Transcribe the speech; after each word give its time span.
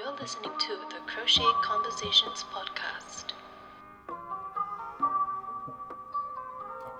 You're 0.00 0.16
listening 0.16 0.52
to 0.58 0.78
the 0.88 0.96
Crochet 1.06 1.44
Conversations 1.62 2.46
podcast. 2.50 3.32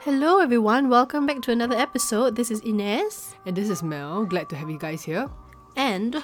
Hello, 0.00 0.40
everyone. 0.40 0.90
Welcome 0.90 1.24
back 1.24 1.40
to 1.42 1.50
another 1.50 1.76
episode. 1.76 2.36
This 2.36 2.50
is 2.50 2.60
Ines. 2.60 3.36
And 3.46 3.56
this 3.56 3.70
is 3.70 3.82
Mel. 3.82 4.26
Glad 4.26 4.50
to 4.50 4.56
have 4.56 4.68
you 4.68 4.78
guys 4.78 5.02
here. 5.02 5.30
and 5.76 6.22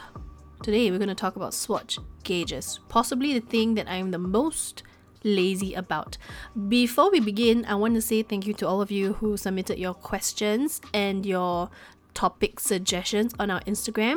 today 0.63 0.91
we're 0.91 0.99
going 0.99 1.09
to 1.09 1.15
talk 1.15 1.37
about 1.37 1.55
swatch 1.55 1.99
gauges, 2.25 2.81
possibly 2.91 3.33
the 3.33 3.47
thing 3.47 3.75
that 3.77 3.89
I'm 3.89 4.11
the 4.11 4.19
most 4.19 4.83
lazy 5.25 5.73
about. 5.73 6.19
Before 6.69 7.11
we 7.11 7.21
begin, 7.21 7.65
I 7.65 7.77
want 7.77 7.95
to 7.95 8.03
say 8.03 8.23
thank 8.23 8.47
you 8.47 8.53
to 8.53 8.69
all 8.69 8.83
of 8.83 8.91
you 8.91 9.15
who 9.15 9.39
submitted 9.39 9.79
your 9.79 9.95
questions 9.95 10.83
and 10.93 11.25
your 11.25 11.71
topic 12.17 12.59
suggestions 12.59 13.35
on 13.39 13.51
our 13.51 13.61
Instagram. 13.61 14.17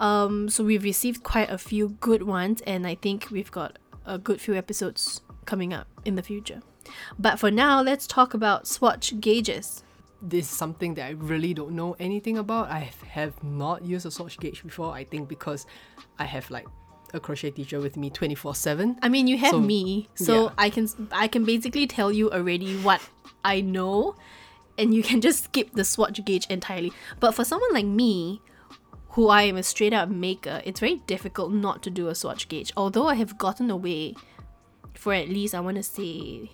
Um, 0.00 0.48
so 0.48 0.64
we've 0.64 0.82
received 0.82 1.22
quite 1.22 1.50
a 1.50 1.58
few 1.58 1.90
good 2.00 2.22
ones, 2.22 2.62
and 2.66 2.86
I 2.86 2.94
think 2.96 3.28
we've 3.30 3.50
got 3.50 3.78
a 4.06 4.18
good 4.18 4.40
few 4.40 4.54
episodes 4.54 5.20
coming 5.44 5.72
up 5.72 5.86
in 6.04 6.14
the 6.16 6.22
future. 6.22 6.62
But 7.18 7.38
for 7.38 7.50
now, 7.50 7.82
let's 7.82 8.06
talk 8.06 8.32
about 8.34 8.66
swatch 8.66 9.20
gauges. 9.20 9.84
This 10.22 10.50
is 10.50 10.56
something 10.56 10.94
that 10.94 11.06
I 11.06 11.10
really 11.10 11.54
don't 11.54 11.72
know 11.72 11.96
anything 11.98 12.38
about. 12.38 12.70
I 12.70 12.90
have 13.08 13.42
not 13.44 13.84
used 13.84 14.06
a 14.06 14.10
swatch 14.10 14.38
gauge 14.40 14.62
before. 14.62 14.92
I 14.92 15.04
think 15.04 15.28
because 15.28 15.66
I 16.18 16.24
have 16.24 16.50
like 16.50 16.66
a 17.12 17.20
crochet 17.20 17.50
teacher 17.50 17.80
with 17.80 17.96
me 17.96 18.08
24 18.10 18.54
7. 18.54 18.98
I 19.02 19.08
mean, 19.08 19.26
you 19.26 19.36
have 19.38 19.50
So, 19.50 19.60
me, 19.60 20.08
so 20.14 20.44
yeah. 20.44 20.50
I 20.58 20.70
can 20.70 20.88
I 21.12 21.28
can 21.28 21.44
basically 21.44 21.86
tell 21.86 22.10
you 22.10 22.30
already 22.30 22.76
what 22.78 23.00
I 23.44 23.60
know, 23.60 24.14
and 24.78 24.94
you 24.94 25.02
can 25.02 25.20
just 25.20 25.44
skip 25.44 25.72
the 25.72 25.84
swatch 25.84 26.24
gauge 26.24 26.46
entirely. 26.46 26.92
But 27.18 27.34
for 27.34 27.44
someone 27.44 27.72
like 27.72 27.86
me, 27.86 28.40
who 29.10 29.28
I 29.28 29.42
am 29.42 29.56
a 29.56 29.62
straight 29.62 29.92
up 29.92 30.08
maker, 30.08 30.62
it's 30.64 30.80
very 30.80 30.96
difficult 31.06 31.52
not 31.52 31.82
to 31.82 31.90
do 31.90 32.08
a 32.08 32.14
swatch 32.14 32.48
gauge. 32.48 32.72
Although 32.76 33.06
I 33.06 33.14
have 33.14 33.38
gotten 33.38 33.70
away 33.70 34.14
for 34.94 35.12
at 35.14 35.28
least 35.28 35.54
I 35.54 35.60
want 35.60 35.76
to 35.76 35.82
say 35.82 36.50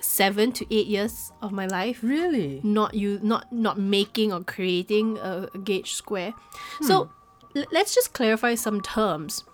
seven 0.00 0.52
to 0.52 0.74
eight 0.74 0.86
years 0.86 1.32
of 1.42 1.50
my 1.50 1.66
life 1.66 2.00
Really? 2.02 2.60
not 2.62 2.94
you 2.94 3.18
not 3.20 3.52
not 3.52 3.78
making 3.78 4.32
or 4.32 4.44
creating 4.44 5.18
a, 5.18 5.48
a 5.52 5.58
gauge 5.58 5.92
square 5.94 6.34
so 6.80 7.04
hmm. 7.52 7.58
l- 7.58 7.66
let's 7.72 7.94
just 7.96 8.12
clarify 8.12 8.54
some 8.54 8.80
terms 8.80 9.44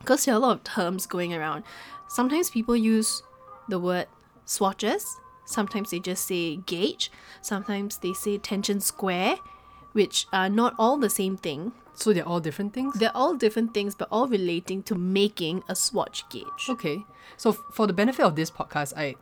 because 0.00 0.26
there 0.26 0.34
are 0.34 0.36
a 0.36 0.40
lot 0.40 0.56
of 0.58 0.64
terms 0.64 1.06
going 1.06 1.32
around 1.32 1.64
sometimes 2.08 2.50
people 2.50 2.76
use 2.76 3.22
the 3.70 3.78
word 3.78 4.06
swatches 4.44 5.16
sometimes 5.46 5.90
they 5.90 5.98
just 5.98 6.26
say 6.26 6.56
gauge 6.56 7.10
sometimes 7.40 7.98
they 7.98 8.12
say 8.12 8.36
tension 8.36 8.80
square 8.80 9.36
which 9.94 10.26
are 10.32 10.50
not 10.50 10.74
all 10.78 10.96
the 10.98 11.08
same 11.10 11.36
thing 11.38 11.72
So 11.94 12.12
they're 12.12 12.26
all 12.28 12.40
different 12.40 12.74
things? 12.74 12.98
they're 13.00 13.16
all 13.16 13.34
different 13.34 13.72
things 13.72 13.94
but 13.94 14.08
all 14.10 14.26
relating 14.28 14.82
to 14.90 14.94
making 14.94 15.62
a 15.68 15.74
swatch 15.74 16.22
gauge 16.28 16.66
Okay. 16.68 16.98
So 17.38 17.50
f- 17.50 17.62
for 17.72 17.86
the 17.86 17.92
benefit 17.94 18.24
of 18.26 18.34
this 18.36 18.50
podcast, 18.50 18.92
I 18.96 19.14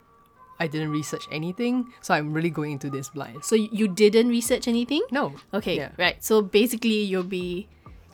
I 0.60 0.66
didn't 0.68 0.90
research 0.94 1.26
anything, 1.32 1.90
so 2.06 2.14
I'm 2.14 2.32
really 2.32 2.50
going 2.50 2.72
into 2.72 2.88
this 2.90 3.08
blind. 3.10 3.44
so 3.44 3.54
you 3.56 3.88
didn't 3.88 4.28
research 4.28 4.68
anything 4.68 5.02
No. 5.10 5.34
Okay, 5.52 5.76
Yeah. 5.76 5.90
right. 5.98 6.16
So 6.22 6.40
basically, 6.42 7.02
you'll 7.02 7.24
be 7.40 7.68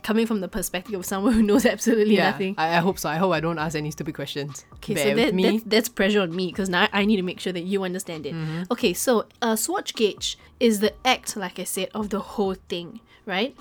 coming 0.09 0.27
from 0.27 0.41
the 0.41 0.49
perspective 0.49 0.95
of 0.95 1.05
someone 1.05 1.35
who 1.35 1.43
knows 1.43 1.67
absolutely 1.77 2.17
Yeah, 2.17 2.31
nothing. 2.31 2.55
I, 2.57 2.79
I 2.79 2.81
hope 2.81 2.99
so. 2.99 3.11
I 3.11 3.17
hope 3.17 3.31
I 3.35 3.41
don't 3.41 3.59
ask 3.59 3.77
any 3.77 3.91
stupid 3.91 4.15
questions. 4.15 4.65
Okay, 4.77 4.95
Bear 4.95 5.05
so 5.05 5.15
with 5.15 5.25
that, 5.27 5.35
me. 5.35 5.61
that's, 5.67 5.91
pressure 5.91 6.23
on 6.23 6.35
me 6.35 6.47
because 6.47 6.71
now 6.71 6.89
I 6.95 7.05
need 7.05 7.17
to 7.17 7.23
make 7.23 7.39
sure 7.41 7.53
that 7.53 7.65
you 7.65 7.85
understand 7.85 8.25
it. 8.25 8.33
Mm-hmm. 8.33 8.63
Okay, 8.71 8.95
so 8.95 9.27
a 9.43 9.55
swatch 9.55 9.95
gauge 9.95 10.39
is 10.61 10.81
the 10.81 10.95
act, 11.05 11.37
like 11.37 11.59
I 11.59 11.65
said, 11.65 11.91
of 11.95 12.09
the 12.09 12.21
whole 12.21 12.55
thing, 12.55 13.01
right? 13.27 13.55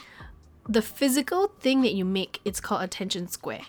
The 0.70 0.82
physical 0.82 1.48
thing 1.60 1.82
that 1.82 1.92
you 1.94 2.06
make, 2.06 2.40
it's 2.46 2.62
called 2.62 2.82
a 2.82 2.88
tension 2.88 3.28
square. 3.28 3.64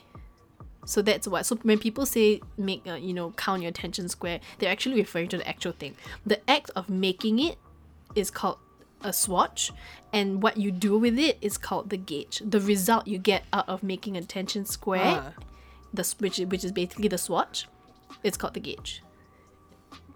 So 0.86 1.02
that's 1.02 1.26
what. 1.26 1.46
So 1.46 1.56
when 1.56 1.80
people 1.80 2.06
say 2.06 2.40
make, 2.56 2.86
uh, 2.86 2.94
you 2.94 3.12
know, 3.12 3.32
count 3.32 3.60
your 3.62 3.72
tension 3.72 4.08
square, 4.08 4.38
they're 4.60 4.70
actually 4.70 5.00
referring 5.00 5.28
to 5.30 5.38
the 5.38 5.48
actual 5.48 5.72
thing. 5.72 5.96
The 6.24 6.38
act 6.48 6.70
of 6.76 6.88
making 6.88 7.40
it 7.40 7.56
is 8.14 8.30
called 8.30 8.58
a 9.02 9.12
swatch, 9.12 9.72
and 10.12 10.42
what 10.42 10.56
you 10.56 10.70
do 10.70 10.98
with 10.98 11.18
it 11.18 11.38
is 11.40 11.58
called 11.58 11.90
the 11.90 11.96
gauge. 11.96 12.42
The 12.44 12.60
result 12.60 13.06
you 13.06 13.18
get 13.18 13.44
out 13.52 13.68
of 13.68 13.82
making 13.82 14.16
a 14.16 14.22
tension 14.22 14.64
square, 14.64 15.22
Ah. 15.22 15.32
the 15.92 16.14
which 16.18 16.38
which 16.38 16.64
is 16.64 16.72
basically 16.72 17.08
the 17.08 17.18
swatch, 17.18 17.66
it's 18.22 18.36
called 18.36 18.54
the 18.54 18.60
gauge. 18.60 19.02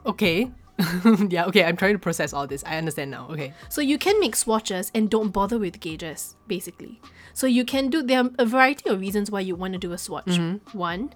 Okay. 0.05 0.51
yeah, 1.29 1.45
okay, 1.47 1.65
I'm 1.65 1.77
trying 1.77 1.93
to 1.93 1.99
process 1.99 2.33
all 2.33 2.47
this. 2.47 2.65
I 2.65 2.77
understand 2.77 3.11
now. 3.11 3.29
Okay. 3.31 3.53
So 3.69 3.81
you 3.81 3.99
can 3.99 4.19
make 4.19 4.35
swatches 4.35 4.91
and 4.95 5.09
don't 5.09 5.31
bother 5.31 5.59
with 5.59 5.79
gauges, 5.81 6.35
basically. 6.49 7.01
So 7.35 7.47
you 7.47 7.65
can 7.65 7.89
do 7.89 8.03
there 8.03 8.25
are 8.25 8.31
a 8.39 8.47
variety 8.47 8.89
of 8.91 8.99
reasons 9.01 9.31
why 9.31 9.41
you 9.41 9.55
want 9.55 9.75
to 9.75 9.79
do 9.79 9.93
a 9.93 9.99
swatch. 9.99 10.39
One, 10.73 11.13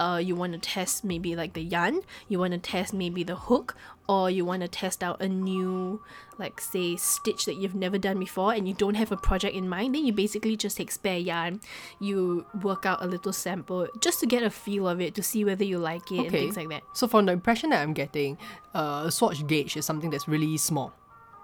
uh, 0.00 0.16
you 0.16 0.34
want 0.34 0.52
to 0.54 0.58
test 0.58 1.04
maybe 1.04 1.36
like 1.36 1.52
the 1.52 1.60
yarn, 1.62 2.00
you 2.28 2.38
want 2.38 2.52
to 2.52 2.58
test 2.58 2.94
maybe 2.94 3.22
the 3.22 3.36
hook, 3.36 3.76
or 4.08 4.30
you 4.30 4.44
want 4.44 4.62
to 4.62 4.68
test 4.68 5.02
out 5.04 5.20
a 5.20 5.28
new, 5.28 6.02
like 6.38 6.60
say, 6.60 6.96
stitch 6.96 7.44
that 7.44 7.56
you've 7.56 7.74
never 7.74 7.98
done 7.98 8.18
before 8.18 8.52
and 8.54 8.66
you 8.66 8.74
don't 8.74 8.94
have 8.94 9.12
a 9.12 9.16
project 9.16 9.54
in 9.54 9.68
mind, 9.68 9.94
then 9.94 10.04
you 10.06 10.12
basically 10.12 10.56
just 10.56 10.78
take 10.78 10.90
spare 10.90 11.18
yarn, 11.18 11.60
you 12.00 12.46
work 12.62 12.86
out 12.86 13.04
a 13.04 13.06
little 13.06 13.32
sample 13.32 13.86
just 14.00 14.18
to 14.20 14.26
get 14.26 14.42
a 14.42 14.50
feel 14.50 14.88
of 14.88 15.00
it, 15.00 15.14
to 15.14 15.22
see 15.22 15.44
whether 15.44 15.64
you 15.64 15.78
like 15.78 16.10
it 16.10 16.18
and 16.20 16.30
things 16.30 16.56
like 16.56 16.68
that. 16.70 16.82
So 16.94 17.06
from 17.06 17.26
the 17.26 17.32
impression 17.32 17.70
that 17.70 17.82
I'm 17.82 17.92
getting, 17.92 18.38
uh, 18.74 19.04
a 19.06 19.10
swatch 19.12 19.46
gauge 19.46 19.76
is 19.76 19.84
something 19.84 20.10
that's 20.10 20.26
really 20.26 20.56
small. 20.56 20.92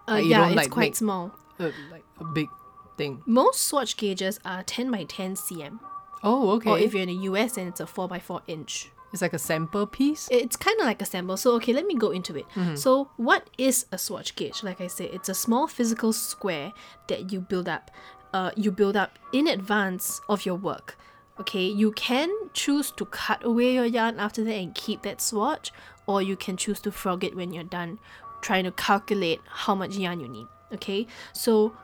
Uh, 0.08 0.12
Like, 0.14 0.26
yeah, 0.26 0.46
it's 0.46 0.56
like, 0.56 0.70
quite 0.70 0.96
small. 0.96 1.32
Uh, 1.60 1.70
like 1.92 2.04
a 2.18 2.24
big 2.24 2.48
thing. 2.96 3.22
Most 3.26 3.62
swatch 3.64 3.96
gauges 3.96 4.40
are 4.44 4.62
10 4.62 4.90
by 4.90 5.04
10 5.04 5.34
cm. 5.36 5.78
Oh, 6.22 6.50
okay. 6.56 6.70
Or 6.70 6.78
if 6.78 6.92
you're 6.94 7.02
in 7.02 7.08
the 7.08 7.22
US, 7.30 7.52
then 7.52 7.68
it's 7.68 7.80
a 7.80 7.84
4x4 7.86 8.42
inch. 8.46 8.90
it's 9.12 9.22
like 9.22 9.32
a 9.32 9.38
sample 9.38 9.86
piece. 9.86 10.28
It's 10.30 10.56
kind 10.56 10.78
of 10.80 10.86
like 10.86 11.00
a 11.00 11.04
sample. 11.06 11.36
So, 11.36 11.52
okay, 11.56 11.72
let 11.72 11.86
me 11.86 11.94
go 11.94 12.10
into 12.10 12.36
it. 12.36 12.46
So, 12.76 13.10
what 13.16 13.48
is 13.56 13.86
a 13.92 13.98
swatch 13.98 14.34
gauge? 14.36 14.62
Like 14.62 14.80
I 14.80 14.88
said, 14.88 15.10
it's 15.12 15.28
a 15.28 15.34
small 15.34 15.66
physical 15.66 16.12
square 16.12 16.72
that 17.08 17.32
you 17.32 17.40
build 17.40 17.68
up. 17.68 17.90
Uh, 18.34 18.50
you 18.56 18.70
build 18.70 18.96
up 18.96 19.18
in 19.32 19.46
advance 19.46 20.20
of 20.28 20.44
your 20.44 20.56
work. 20.56 20.98
Okay, 21.38 21.64
you 21.66 21.92
can 21.92 22.28
choose 22.54 22.90
to 22.92 23.04
cut 23.06 23.44
away 23.44 23.74
your 23.74 23.84
yarn 23.84 24.18
after 24.18 24.42
that 24.44 24.54
and 24.54 24.74
keep 24.74 25.02
that 25.02 25.20
swatch, 25.20 25.70
or 26.06 26.20
you 26.22 26.34
can 26.36 26.56
choose 26.56 26.80
to 26.80 26.90
frog 26.90 27.24
it 27.24 27.36
when 27.36 27.52
you're 27.52 27.64
done, 27.64 27.98
trying 28.40 28.64
to 28.64 28.72
calculate 28.72 29.40
how 29.46 29.74
much 29.74 29.96
yarn 29.96 30.20
you 30.20 30.28
need. 30.28 30.46
Okay, 30.72 31.06
so 31.32 31.74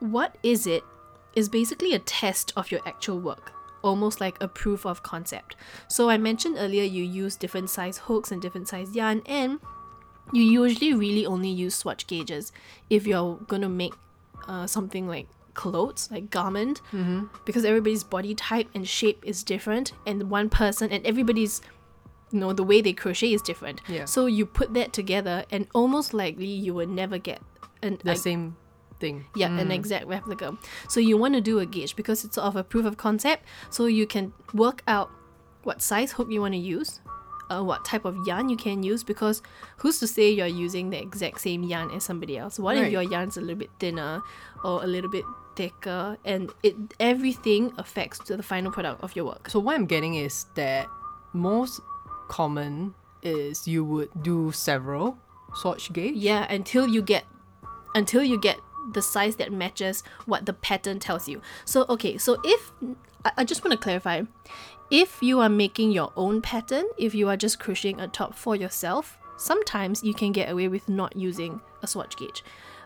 what 0.00 0.36
is 0.42 0.66
it? 0.66 0.82
Is 1.34 1.48
basically 1.48 1.92
a 1.94 1.98
test 2.00 2.52
of 2.56 2.70
your 2.70 2.80
actual 2.86 3.18
work, 3.20 3.52
almost 3.86 4.20
like 4.20 4.36
a 4.42 4.48
proof 4.48 4.84
of 4.84 5.02
concept. 5.02 5.56
So 5.88 6.10
I 6.10 6.18
mentioned 6.18 6.56
earlier 6.58 6.82
you 6.84 7.04
use 7.04 7.36
different 7.36 7.70
size 7.70 7.98
hooks 7.98 8.30
and 8.32 8.42
different 8.42 8.68
size 8.68 8.94
yarn, 8.94 9.22
and 9.26 9.60
you 10.32 10.42
usually 10.42 10.92
really 10.92 11.24
only 11.24 11.48
use 11.48 11.74
swatch 11.74 12.06
gauges 12.06 12.52
if 12.90 13.06
you're 13.06 13.36
gonna 13.48 13.68
make 13.68 13.94
uh, 14.48 14.66
something 14.66 15.06
like 15.08 15.28
clothes, 15.54 16.08
like 16.10 16.28
garment, 16.30 16.82
because 17.44 17.64
everybody's 17.64 18.04
body 18.04 18.34
type 18.34 18.68
and 18.74 18.86
shape 18.86 19.22
is 19.24 19.42
different, 19.42 19.92
and 20.06 20.28
one 20.30 20.50
person 20.50 20.90
and 20.90 21.06
everybody's 21.06 21.62
you 22.32 22.40
know 22.40 22.52
the 22.52 22.64
way 22.64 22.80
they 22.82 22.92
crochet 22.92 23.32
is 23.32 23.40
different. 23.40 23.80
Yeah. 23.88 24.04
So 24.04 24.26
you 24.26 24.46
put 24.46 24.74
that 24.74 24.92
together, 24.92 25.44
and 25.50 25.66
almost 25.74 26.12
likely 26.12 26.46
you 26.46 26.74
will 26.74 26.88
never 26.88 27.18
get 27.18 27.40
an 27.82 27.98
The 28.04 28.12
a- 28.12 28.16
same 28.16 28.56
thing. 29.00 29.26
yeah, 29.34 29.48
an 29.58 29.70
exact 29.70 30.06
replica. 30.06 30.56
So 30.88 31.00
you 31.00 31.16
want 31.16 31.34
to 31.34 31.40
do 31.40 31.58
a 31.58 31.66
gauge 31.66 31.96
because 31.96 32.24
it's 32.24 32.36
sort 32.36 32.46
of 32.46 32.56
a 32.56 32.64
proof 32.64 32.86
of 32.86 32.96
concept. 32.96 33.44
So 33.70 33.86
you 33.86 34.06
can 34.06 34.32
work 34.54 34.82
out 34.86 35.10
what 35.62 35.82
size 35.82 36.12
hook 36.12 36.28
you 36.30 36.40
want 36.40 36.54
to 36.54 36.60
use, 36.60 37.00
uh, 37.50 37.62
what 37.62 37.84
type 37.84 38.04
of 38.04 38.16
yarn 38.26 38.48
you 38.48 38.56
can 38.56 38.82
use. 38.82 39.02
Because 39.04 39.42
who's 39.78 39.98
to 40.00 40.06
say 40.06 40.30
you're 40.30 40.46
using 40.46 40.90
the 40.90 41.00
exact 41.00 41.40
same 41.40 41.62
yarn 41.62 41.90
as 41.90 42.04
somebody 42.04 42.38
else? 42.38 42.58
What 42.58 42.76
if 42.76 42.90
your 42.92 43.02
yarn's 43.02 43.36
a 43.36 43.40
little 43.40 43.56
bit 43.56 43.70
thinner 43.78 44.22
or 44.64 44.82
a 44.82 44.86
little 44.86 45.10
bit 45.10 45.24
thicker, 45.56 46.18
and 46.24 46.52
it 46.62 46.76
everything 47.00 47.72
affects 47.78 48.18
to 48.20 48.36
the 48.36 48.42
final 48.42 48.70
product 48.70 49.02
of 49.02 49.16
your 49.16 49.24
work. 49.24 49.50
So 49.50 49.58
what 49.58 49.74
I'm 49.74 49.86
getting 49.86 50.14
is 50.14 50.46
that 50.54 50.86
most 51.32 51.80
common 52.28 52.94
is 53.22 53.66
you 53.66 53.84
would 53.84 54.10
do 54.22 54.52
several 54.52 55.18
swatch 55.54 55.92
gauge. 55.92 56.14
Yeah, 56.14 56.46
until 56.52 56.86
you 56.86 57.02
get 57.02 57.24
until 57.94 58.22
you 58.22 58.38
get 58.38 58.60
the 58.92 59.02
size 59.02 59.36
that 59.36 59.52
matches 59.52 60.02
what 60.26 60.46
the 60.46 60.52
pattern 60.52 60.98
tells 60.98 61.28
you. 61.28 61.40
So 61.64 61.86
okay, 61.88 62.18
so 62.18 62.38
if 62.44 62.72
I, 63.36 63.44
just 63.44 63.64
want 63.64 63.72
to 63.72 63.78
clarify, 63.78 64.22
if 64.90 65.22
you 65.22 65.40
are 65.40 65.48
making 65.48 65.92
your 65.92 66.12
own 66.16 66.42
pattern, 66.42 66.84
if 66.96 67.14
you 67.14 67.28
are 67.28 67.36
just 67.36 67.58
crocheting 67.58 68.00
a 68.00 68.08
top 68.08 68.34
for 68.34 68.54
yourself, 68.54 69.18
sometimes 69.36 70.04
you 70.04 70.14
can 70.14 70.32
get 70.32 70.50
away 70.50 70.68
with 70.68 70.88
not 70.88 71.16
using 71.16 71.60
a 71.82 71.86
swatch 71.86 72.16
gauge. 72.16 72.44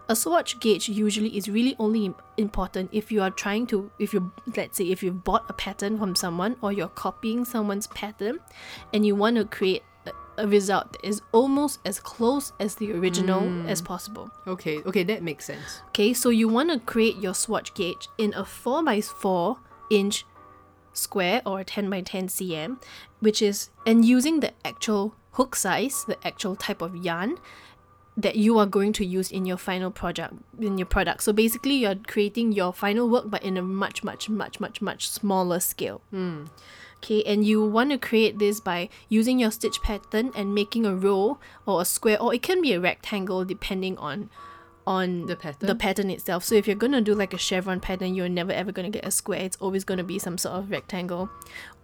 A 0.08 0.16
swatch 0.16 0.58
gauge 0.58 0.88
usually 0.88 1.36
is 1.36 1.48
really 1.48 1.76
only 1.78 2.12
important 2.36 2.90
if 2.92 3.12
you 3.12 3.22
are 3.22 3.30
trying 3.30 3.66
to, 3.68 3.90
if 4.00 4.12
you, 4.12 4.32
let's 4.56 4.78
say, 4.78 4.84
if 4.84 5.02
you've 5.02 5.22
bought 5.22 5.44
a 5.48 5.52
pattern 5.52 5.98
from 5.98 6.16
someone 6.16 6.56
or 6.62 6.72
you're 6.72 6.88
copying 6.88 7.44
someone's 7.44 7.86
pattern 7.88 8.40
and 8.92 9.06
you 9.06 9.14
want 9.14 9.36
to 9.36 9.44
create 9.44 9.84
a, 10.42 10.46
result 10.46 10.92
that 10.92 11.06
is 11.06 11.22
almost 11.32 11.80
as 11.84 12.00
close 12.00 12.52
as 12.58 12.74
the 12.76 12.92
original 12.92 13.40
hmm. 13.40 13.66
as 13.66 13.80
possible. 13.80 14.30
Okay, 14.46 14.78
okay, 14.78 15.04
that 15.04 15.22
makes 15.22 15.44
sense. 15.44 15.82
Okay, 15.88 16.12
so 16.12 16.28
you 16.28 16.48
want 16.48 16.70
to 16.70 16.78
create 16.80 17.16
your 17.16 17.34
swatch 17.34 17.74
gauge 17.74 18.08
in 18.18 18.34
a 18.34 18.44
4 18.44 18.82
by 18.82 19.00
4 19.00 19.58
inch 19.90 20.24
square 20.92 21.42
or 21.46 21.60
a 21.60 21.64
10 21.64 21.90
by 21.90 22.00
10 22.00 22.28
cm, 22.28 22.82
which 23.20 23.42
is, 23.42 23.70
and 23.86 24.04
using 24.04 24.40
the 24.40 24.52
actual 24.64 25.14
hook 25.32 25.54
size, 25.54 26.04
the 26.06 26.18
actual 26.26 26.56
type 26.56 26.82
of 26.82 26.96
yarn 26.96 27.38
that 28.16 28.36
you 28.36 28.58
are 28.58 28.66
going 28.66 28.92
to 28.92 29.04
use 29.04 29.30
in 29.30 29.46
your 29.46 29.56
final 29.56 29.90
project 29.90 30.34
in 30.60 30.78
your 30.78 30.86
product. 30.86 31.22
So 31.22 31.32
basically 31.32 31.74
you're 31.74 31.94
creating 31.94 32.52
your 32.52 32.72
final 32.72 33.08
work 33.08 33.24
but 33.28 33.42
in 33.42 33.56
a 33.56 33.62
much 33.62 34.04
much 34.04 34.28
much 34.28 34.60
much 34.60 34.82
much 34.82 35.08
smaller 35.08 35.60
scale. 35.60 36.02
Hmm. 36.10 36.44
Okay, 37.02 37.22
and 37.24 37.44
you 37.46 37.64
want 37.64 37.90
to 37.92 37.98
create 37.98 38.38
this 38.38 38.60
by 38.60 38.90
using 39.08 39.38
your 39.38 39.50
stitch 39.50 39.80
pattern 39.82 40.32
and 40.36 40.54
making 40.54 40.84
a 40.84 40.94
row 40.94 41.38
or 41.64 41.80
a 41.80 41.84
square 41.86 42.20
or 42.20 42.34
it 42.34 42.42
can 42.42 42.60
be 42.60 42.74
a 42.74 42.80
rectangle 42.80 43.44
depending 43.44 43.96
on 43.96 44.28
on 44.86 45.26
The 45.26 45.36
pattern? 45.36 45.66
the 45.66 45.74
pattern 45.74 46.10
itself. 46.10 46.44
So 46.44 46.54
if 46.56 46.66
you're 46.66 46.76
gonna 46.76 47.00
do 47.00 47.14
like 47.14 47.32
a 47.32 47.38
chevron 47.38 47.80
pattern, 47.80 48.14
you're 48.14 48.28
never 48.28 48.52
ever 48.52 48.70
gonna 48.72 48.90
get 48.90 49.06
a 49.06 49.10
square. 49.10 49.40
It's 49.40 49.56
always 49.60 49.84
gonna 49.84 50.04
be 50.04 50.18
some 50.18 50.36
sort 50.36 50.56
of 50.56 50.70
rectangle 50.70 51.30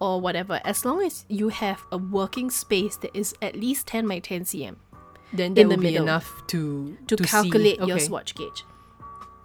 or 0.00 0.20
whatever. 0.20 0.60
As 0.64 0.84
long 0.84 1.02
as 1.02 1.24
you 1.28 1.48
have 1.48 1.80
a 1.90 1.96
working 1.98 2.50
space 2.50 2.96
that 2.98 3.16
is 3.16 3.34
at 3.40 3.54
least 3.56 3.86
10 3.86 4.06
by 4.08 4.18
10 4.18 4.42
cm 4.44 4.76
Then 5.32 5.54
that 5.54 5.60
in 5.62 5.68
the 5.68 5.76
will 5.76 5.82
be 5.82 5.96
enough 5.96 6.42
to 6.48 6.96
to, 7.06 7.16
see. 7.16 7.24
calculate 7.24 7.78
your 7.80 7.98
swatch 7.98 8.34
gauge. 8.34 8.64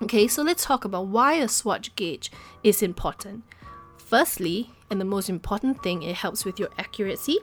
Okay, 0.04 0.28
so 0.28 0.42
let's 0.44 0.66
talk 0.66 0.84
about 0.84 1.08
why 1.08 1.36
a 1.36 1.48
swatch 1.48 1.96
gauge 1.96 2.32
is 2.64 2.82
important. 2.82 3.44
Firstly, 3.98 4.72
and 4.92 5.02
the 5.02 5.06
most 5.06 5.30
important 5.30 5.82
thing, 5.82 6.04
it 6.04 6.16
helps 6.16 6.46
with 6.46 6.60
your 6.60 6.70
accuracy. 6.78 7.40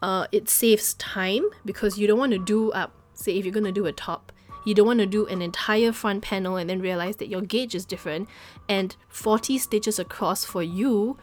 Uh, 0.00 0.26
it 0.32 0.48
saves 0.48 0.94
time 0.94 1.44
because 1.64 1.98
you 1.98 2.06
don't 2.06 2.18
want 2.18 2.32
to 2.32 2.38
do 2.38 2.70
up. 2.72 2.92
Say 3.14 3.36
if 3.36 3.44
you're 3.44 3.52
gonna 3.52 3.72
do 3.72 3.86
a 3.86 3.92
top, 3.92 4.32
you 4.64 4.74
don't 4.74 4.86
want 4.86 5.00
to 5.00 5.06
do 5.06 5.26
an 5.26 5.42
entire 5.42 5.92
front 5.92 6.22
panel 6.22 6.56
and 6.56 6.70
then 6.70 6.80
realize 6.80 7.16
that 7.16 7.28
your 7.28 7.40
gauge 7.40 7.74
is 7.74 7.84
different, 7.84 8.28
and 8.68 8.94
40 9.08 9.58
stitches 9.58 9.98
across 9.98 10.44
for 10.44 10.62
you 10.62 11.18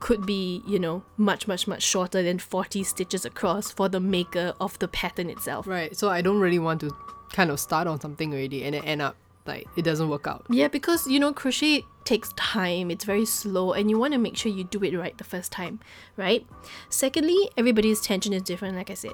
could 0.00 0.24
be, 0.24 0.62
you 0.66 0.78
know, 0.78 1.02
much, 1.18 1.46
much, 1.46 1.68
much 1.68 1.82
shorter 1.82 2.22
than 2.22 2.38
40 2.38 2.82
stitches 2.84 3.26
across 3.26 3.70
for 3.70 3.88
the 3.88 4.00
maker 4.00 4.54
of 4.58 4.78
the 4.78 4.88
pattern 4.88 5.28
itself. 5.28 5.66
Right. 5.66 5.94
So 5.94 6.08
I 6.08 6.22
don't 6.22 6.40
really 6.40 6.58
want 6.58 6.80
to 6.80 6.96
kind 7.32 7.50
of 7.50 7.60
start 7.60 7.86
on 7.86 8.00
something 8.00 8.32
already 8.32 8.64
and 8.64 8.74
then 8.74 8.84
end 8.84 9.02
up 9.02 9.16
like 9.46 9.66
it 9.76 9.82
doesn't 9.82 10.08
work 10.08 10.26
out. 10.26 10.46
Yeah, 10.48 10.68
because 10.68 11.06
you 11.06 11.20
know, 11.20 11.32
crochet 11.32 11.84
takes 12.10 12.32
time, 12.36 12.90
it's 12.90 13.04
very 13.04 13.24
slow, 13.24 13.72
and 13.72 13.88
you 13.90 13.96
want 14.02 14.12
to 14.14 14.18
make 14.26 14.36
sure 14.36 14.50
you 14.50 14.64
do 14.64 14.82
it 14.88 14.96
right 15.02 15.16
the 15.16 15.24
first 15.34 15.50
time, 15.52 15.78
right? 16.16 16.42
Secondly, 16.88 17.40
everybody's 17.56 18.00
tension 18.00 18.32
is 18.32 18.42
different, 18.42 18.76
like 18.76 18.90
I 18.90 18.94
said. 18.94 19.12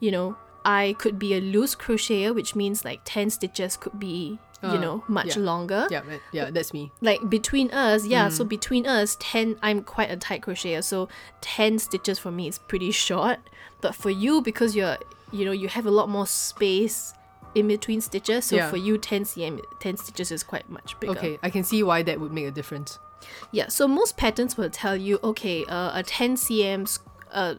You 0.00 0.10
know, 0.10 0.36
I 0.64 0.94
could 0.98 1.18
be 1.18 1.30
a 1.34 1.40
loose 1.40 1.74
crocheter, 1.74 2.34
which 2.34 2.54
means 2.54 2.84
like 2.84 3.00
10 3.04 3.30
stitches 3.30 3.76
could 3.76 3.98
be, 3.98 4.38
you 4.62 4.68
Uh, 4.76 4.80
know, 4.84 5.04
much 5.08 5.36
yeah. 5.36 5.42
longer. 5.50 5.82
Yeah, 5.90 6.02
yeah, 6.32 6.50
that's 6.50 6.72
me. 6.72 6.90
Like 7.00 7.20
between 7.38 7.70
us, 7.70 8.06
yeah, 8.06 8.28
so 8.28 8.44
between 8.44 8.86
us, 8.86 9.16
10, 9.20 9.56
I'm 9.62 9.82
quite 9.82 10.10
a 10.10 10.16
tight 10.16 10.42
crocheter, 10.42 10.82
so 10.82 11.08
10 11.40 11.78
stitches 11.78 12.18
for 12.18 12.30
me 12.30 12.48
is 12.48 12.58
pretty 12.58 12.90
short. 12.90 13.38
But 13.80 13.94
for 13.94 14.10
you, 14.10 14.40
because 14.42 14.76
you're, 14.76 14.96
you 15.32 15.44
know, 15.46 15.52
you 15.62 15.68
have 15.68 15.86
a 15.86 15.90
lot 16.00 16.08
more 16.08 16.26
space 16.26 17.14
in 17.54 17.68
between 17.68 18.00
stitches, 18.00 18.46
so 18.46 18.56
Yeah. 18.56 18.70
for 18.70 18.76
you, 18.76 18.98
10 18.98 19.24
cm, 19.24 19.60
10 19.80 19.96
stitches 19.96 20.30
is 20.32 20.42
quite 20.42 20.68
much 20.68 20.98
bigger. 21.00 21.12
Okay, 21.12 21.38
I 21.42 21.50
can 21.50 21.64
see 21.64 21.82
why 21.82 22.02
that 22.02 22.20
would 22.20 22.32
make 22.32 22.46
a 22.46 22.50
difference. 22.50 22.98
Yeah, 23.52 23.68
so 23.68 23.88
most 23.88 24.16
patterns 24.16 24.56
will 24.56 24.70
tell 24.70 24.96
you, 24.96 25.18
okay, 25.22 25.64
uh, 25.66 25.98
a 25.98 26.02
10 26.02 26.36
cm 26.36 26.98
uh, 27.34 27.54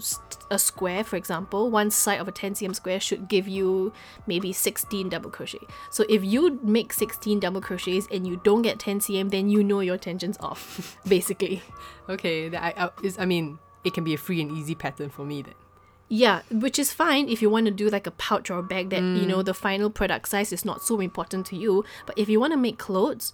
a 0.49 0.57
square, 0.57 1.03
for 1.03 1.17
example, 1.17 1.69
one 1.69 1.91
side 1.91 2.19
of 2.19 2.27
a 2.27 2.31
10 2.31 2.53
cm 2.53 2.75
square 2.75 2.99
should 2.99 3.27
give 3.27 3.47
you 3.47 3.91
maybe 4.25 4.53
16 4.53 5.09
double 5.09 5.29
crochet. 5.29 5.59
So 5.91 6.05
if 6.07 6.23
you 6.23 6.59
make 6.63 6.93
16 6.93 7.41
double 7.41 7.61
crochets 7.61 8.07
and 8.09 8.25
you 8.25 8.39
don't 8.43 8.61
get 8.61 8.79
10 8.79 9.01
cm, 9.01 9.31
then 9.31 9.49
you 9.49 9.63
know 9.63 9.81
your 9.81 9.97
tension's 9.97 10.37
off, 10.39 10.97
basically. 11.07 11.61
Okay, 12.09 12.47
that 12.49 12.63
I, 12.63 12.85
I, 12.85 12.89
is, 13.03 13.19
I 13.19 13.25
mean, 13.25 13.59
it 13.83 13.93
can 13.93 14.03
be 14.03 14.13
a 14.13 14.17
free 14.17 14.41
and 14.41 14.51
easy 14.51 14.75
pattern 14.75 15.09
for 15.09 15.25
me 15.25 15.41
then. 15.41 15.55
Yeah, 16.07 16.41
which 16.51 16.77
is 16.77 16.93
fine 16.93 17.29
if 17.29 17.41
you 17.41 17.49
want 17.49 17.65
to 17.65 17.71
do 17.71 17.89
like 17.89 18.05
a 18.05 18.11
pouch 18.11 18.51
or 18.51 18.59
a 18.59 18.63
bag 18.63 18.89
that, 18.91 19.01
you 19.01 19.25
know, 19.25 19.39
mm. 19.39 19.45
the 19.45 19.55
final 19.55 19.89
product 19.89 20.29
size 20.29 20.53
is 20.53 20.63
not 20.63 20.83
so 20.83 20.99
important 20.99 21.47
to 21.47 21.55
you. 21.55 21.83
But 22.05 22.17
if 22.17 22.29
you 22.29 22.39
want 22.39 22.53
to 22.53 22.57
make 22.57 22.77
clothes, 22.77 23.33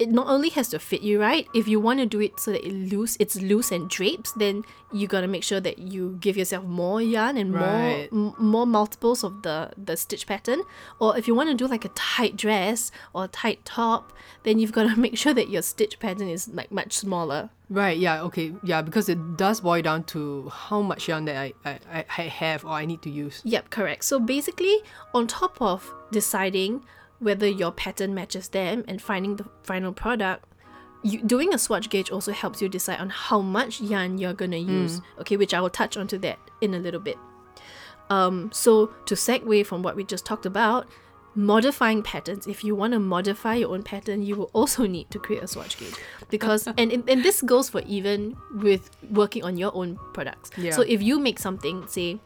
it 0.00 0.08
not 0.08 0.26
only 0.28 0.48
has 0.50 0.68
to 0.70 0.78
fit 0.78 1.02
you 1.02 1.20
right, 1.20 1.46
if 1.54 1.68
you 1.68 1.78
want 1.78 2.00
to 2.00 2.06
do 2.06 2.20
it 2.20 2.40
so 2.40 2.50
that 2.52 2.66
it 2.66 2.72
loose, 2.72 3.16
it's 3.20 3.36
loose 3.40 3.70
and 3.70 3.88
drapes, 3.90 4.32
then 4.32 4.64
you 4.92 5.06
got 5.06 5.20
to 5.20 5.28
make 5.28 5.44
sure 5.44 5.60
that 5.60 5.78
you 5.78 6.16
give 6.20 6.36
yourself 6.36 6.64
more 6.64 7.00
yarn 7.02 7.36
and 7.36 7.54
Right. 7.54 8.10
more 8.12 8.32
m- 8.38 8.44
more 8.52 8.66
multiples 8.66 9.22
of 9.22 9.42
the 9.42 9.70
the 9.76 9.96
stitch 9.96 10.26
pattern. 10.26 10.62
Or 10.98 11.16
if 11.18 11.28
you 11.28 11.34
want 11.34 11.50
to 11.50 11.54
do 11.54 11.66
like 11.74 11.84
a 11.84 11.90
tight 11.94 12.34
dress 12.36 12.90
or 13.14 13.24
a 13.24 13.28
tight 13.28 13.64
top, 13.64 14.12
then 14.42 14.58
you've 14.58 14.72
got 14.72 14.84
to 14.88 14.96
make 15.06 15.16
sure 15.18 15.34
that 15.34 15.48
your 15.50 15.62
stitch 15.62 15.98
pattern 16.00 16.28
is 16.28 16.48
like 16.48 16.72
much 16.72 16.92
smaller. 16.94 17.50
Right, 17.68 17.98
yeah, 17.98 18.22
okay, 18.22 18.52
yeah, 18.64 18.82
because 18.82 19.08
it 19.08 19.36
does 19.36 19.60
boil 19.60 19.80
down 19.82 20.02
to 20.14 20.48
how 20.52 20.80
much 20.82 21.06
yarn 21.08 21.24
that 21.26 21.36
I, 21.36 21.52
I- 21.92 22.04
I 22.18 22.22
have 22.42 22.64
or 22.64 22.72
I 22.72 22.84
need 22.84 23.02
to 23.02 23.10
use. 23.10 23.42
Yep, 23.44 23.70
correct. 23.70 24.02
So 24.04 24.18
basically, 24.18 24.76
on 25.14 25.26
top 25.28 25.60
of 25.62 25.92
deciding 26.10 26.82
whether 27.20 27.46
your 27.46 27.70
pattern 27.70 28.14
matches 28.14 28.48
them 28.48 28.84
and 28.88 29.00
finding 29.00 29.36
the 29.36 29.46
final 29.62 29.92
product, 29.92 30.44
you, 31.02 31.22
doing 31.22 31.54
a 31.54 31.58
swatch 31.58 31.88
gauge 31.88 32.10
also 32.10 32.32
helps 32.32 32.60
you 32.60 32.68
decide 32.68 32.98
on 32.98 33.08
how 33.10 33.40
much 33.40 33.80
yarn 33.80 34.18
you're 34.18 34.34
gonna 34.34 34.56
use. 34.56 35.00
Okay, 35.20 35.36
which 35.36 35.54
I 35.54 35.60
will 35.60 35.70
touch 35.70 35.96
onto 35.96 36.18
that 36.18 36.38
in 36.60 36.74
a 36.74 36.78
little 36.78 37.00
bit. 37.00 37.16
Um, 38.10 38.50
so 38.52 38.86
to 39.06 39.14
segue 39.14 39.64
from 39.64 39.82
what 39.82 39.96
we 39.96 40.04
just 40.04 40.26
talked 40.26 40.44
about, 40.44 40.88
modifying 41.34 42.02
patterns. 42.02 42.46
If 42.46 42.64
you 42.64 42.74
want 42.74 42.92
to 42.92 42.98
modify 42.98 43.54
your 43.54 43.70
own 43.70 43.82
pattern, 43.82 44.22
you 44.22 44.36
will 44.36 44.50
also 44.52 44.86
need 44.86 45.10
to 45.10 45.18
create 45.18 45.42
a 45.42 45.46
swatch 45.46 45.78
gauge 45.78 45.94
because 46.28 46.66
and 46.66 46.78
and 46.92 47.08
and 47.08 47.22
this 47.22 47.40
goes 47.42 47.68
for 47.68 47.80
even 47.82 48.36
with 48.54 48.90
working 49.10 49.44
on 49.44 49.56
your 49.56 49.74
own 49.74 49.98
products. 50.12 50.50
Yeah. 50.56 50.72
So 50.72 50.82
if 50.82 51.02
you 51.02 51.18
make 51.18 51.38
something, 51.38 51.86
say 51.86 52.18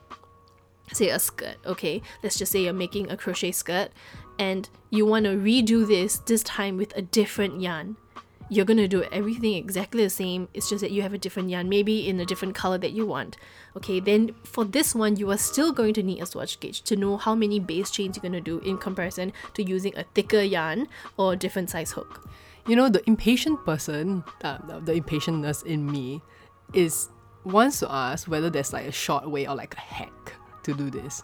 say 0.92 1.08
a 1.08 1.18
skirt 1.18 1.56
okay 1.64 2.02
let's 2.22 2.36
just 2.36 2.52
say 2.52 2.62
you're 2.62 2.72
making 2.72 3.10
a 3.10 3.16
crochet 3.16 3.50
skirt 3.50 3.90
and 4.38 4.68
you 4.90 5.04
want 5.06 5.24
to 5.24 5.32
redo 5.32 5.86
this 5.86 6.18
this 6.18 6.42
time 6.42 6.76
with 6.76 6.96
a 6.96 7.02
different 7.02 7.60
yarn 7.60 7.96
you're 8.50 8.64
going 8.66 8.76
to 8.76 8.86
do 8.88 9.02
everything 9.10 9.54
exactly 9.54 10.04
the 10.04 10.10
same 10.10 10.48
it's 10.52 10.68
just 10.68 10.82
that 10.82 10.90
you 10.90 11.00
have 11.02 11.14
a 11.14 11.18
different 11.18 11.48
yarn 11.48 11.68
maybe 11.68 12.06
in 12.08 12.20
a 12.20 12.26
different 12.26 12.54
color 12.54 12.76
that 12.76 12.92
you 12.92 13.06
want 13.06 13.36
okay 13.76 14.00
then 14.00 14.34
for 14.44 14.64
this 14.64 14.94
one 14.94 15.16
you 15.16 15.30
are 15.30 15.38
still 15.38 15.72
going 15.72 15.94
to 15.94 16.02
need 16.02 16.20
a 16.20 16.26
swatch 16.26 16.60
gauge 16.60 16.82
to 16.82 16.94
know 16.94 17.16
how 17.16 17.34
many 17.34 17.58
base 17.58 17.90
chains 17.90 18.16
you're 18.16 18.22
going 18.22 18.32
to 18.32 18.40
do 18.40 18.58
in 18.60 18.76
comparison 18.76 19.32
to 19.54 19.62
using 19.62 19.96
a 19.96 20.04
thicker 20.14 20.42
yarn 20.42 20.86
or 21.16 21.32
a 21.32 21.36
different 21.36 21.70
size 21.70 21.92
hook 21.92 22.28
You 22.66 22.76
know, 22.76 22.88
the 22.88 23.02
impatient 23.06 23.60
person, 23.64 24.24
uh, 24.40 24.56
the 24.80 24.94
impatientness 24.96 25.64
in 25.68 25.84
me, 25.84 26.22
is 26.72 27.10
wants 27.44 27.78
to 27.80 27.86
ask 27.92 28.24
whether 28.26 28.48
there's 28.48 28.72
like 28.72 28.86
a 28.88 28.92
short 28.92 29.28
way 29.28 29.46
or 29.46 29.54
like 29.54 29.74
a 29.76 29.80
hack 29.80 30.32
to 30.64 30.72
do 30.72 30.88
this. 30.88 31.20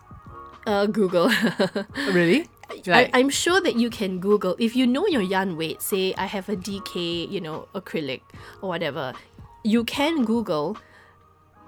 uh 0.67 0.85
google 0.85 1.33
Really? 2.13 2.45
I, 2.71 2.83
Like, 2.87 3.11
I'm 3.13 3.29
sure 3.31 3.61
that 3.61 3.77
you 3.77 3.91
can 3.91 4.19
Google 4.21 4.57
if 4.59 4.75
you 4.77 4.87
know 4.87 5.07
your 5.07 5.23
yarn 5.23 5.57
weight. 5.57 5.83
Say 5.83 6.15
I 6.17 6.27
have 6.27 6.49
a 6.49 6.57
DK, 6.57 7.29
you 7.31 7.41
know, 7.41 7.69
acrylic 7.75 8.21
or 8.63 8.69
whatever. 8.69 9.13
You 9.65 9.85
can 9.85 10.25
Google, 10.25 10.77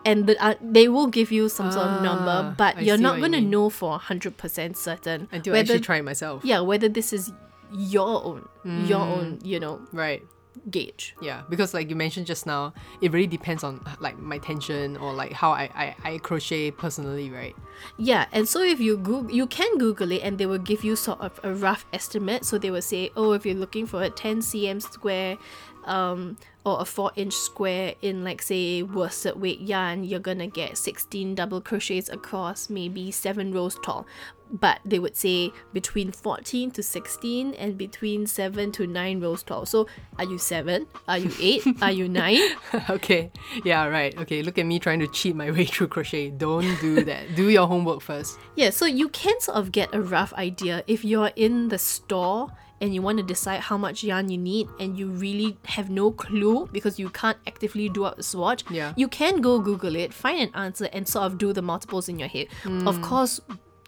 and 0.04 0.26
the, 0.26 0.34
uh, 0.42 0.54
they 0.62 0.88
will 0.88 1.06
give 1.08 1.30
you 1.30 1.48
some 1.48 1.70
sort 1.70 1.86
of 1.86 1.92
Ah, 1.98 2.00
number, 2.02 2.54
but 2.56 2.76
I 2.78 2.80
you're 2.80 2.96
not 2.98 3.20
gonna 3.20 3.40
mean. 3.40 3.50
know 3.50 3.68
for 3.70 3.98
hundred 3.98 4.36
percent 4.36 4.76
certain 4.76 5.28
until 5.30 5.54
I 5.54 5.58
whether 5.58 5.74
actually 5.74 5.80
try 5.80 5.96
it 5.98 6.02
myself. 6.04 6.44
yeah 6.44 6.60
whether 6.60 6.88
this 6.88 7.12
is 7.12 7.32
your 7.72 8.22
own 8.24 8.48
your 8.64 9.00
Mm. 9.06 9.12
own 9.16 9.38
you 9.44 9.58
know 9.60 9.80
Right. 9.92 10.22
Gauge. 10.70 11.14
Yeah, 11.20 11.42
because 11.48 11.74
like 11.74 11.90
you 11.90 11.96
mentioned 11.96 12.26
just 12.26 12.46
now, 12.46 12.72
it 13.00 13.12
really 13.12 13.26
depends 13.26 13.64
on 13.64 13.84
like 14.00 14.18
my 14.18 14.38
tension 14.38 14.96
or 14.96 15.12
like 15.12 15.32
how 15.32 15.50
I, 15.50 15.70
I, 15.74 16.12
I 16.12 16.18
crochet 16.18 16.70
personally, 16.70 17.30
right? 17.30 17.56
Yeah, 17.98 18.26
and 18.32 18.48
so 18.48 18.62
if 18.62 18.80
you 18.80 18.96
Google, 18.96 19.30
you 19.30 19.46
can 19.46 19.78
Google 19.78 20.12
it, 20.12 20.22
and 20.22 20.38
they 20.38 20.46
will 20.46 20.58
give 20.58 20.84
you 20.84 20.96
sort 20.96 21.20
of 21.20 21.38
a 21.42 21.52
rough 21.54 21.84
estimate. 21.92 22.44
So 22.44 22.58
they 22.58 22.70
will 22.70 22.82
say, 22.82 23.10
oh, 23.16 23.32
if 23.32 23.44
you're 23.44 23.54
looking 23.54 23.86
for 23.86 24.02
a 24.02 24.10
10 24.10 24.40
cm 24.40 24.82
square, 24.82 25.38
um, 25.84 26.36
or 26.64 26.80
a 26.80 26.84
4 26.84 27.12
inch 27.16 27.34
square 27.34 27.94
in 28.02 28.24
like 28.24 28.42
say 28.42 28.82
worsted 28.82 29.40
weight 29.40 29.60
yarn, 29.60 30.04
you're 30.04 30.20
gonna 30.20 30.46
get 30.46 30.78
16 30.78 31.34
double 31.34 31.60
crochets 31.60 32.08
across, 32.08 32.70
maybe 32.70 33.10
seven 33.10 33.52
rows 33.52 33.78
tall. 33.82 34.06
But 34.52 34.80
they 34.84 34.98
would 34.98 35.16
say 35.16 35.50
between 35.72 36.12
14 36.12 36.72
to 36.72 36.82
16 36.82 37.54
and 37.54 37.78
between 37.78 38.26
7 38.26 38.70
to 38.72 38.86
9 38.86 39.20
rows 39.20 39.42
tall. 39.42 39.64
So 39.64 39.86
are 40.18 40.26
you 40.26 40.36
7? 40.36 40.86
Are 41.08 41.16
you 41.16 41.32
8? 41.40 41.66
are 41.82 41.90
you 41.90 42.06
9? 42.06 42.38
okay. 42.90 43.32
Yeah, 43.64 43.86
right. 43.86 44.16
Okay, 44.18 44.42
look 44.42 44.58
at 44.58 44.66
me 44.66 44.78
trying 44.78 45.00
to 45.00 45.06
cheat 45.08 45.34
my 45.34 45.50
way 45.50 45.64
through 45.64 45.88
crochet. 45.88 46.28
Don't 46.30 46.78
do 46.82 47.02
that. 47.02 47.34
do 47.34 47.48
your 47.48 47.66
homework 47.66 48.02
first. 48.02 48.38
Yeah, 48.54 48.68
so 48.68 48.84
you 48.84 49.08
can 49.08 49.40
sort 49.40 49.56
of 49.56 49.72
get 49.72 49.94
a 49.94 50.02
rough 50.02 50.34
idea 50.34 50.84
if 50.86 51.06
you're 51.06 51.32
in 51.36 51.68
the 51.68 51.78
store 51.78 52.52
and 52.82 52.94
you 52.94 53.00
want 53.00 53.16
to 53.16 53.24
decide 53.24 53.60
how 53.60 53.78
much 53.78 54.02
yarn 54.02 54.28
you 54.28 54.36
need 54.36 54.68
and 54.80 54.98
you 54.98 55.08
really 55.08 55.56
have 55.66 55.88
no 55.88 56.10
clue 56.10 56.68
because 56.72 56.98
you 56.98 57.08
can't 57.10 57.38
actively 57.46 57.88
do 57.88 58.04
up 58.04 58.18
a 58.18 58.22
swatch. 58.22 58.64
Yeah. 58.68 58.92
You 58.96 59.08
can 59.08 59.40
go 59.40 59.60
Google 59.60 59.94
it, 59.96 60.12
find 60.12 60.40
an 60.40 60.50
answer, 60.54 60.88
and 60.92 61.06
sort 61.08 61.26
of 61.26 61.38
do 61.38 61.52
the 61.52 61.62
multiples 61.62 62.08
in 62.08 62.18
your 62.18 62.28
head. 62.28 62.48
Of 62.86 63.00
course, 63.00 63.40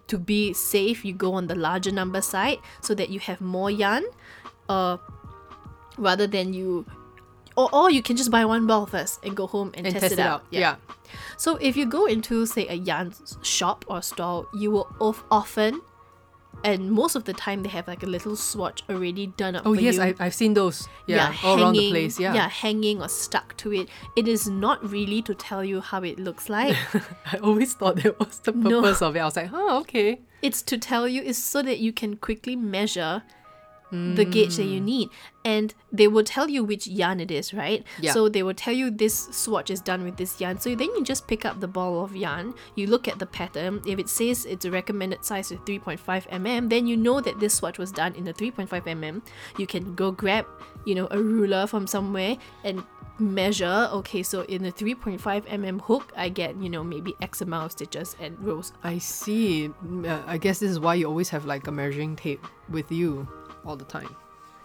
to 0.06 0.18
be 0.18 0.52
safe, 0.52 1.04
you 1.04 1.12
go 1.12 1.34
on 1.34 1.48
the 1.48 1.56
larger 1.56 1.90
number 1.90 2.22
side 2.22 2.58
so 2.80 2.94
that 2.94 3.10
you 3.10 3.20
have 3.20 3.40
more 3.40 3.70
yarn. 3.70 4.04
Uh 4.68 4.96
rather 5.96 6.26
than 6.26 6.52
you 6.52 6.84
or, 7.56 7.72
or 7.72 7.90
you 7.90 8.02
can 8.02 8.16
just 8.16 8.30
buy 8.30 8.44
one 8.44 8.66
ball 8.66 8.86
first 8.86 9.24
and 9.24 9.36
go 9.36 9.46
home 9.46 9.70
and, 9.74 9.86
And 9.86 9.94
test, 9.94 10.12
it, 10.12 10.18
out. 10.18 10.44
Yeah. 10.50 10.76
So 11.36 11.56
if 11.56 11.76
you 11.76 11.86
go 11.86 12.06
into 12.06 12.46
say 12.46 12.66
a 12.68 12.74
yarn 12.74 13.14
shop 13.42 13.84
or 13.88 14.02
store, 14.02 14.48
you 14.54 14.70
will 14.72 14.88
of, 15.00 15.22
often, 15.30 15.80
and 16.64 16.90
most 16.90 17.14
of 17.14 17.25
the 17.25 17.33
time, 17.35 17.62
they 17.62 17.68
have 17.68 17.87
like 17.87 18.02
a 18.02 18.06
little 18.06 18.35
swatch 18.37 18.83
already 18.90 19.26
done 19.28 19.54
up 19.54 19.62
Oh 19.66 19.75
for 19.75 19.80
yes, 19.80 19.97
you. 19.97 20.02
I, 20.02 20.14
I've 20.18 20.35
seen 20.35 20.54
those. 20.54 20.88
Yeah, 21.06 21.26
all 21.26 21.33
hanging, 21.33 21.62
around 21.62 21.73
the 21.75 21.90
place. 21.90 22.18
Yeah. 22.18 22.35
yeah, 22.35 22.49
hanging 22.49 23.00
or 23.02 23.09
stuck 23.09 23.56
to 23.59 23.73
it. 23.73 23.88
It 24.16 24.26
is 24.26 24.49
not 24.49 24.83
really 24.90 25.23
to 25.23 25.35
tell 25.35 25.62
you 25.62 25.80
how 25.80 26.02
it 26.02 26.18
looks 26.18 26.49
like. 26.49 26.76
I 27.33 27.37
always 27.38 27.75
thought 27.75 27.97
that 28.02 28.18
was 28.18 28.38
the 28.40 28.52
No. 28.52 28.80
purpose 28.80 29.02
of 29.02 29.14
it. 29.14 29.21
I 29.21 29.25
was 29.26 29.37
like, 29.37 29.50
oh, 29.52 29.78
okay. 29.80 30.21
it's 30.42 30.62
to 30.62 30.78
tell 30.78 31.06
you 31.06 31.23
It's 31.23 31.38
so 31.38 31.62
that 31.62 31.78
you 31.78 31.92
can 31.92 32.16
quickly 32.16 32.56
measure 32.56 33.23
the 33.90 34.24
gauge 34.24 34.56
that 34.56 34.64
you 34.64 34.80
Mm. 34.80 34.84
need. 34.84 35.08
And 35.44 35.72
they 35.92 36.08
will 36.08 36.24
tell 36.24 36.48
you 36.48 36.64
which 36.64 36.86
yarn 36.88 37.20
it 37.20 37.30
is 37.30 37.54
right? 37.54 37.84
Yeah. 38.00 38.12
so 38.12 38.28
they 38.28 38.42
will 38.42 38.54
tell 38.54 38.74
you 38.74 38.90
this 38.90 39.28
swatch 39.30 39.70
is 39.70 39.80
done 39.80 40.02
with 40.02 40.16
this 40.16 40.40
yarn. 40.40 40.58
So 40.58 40.74
then 40.74 40.88
you 40.96 41.04
just 41.04 41.28
pick 41.28 41.44
up 41.44 41.60
the 41.60 41.68
ball 41.68 42.02
of 42.02 42.16
yarn. 42.16 42.54
You 42.74 42.86
look 42.88 43.06
at 43.06 43.18
the 43.20 43.26
pattern. 43.26 43.82
If 43.86 43.98
it 44.00 44.08
says 44.08 44.46
it's 44.46 44.64
a 44.64 44.70
recommended 44.70 45.24
size 45.24 45.52
of 45.52 45.64
3.5 45.64 46.26
mm 46.28 46.68
then 46.70 46.86
you 46.86 46.96
know 46.96 47.20
that 47.20 47.38
this 47.38 47.54
swatch 47.54 47.78
was 47.78 47.92
done 47.92 48.14
in 48.16 48.24
the 48.24 48.32
3.5 48.34 48.68
mm 48.68 49.22
you 49.58 49.66
can 49.66 49.94
go 49.94 50.10
grab 50.10 50.46
you 50.84 50.94
know 50.94 51.06
a 51.10 51.20
ruler 51.22 51.66
from 51.66 51.86
somewhere 51.86 52.36
and 52.64 52.82
measure 53.18 53.88
okay 53.92 54.22
so 54.24 54.42
in 54.42 54.62
the 54.62 54.72
3.5 54.72 55.46
mm 55.46 55.80
hook 55.82 56.12
i 56.16 56.28
get 56.28 56.56
you 56.60 56.68
know 56.68 56.82
maybe 56.82 57.14
x 57.22 57.40
amount 57.40 57.66
of 57.66 57.72
stitches 57.72 58.16
and 58.20 58.36
rows. 58.40 58.72
I 58.82 58.98
see. 58.98 59.70
Mm, 59.86 60.08
uh, 60.08 60.22
I 60.26 60.36
guess 60.38 60.58
this 60.58 60.70
is 60.70 60.80
why 60.80 60.94
you 60.96 61.06
always 61.06 61.28
have 61.28 61.44
like 61.44 61.66
a 61.68 61.72
measuring 61.72 62.16
tape 62.16 62.44
with 62.68 62.90
you 62.90 63.28
all 63.66 63.76
the 63.76 63.85
time. 63.85 64.14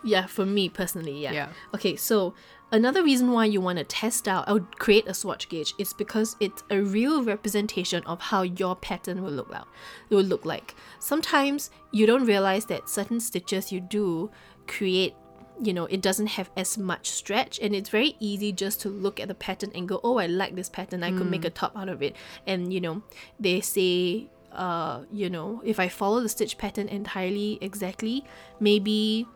Yeah, 0.03 0.27
for 0.27 0.45
me 0.45 0.69
personally, 0.69 1.21
yeah. 1.21 1.31
Yeah. 1.31 1.49
Okay, 1.73 1.95
so 1.95 2.33
another 2.71 3.03
reason 3.03 3.31
why 3.31 3.45
you 3.45 3.59
want 3.59 3.79
to 3.79 3.83
test 3.83 4.27
out 4.27 4.49
or 4.49 4.61
create 4.77 5.07
a 5.07 5.13
swatch 5.13 5.49
gauge 5.49 5.73
is 5.77 5.93
because 5.93 6.37
it's 6.39 6.63
a 6.69 6.81
real 6.81 7.23
representation 7.23 8.03
of 8.05 8.21
how 8.21 8.43
your 8.43 8.75
pattern 8.75 9.21
will 9.21 9.31
look 9.31 9.49
like. 9.49 9.65
Will 10.09 10.21
look 10.21 10.45
like. 10.45 10.75
Sometimes 10.99 11.69
you 11.91 12.05
don't 12.05 12.25
realize 12.25 12.65
that 12.65 12.89
certain 12.89 13.19
stitches 13.19 13.71
you 13.71 13.81
do 13.81 14.31
create 14.67 15.15
you 15.61 15.73
know 15.73 15.85
it 15.85 16.01
doesn't 16.01 16.27
have 16.27 16.49
as 16.55 16.77
much 16.77 17.09
stretch 17.09 17.59
and 17.59 17.75
it's 17.75 17.89
very 17.89 18.15
easy 18.19 18.51
just 18.51 18.79
to 18.79 18.87
look 18.87 19.19
at 19.19 19.27
the 19.27 19.35
pattern 19.35 19.71
and 19.75 19.89
go 19.89 19.99
oh 20.03 20.17
i 20.17 20.25
like 20.25 20.55
this 20.55 20.69
pattern 20.69 21.03
i 21.03 21.11
could 21.11 21.29
make 21.29 21.41
mm. 21.41 21.47
a 21.47 21.49
top 21.49 21.75
out 21.75 21.89
of 21.89 22.01
it 22.01 22.15
and 22.47 22.71
you 22.71 22.79
know 22.79 23.01
they 23.39 23.59
say 23.59 24.29
uh 24.51 25.03
you 25.11 25.29
know 25.29 25.61
if 25.63 25.79
i 25.79 25.87
follow 25.87 26.19
the 26.21 26.29
stitch 26.29 26.57
pattern 26.57 26.87
entirely 26.87 27.57
exactly 27.61 28.23
maybe 28.59 29.27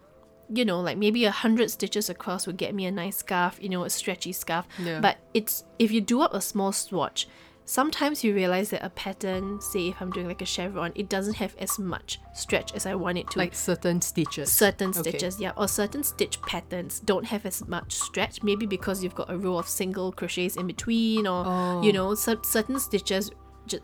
you 0.54 0.66
know 0.66 0.80
like 0.82 0.98
maybe 0.98 1.24
a 1.26 1.32
hundred 1.32 1.70
stitches 1.72 2.10
across 2.10 2.46
would 2.48 2.58
get 2.58 2.74
me 2.76 2.86
a 2.86 2.92
nice 2.92 3.18
scarf 3.18 3.58
you 3.62 3.70
know 3.70 3.84
a 3.84 3.90
stretchy 3.90 4.32
scarf 4.34 4.66
Yeah. 4.80 5.00
but 5.00 5.18
it's 5.34 5.64
if 5.80 5.92
you 5.92 6.02
do 6.02 6.22
up 6.22 6.34
a 6.34 6.42
small 6.42 6.72
swatch 6.72 7.28
sometimes 7.66 8.26
you 8.26 8.36
realize 8.36 8.72
that 8.72 8.84
a 8.84 8.90
pattern 8.90 9.62
say 9.62 9.88
if 9.88 10.02
i'm 10.02 10.12
doing 10.12 10.28
like 10.28 10.42
a 10.42 10.46
chevron 10.46 10.92
it 10.96 11.08
doesn't 11.08 11.36
have 11.36 11.56
as 11.60 11.80
much 11.80 12.20
stretch 12.34 12.74
as 12.74 12.86
i 12.86 12.94
want 12.94 13.18
it 13.18 13.30
to 13.32 13.40
Like 13.40 13.56
certain 13.56 14.02
stitches. 14.02 14.52
certain 14.52 14.90
Okay. 14.90 15.00
stitches 15.12 15.40
yeah 15.40 15.54
or 15.56 15.70
certain 15.70 16.04
stitch 16.04 16.42
patterns 16.42 17.00
don't 17.00 17.24
have 17.28 17.46
as 17.46 17.66
much 17.66 17.94
stretch 17.94 18.44
maybe 18.44 18.66
because 18.66 19.02
you've 19.02 19.16
got 19.16 19.30
a 19.32 19.38
row 19.38 19.58
of 19.58 19.68
single 19.70 20.12
crochets 20.12 20.58
in 20.58 20.68
between 20.68 21.26
or 21.26 21.46
you 21.86 21.92
Oh. 21.92 21.92
know 21.94 22.16
cer- 22.16 22.44
certain 22.44 22.80
stitches 22.82 23.32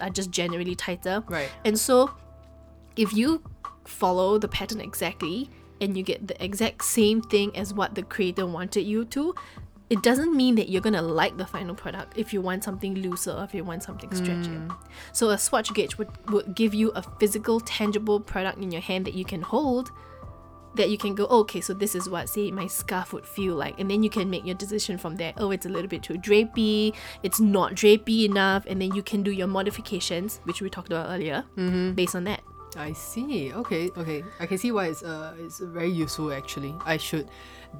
are 0.01 0.09
just 0.09 0.31
generally 0.31 0.75
tighter 0.75 1.23
Right. 1.27 1.49
and 1.65 1.79
so 1.79 2.11
if 2.95 3.13
you 3.13 3.41
follow 3.85 4.37
the 4.37 4.47
pattern 4.47 4.81
exactly 4.81 5.49
and 5.81 5.95
you 5.97 6.03
get 6.03 6.27
the 6.27 6.43
exact 6.43 6.83
same 6.83 7.21
thing 7.21 7.55
as 7.55 7.73
what 7.73 7.95
the 7.95 8.03
creator 8.03 8.45
wanted 8.45 8.83
you 8.83 9.05
to 9.05 9.33
it 9.89 10.03
doesn't 10.03 10.35
mean 10.35 10.55
that 10.55 10.69
you're 10.69 10.81
gonna 10.81 11.01
like 11.01 11.37
the 11.37 11.45
final 11.45 11.73
product 11.73 12.13
if 12.15 12.31
you 12.33 12.41
want 12.41 12.63
something 12.63 12.93
looser 12.95 13.31
or 13.31 13.43
if 13.43 13.55
you 13.55 13.63
want 13.63 13.81
something 13.81 14.09
stretchier. 14.11 14.67
Mm. 14.67 14.77
So 15.13 15.29
a 15.31 15.37
swatch 15.37 15.73
gauge 15.73 15.97
would, 15.97 16.09
would 16.29 16.53
give 16.53 16.75
you 16.75 16.91
a 16.91 17.01
physical, 17.19 17.59
tangible 17.59 18.19
product 18.19 18.59
in 18.59 18.71
your 18.71 18.81
hand 18.83 19.05
that 19.05 19.15
you 19.15 19.25
can 19.25 19.41
hold 19.41 19.89
that 20.75 20.89
you 20.89 20.97
can 20.97 21.15
go, 21.15 21.25
okay, 21.25 21.61
so 21.61 21.73
this 21.73 21.95
is 21.95 22.09
what 22.09 22.29
say 22.29 22.51
my 22.51 22.67
scarf 22.67 23.13
would 23.13 23.25
feel 23.25 23.55
like, 23.55 23.79
and 23.79 23.89
then 23.89 24.03
you 24.03 24.09
can 24.09 24.29
make 24.29 24.45
your 24.45 24.55
decision 24.55 24.97
from 24.97 25.15
there. 25.15 25.33
Oh, 25.37 25.51
it's 25.51 25.65
a 25.65 25.69
little 25.69 25.89
bit 25.89 26.03
too 26.03 26.15
drapey, 26.15 26.95
it's 27.23 27.39
not 27.39 27.73
drapey 27.73 28.25
enough, 28.25 28.65
and 28.67 28.81
then 28.81 28.93
you 28.93 29.03
can 29.03 29.23
do 29.23 29.31
your 29.31 29.47
modifications, 29.47 30.41
which 30.43 30.61
we 30.61 30.69
talked 30.69 30.87
about 30.87 31.09
earlier, 31.09 31.43
based 31.95 32.15
on 32.15 32.23
that. 32.25 32.41
I 32.75 32.93
see. 32.93 33.51
Okay, 33.51 33.89
okay. 33.97 34.23
I 34.39 34.45
can 34.45 34.59
see 34.59 34.71
why 34.71 34.87
it's 34.87 35.01
uh 35.01 35.33
it's 35.39 35.59
very 35.59 35.89
useful 35.89 36.31
actually. 36.31 36.75
I 36.85 36.97
should 36.97 37.27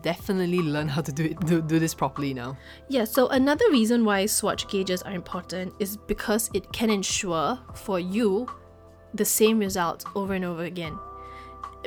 definitely 0.01 0.61
learn 0.61 0.87
how 0.87 1.01
to 1.01 1.11
do 1.11 1.25
it 1.25 1.39
do, 1.45 1.61
do 1.61 1.77
this 1.77 1.93
properly 1.93 2.33
now. 2.33 2.57
Yeah, 2.87 3.05
so 3.05 3.27
another 3.27 3.69
reason 3.69 4.03
why 4.03 4.25
swatch 4.25 4.67
gauges 4.67 5.03
are 5.03 5.11
important 5.11 5.75
is 5.77 5.95
because 5.95 6.49
it 6.55 6.71
can 6.73 6.89
ensure 6.89 7.59
for 7.75 7.99
you 7.99 8.47
the 9.13 9.25
same 9.25 9.59
result 9.59 10.05
over 10.15 10.33
and 10.33 10.43
over 10.43 10.63
again. 10.63 10.97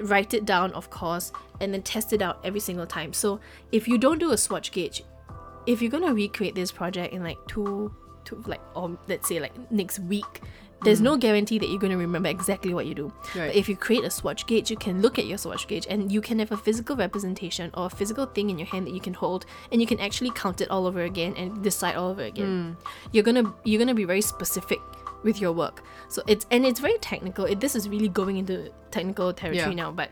Write 0.01 0.35
it 0.35 0.45
down, 0.45 0.73
of 0.73 0.91
course, 0.91 1.33
and 1.61 1.73
then 1.73 1.83
test 1.83 2.13
it 2.13 2.23
out 2.23 2.41
every 2.45 2.61
single 2.61 2.87
time. 2.87 3.13
So 3.13 3.41
if 3.73 3.87
you 3.87 3.99
don't 3.99 4.19
do 4.19 4.33
a 4.33 4.39
swatch 4.39 4.73
gauge, 4.73 5.03
if 5.67 5.83
you're 5.83 5.91
gonna 5.91 6.15
recreate 6.15 6.55
this 6.55 6.73
project 6.73 7.13
in 7.13 7.23
like 7.23 7.39
two, 7.47 7.95
two 8.25 8.43
like 8.47 8.61
or 8.75 8.99
let's 9.09 9.29
say 9.29 9.39
like 9.41 9.53
next 9.71 10.01
week, 10.01 10.41
there's 10.83 11.01
mm. 11.01 11.05
no 11.05 11.17
guarantee 11.17 11.59
that 11.59 11.69
you're 11.69 11.79
gonna 11.79 11.97
remember 11.97 12.29
exactly 12.29 12.75
what 12.75 12.87
you 12.87 12.95
do. 12.95 13.13
Right. 13.37 13.49
But 13.49 13.57
if 13.57 13.69
you 13.69 13.77
create 13.77 14.05
a 14.05 14.11
swatch 14.11 14.47
gauge, 14.47 14.71
you 14.71 14.77
can 14.77 15.01
look 15.01 15.19
at 15.19 15.27
your 15.27 15.39
swatch 15.39 15.69
gauge 15.69 15.87
and 15.89 16.11
you 16.11 16.21
can 16.21 16.39
have 16.39 16.53
a 16.53 16.57
physical 16.57 16.97
representation 16.97 17.71
or 17.75 17.87
a 17.87 17.91
physical 17.91 18.27
thing 18.27 18.51
in 18.51 18.59
your 18.59 18.67
hand 18.67 18.87
that 18.87 18.95
you 18.95 19.01
can 19.01 19.15
hold 19.15 19.47
and 19.71 19.81
you 19.81 19.87
can 19.87 20.01
actually 20.01 20.31
count 20.31 20.61
it 20.61 20.71
all 20.71 20.87
over 20.87 21.03
again 21.03 21.35
and 21.37 21.63
decide 21.63 21.97
all 21.97 22.11
over 22.11 22.23
again. 22.23 22.77
Mm. 22.77 22.87
You're 23.13 23.25
gonna 23.25 23.53
you're 23.65 23.79
gonna 23.79 23.95
be 23.95 24.05
very 24.05 24.23
specific 24.23 24.81
with 25.23 25.41
your 25.41 25.53
work. 25.53 25.83
So 26.09 26.23
it's 26.27 26.47
and 26.51 26.65
it's 26.67 26.81
very 26.81 26.99
technical. 26.99 27.45
It, 27.45 27.61
this 27.61 27.75
is 27.77 27.89
really 27.89 28.09
going 28.09 28.37
into 28.37 28.71
technical 28.91 29.33
territory 29.33 29.71
Yeah. 29.75 29.85
now, 29.85 29.91
but 29.93 30.11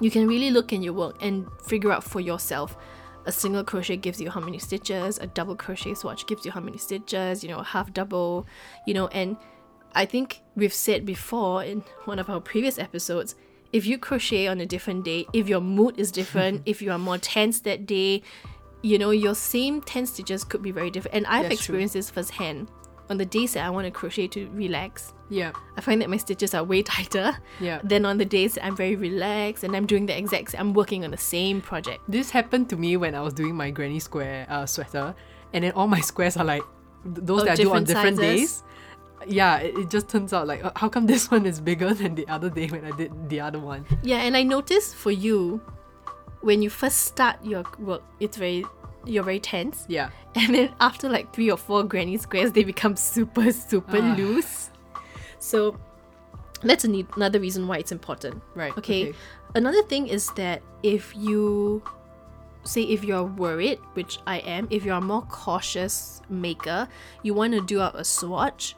you 0.00 0.10
can 0.10 0.26
really 0.26 0.50
look 0.50 0.72
in 0.72 0.82
your 0.82 0.92
work 0.94 1.16
and 1.22 1.46
figure 1.64 1.92
out 1.92 2.02
for 2.04 2.20
yourself 2.20 2.76
a 3.24 3.30
single 3.30 3.62
crochet 3.62 3.96
gives 3.96 4.20
you 4.20 4.28
how 4.30 4.40
many 4.40 4.58
stitches 4.58 5.16
a 5.18 5.28
double 5.28 5.54
crochet 5.54 5.94
swatch 5.94 6.26
gives 6.26 6.44
you 6.44 6.50
how 6.50 6.58
many 6.60 6.76
stitches 6.76 7.44
you 7.44 7.48
know 7.48 7.58
a 7.60 7.62
half 7.62 7.92
double 7.92 8.44
you 8.84 8.92
know 8.92 9.06
and 9.08 9.36
i 9.94 10.04
think 10.04 10.40
we've 10.56 10.72
said 10.74 11.06
before 11.06 11.62
in 11.62 11.84
one 12.04 12.18
of 12.18 12.28
our 12.28 12.40
previous 12.40 12.80
episodes 12.80 13.36
if 13.72 13.86
you 13.86 13.96
crochet 13.96 14.48
on 14.48 14.60
a 14.60 14.66
different 14.66 15.04
day 15.04 15.24
if 15.32 15.48
your 15.48 15.60
mood 15.60 15.96
is 16.00 16.10
different 16.10 16.62
if 16.66 16.82
you 16.82 16.90
are 16.90 16.98
more 16.98 17.16
tense 17.16 17.60
that 17.60 17.86
day 17.86 18.20
you 18.82 18.98
know 18.98 19.10
your 19.10 19.36
same 19.36 19.80
10 19.80 20.06
stitches 20.06 20.42
could 20.42 20.60
be 20.62 20.72
very 20.72 20.90
different 20.90 21.14
and 21.14 21.26
i've 21.28 21.44
That's 21.44 21.60
true. 21.64 21.76
experienced 21.76 21.94
this 21.94 22.10
firsthand 22.10 22.68
on 23.12 23.18
the 23.22 23.28
days 23.38 23.50
that 23.54 23.62
i 23.66 23.70
want 23.76 23.84
to 23.88 23.92
crochet 24.00 24.26
to 24.36 24.40
relax 24.62 25.12
Yeah. 25.40 25.52
I 25.78 25.80
find 25.86 25.98
that 26.02 26.10
my 26.14 26.18
stitches 26.26 26.52
are 26.58 26.64
way 26.72 26.80
tighter 26.94 27.28
Yeah. 27.68 27.78
Then 27.92 28.02
on 28.10 28.16
the 28.22 28.28
days 28.36 28.50
that 28.54 28.62
I'm 28.66 28.76
very 28.84 28.96
relaxed 29.08 29.62
and 29.64 29.72
I'm 29.76 29.86
doing 29.92 30.04
the 30.10 30.16
exact 30.22 30.48
I'm 30.60 30.72
working 30.80 31.00
on 31.06 31.10
the 31.16 31.22
same 31.34 31.56
project. 31.70 32.00
This 32.16 32.28
happened 32.38 32.66
to 32.72 32.76
me 32.84 32.90
when 33.02 33.12
I 33.14 33.22
was 33.26 33.32
doing 33.40 33.54
my 33.64 33.70
granny 33.76 34.00
square 34.08 34.44
uh, 34.54 34.66
sweater, 34.74 35.06
and 35.54 35.60
then 35.64 35.72
all 35.78 35.88
my 35.96 36.02
squares 36.10 36.36
are 36.40 36.44
like 36.54 36.64
those 37.28 37.40
Oh, 37.40 37.44
that 37.48 37.56
I 37.58 37.62
do 37.64 37.72
on 37.72 37.84
different 37.84 38.16
sizes? 38.20 38.38
days. 38.38 38.50
Yeah, 39.38 39.64
it, 39.66 39.72
it 39.82 39.88
just 39.96 40.06
turns 40.12 40.32
out 40.36 40.44
like 40.52 40.60
how 40.76 40.88
come 40.94 41.06
this 41.08 41.24
one 41.34 41.44
is 41.52 41.58
bigger 41.70 41.90
than 42.00 42.12
the 42.20 42.26
other 42.28 42.50
day 42.58 42.66
when 42.74 42.84
I 42.84 42.92
did 43.00 43.10
the 43.32 43.40
other 43.40 43.60
one? 43.72 43.80
Yeah, 44.04 44.20
and 44.26 44.36
I 44.36 44.42
noticed 44.56 44.90
for 45.04 45.12
you, 45.26 45.64
when 46.44 46.60
you 46.60 46.68
first 46.68 46.98
start 47.12 47.36
your 47.40 47.64
work, 47.80 48.02
it's 48.20 48.36
very 48.36 48.64
you're 49.04 49.24
very 49.24 49.40
tense. 49.40 49.84
Yeah. 49.88 50.10
And 50.34 50.54
then 50.54 50.74
after 50.80 51.08
like 51.08 51.32
three 51.34 51.50
or 51.50 51.56
four 51.58 51.84
granny 51.84 52.16
squares, 52.16 52.52
they 52.52 52.64
become 52.64 52.96
super, 52.96 53.52
super 53.52 53.98
Ah. 54.00 54.14
loose. 54.16 54.70
So 55.38 55.76
that's 56.62 56.84
another 56.84 57.40
reason 57.40 57.66
why 57.68 57.78
it's 57.78 57.92
important. 57.92 58.42
Right. 58.54 58.76
Okay. 58.78 59.08
okay. 59.10 59.18
Another 59.54 59.82
thing 59.82 60.08
is 60.08 60.28
that 60.36 60.62
if 60.82 61.12
you 61.16 61.82
say 62.64 62.82
if 62.82 63.02
you're 63.04 63.24
worried, 63.24 63.78
which 63.94 64.18
I 64.26 64.38
am, 64.38 64.68
if 64.70 64.84
you're 64.84 64.96
a 64.96 65.00
more 65.00 65.22
cautious 65.22 66.22
maker, 66.30 66.88
you 67.22 67.34
want 67.34 67.52
to 67.54 67.60
do 67.60 67.80
out 67.80 67.94
a 67.96 68.04
swatch. 68.04 68.74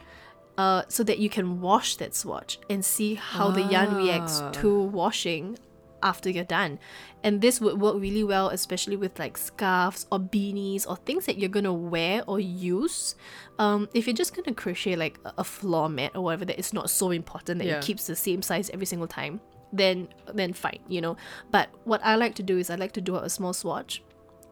Uh, 0.56 0.82
so 0.88 1.02
that 1.02 1.18
you 1.18 1.28
can 1.28 1.60
wash 1.60 1.96
that 1.96 2.14
swatch 2.14 2.60
and 2.70 2.84
see 2.84 3.16
how 3.16 3.50
the 3.50 3.62
yarn 3.62 3.96
reacts 3.96 4.38
Ah. 4.40 4.50
to 4.52 4.82
washing 4.82 5.58
after 6.04 6.30
you're 6.30 6.44
done. 6.44 6.78
And 7.24 7.40
this 7.40 7.60
would 7.60 7.80
work 7.80 7.96
really 7.98 8.22
well, 8.22 8.48
especially 8.50 8.96
with 8.96 9.18
like 9.18 9.36
scarves 9.38 10.06
or 10.12 10.20
beanies 10.20 10.86
or 10.86 10.96
things 10.96 11.26
that 11.26 11.38
you're 11.38 11.48
gonna 11.48 11.72
wear 11.72 12.22
or 12.28 12.38
use. 12.38 13.16
Um, 13.58 13.88
if 13.94 14.06
you're 14.06 14.14
just 14.14 14.36
gonna 14.36 14.54
crochet 14.54 14.94
like 14.94 15.18
a- 15.24 15.42
floor 15.42 15.88
mat 15.88 16.12
or 16.14 16.22
whatever, 16.22 16.44
that 16.44 16.58
it's 16.58 16.72
not 16.72 16.90
so 16.90 17.10
important 17.10 17.58
that 17.58 17.66
Yeah. 17.66 17.78
it 17.78 17.84
keeps 17.84 18.06
the 18.06 18.14
same 18.14 18.42
size 18.42 18.70
every 18.70 18.86
single 18.86 19.08
time. 19.08 19.40
Then, 19.72 20.08
then 20.32 20.52
fine, 20.52 20.78
you 20.86 21.00
know. 21.00 21.16
But 21.50 21.68
what 21.84 22.00
I 22.04 22.14
like 22.14 22.36
to 22.36 22.42
do 22.44 22.58
is 22.58 22.70
I 22.70 22.76
like 22.76 22.92
to 22.92 23.00
do 23.00 23.16
a 23.16 23.28
small 23.28 23.52
swatch, 23.52 24.02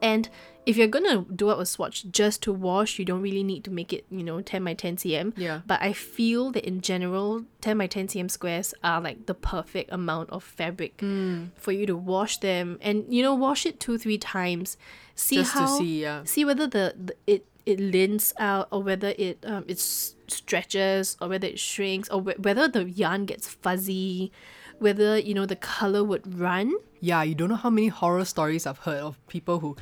And 0.03 0.29
if 0.65 0.77
you're 0.77 0.87
gonna 0.87 1.25
do 1.35 1.49
up 1.49 1.59
a 1.59 1.65
swatch 1.65 2.05
just 2.11 2.41
to 2.43 2.53
wash, 2.53 2.99
you 2.99 3.05
don't 3.05 3.21
really 3.21 3.43
need 3.43 3.63
to 3.65 3.71
make 3.71 3.91
it, 3.91 4.05
you 4.11 4.23
know, 4.23 4.39
10 4.41 4.63
by 4.63 4.73
10 4.73 4.97
cm. 4.97 5.33
Yeah. 5.35 5.61
But 5.65 5.81
I 5.81 5.91
feel 5.93 6.51
that 6.51 6.63
in 6.65 6.81
general, 6.81 7.45
10 7.61 7.77
by 7.77 7.87
10 7.87 8.07
cm 8.07 8.29
squares 8.29 8.73
are 8.83 9.01
like 9.01 9.25
the 9.25 9.33
perfect 9.33 9.91
amount 9.91 10.29
of 10.29 10.43
fabric 10.43 10.99
Hmm. 10.99 11.45
for 11.55 11.71
you 11.71 11.85
to 11.87 11.95
wash 11.97 12.37
them 12.37 12.77
and, 12.81 13.05
you 13.09 13.23
know, 13.23 13.33
wash 13.33 13.65
it 13.65 13.79
two, 13.79 13.97
three 13.97 14.17
times. 14.17 14.77
See 15.15 15.35
Just 15.37 15.53
to 15.53 15.59
how, 15.59 15.77
see, 15.79 16.01
yeah. 16.01 16.23
see 16.25 16.45
whether 16.45 16.67
the, 16.67 16.95
the 16.97 17.15
it 17.27 17.45
it 17.65 17.79
lints 17.79 18.33
out 18.37 18.67
or 18.71 18.83
whether 18.83 19.13
it 19.17 19.39
um 19.45 19.63
it 19.67 19.77
s- 19.79 20.12
stretches 20.27 21.17
or 21.21 21.27
whether 21.27 21.47
it 21.47 21.59
shrinks 21.59 22.09
or 22.09 22.21
wh- 22.21 22.39
whether 22.39 22.67
the 22.67 22.89
yarn 22.89 23.25
gets 23.25 23.47
fuzzy 23.47 24.31
whether 24.79 25.17
you 25.17 25.33
know 25.33 25.45
the 25.45 25.55
color 25.55 26.03
would 26.03 26.39
run 26.39 26.73
Yeah, 26.99 27.23
you 27.23 27.35
don't 27.35 27.49
know 27.49 27.55
how 27.55 27.69
many 27.69 27.87
horror 27.87 28.25
stories 28.25 28.65
I've 28.65 28.79
heard 28.79 29.01
of 29.01 29.19
people 29.27 29.59
who 29.59 29.75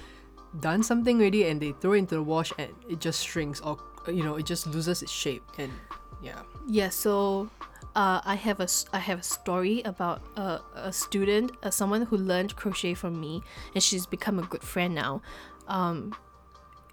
done 0.59 0.83
something 0.83 1.19
already 1.19 1.47
and 1.47 1.61
they 1.61 1.71
throw 1.71 1.93
it 1.93 1.99
into 1.99 2.15
the 2.15 2.23
wash 2.23 2.51
and 2.57 2.69
it 2.89 2.99
just 2.99 3.25
shrinks 3.25 3.61
or 3.61 3.77
you 4.07 4.23
know 4.23 4.35
it 4.35 4.45
just 4.45 4.67
loses 4.67 5.01
its 5.01 5.11
shape 5.11 5.43
and 5.57 5.71
yeah. 6.21 6.41
yeah 6.67 6.89
so 6.89 7.49
uh, 7.95 8.21
I 8.23 8.35
have 8.35 8.59
a 8.59 8.67
I 8.93 8.99
have 8.99 9.19
a 9.19 9.23
story 9.23 9.81
about 9.83 10.21
a, 10.37 10.61
a 10.75 10.93
student, 10.93 11.51
uh, 11.63 11.69
someone 11.69 12.03
who 12.03 12.15
learned 12.15 12.55
crochet 12.55 12.93
from 12.93 13.19
me, 13.19 13.41
and 13.73 13.83
she's 13.83 14.05
become 14.05 14.39
a 14.39 14.43
good 14.43 14.63
friend 14.63 14.95
now. 14.95 15.21
Um, 15.67 16.15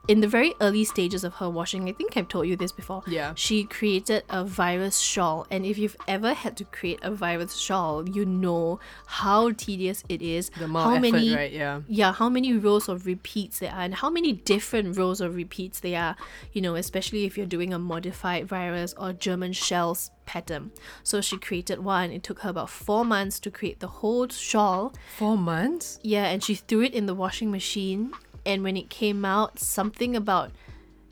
in 0.09 0.21
the 0.21 0.27
very 0.27 0.55
early 0.63 0.85
stages 0.85 1.23
of 1.23 1.35
her 1.35 1.51
washing, 1.51 1.87
I 1.87 1.93
think 1.93 2.17
I've 2.17 2.29
told 2.29 2.49
you 2.49 2.57
this 2.57 2.73
before. 2.73 3.03
Yeah. 3.07 3.35
She 3.37 3.65
created 3.65 4.25
a 4.31 4.43
virus 4.43 4.99
shawl, 4.99 5.47
and 5.51 5.67
if 5.67 5.77
you've 5.77 5.97
ever 6.09 6.33
had 6.33 6.57
to 6.57 6.65
create 6.65 6.99
a 7.03 7.11
virus 7.11 7.57
shawl, 7.57 8.09
you 8.09 8.25
know 8.25 8.81
how 9.07 9.53
tedious 9.53 10.03
it 10.09 10.23
is. 10.23 10.51
The 10.59 10.65
amount 10.65 10.87
how 10.87 10.97
of 10.97 11.05
effort, 11.05 11.13
many, 11.13 11.35
right? 11.35 11.53
Yeah. 11.53 11.83
yeah, 11.87 12.13
how 12.13 12.31
many 12.31 12.55
rows 12.55 12.89
of 12.89 13.05
repeats 13.05 13.59
there 13.59 13.71
are, 13.71 13.83
and 13.83 13.95
how 13.95 14.09
many 14.09 14.33
different 14.33 14.97
rows 14.97 15.21
of 15.21 15.37
repeats 15.37 15.81
there 15.81 16.01
are. 16.01 16.17
You 16.53 16.63
know, 16.63 16.75
especially 16.75 17.27
if 17.27 17.37
you're 17.37 17.47
doing 17.47 17.75
a 17.75 17.79
modified 17.79 18.49
virus 18.49 18.95
or 18.97 19.13
German 19.13 19.53
shells 19.53 20.11
pattern. 20.25 20.71
So 21.03 21.21
she 21.21 21.39
created 21.39 21.81
one. 21.85 22.13
It 22.13 22.23
took 22.23 22.41
her 22.41 22.51
about 22.51 22.71
four 22.71 23.05
months 23.05 23.41
to 23.41 23.51
create 23.51 23.81
the 23.81 23.89
whole 23.89 24.29
shawl. 24.29 24.95
Four 25.17 25.37
months? 25.37 25.99
Yeah, 26.03 26.27
and 26.27 26.43
she 26.43 26.55
threw 26.55 26.83
it 26.83 26.95
in 26.95 27.07
the 27.07 27.15
washing 27.15 27.51
machine. 27.51 28.13
And 28.49 28.65
when 28.65 28.77
it 28.77 28.89
came 28.89 29.25
out, 29.25 29.59
something 29.59 30.17
about 30.17 30.51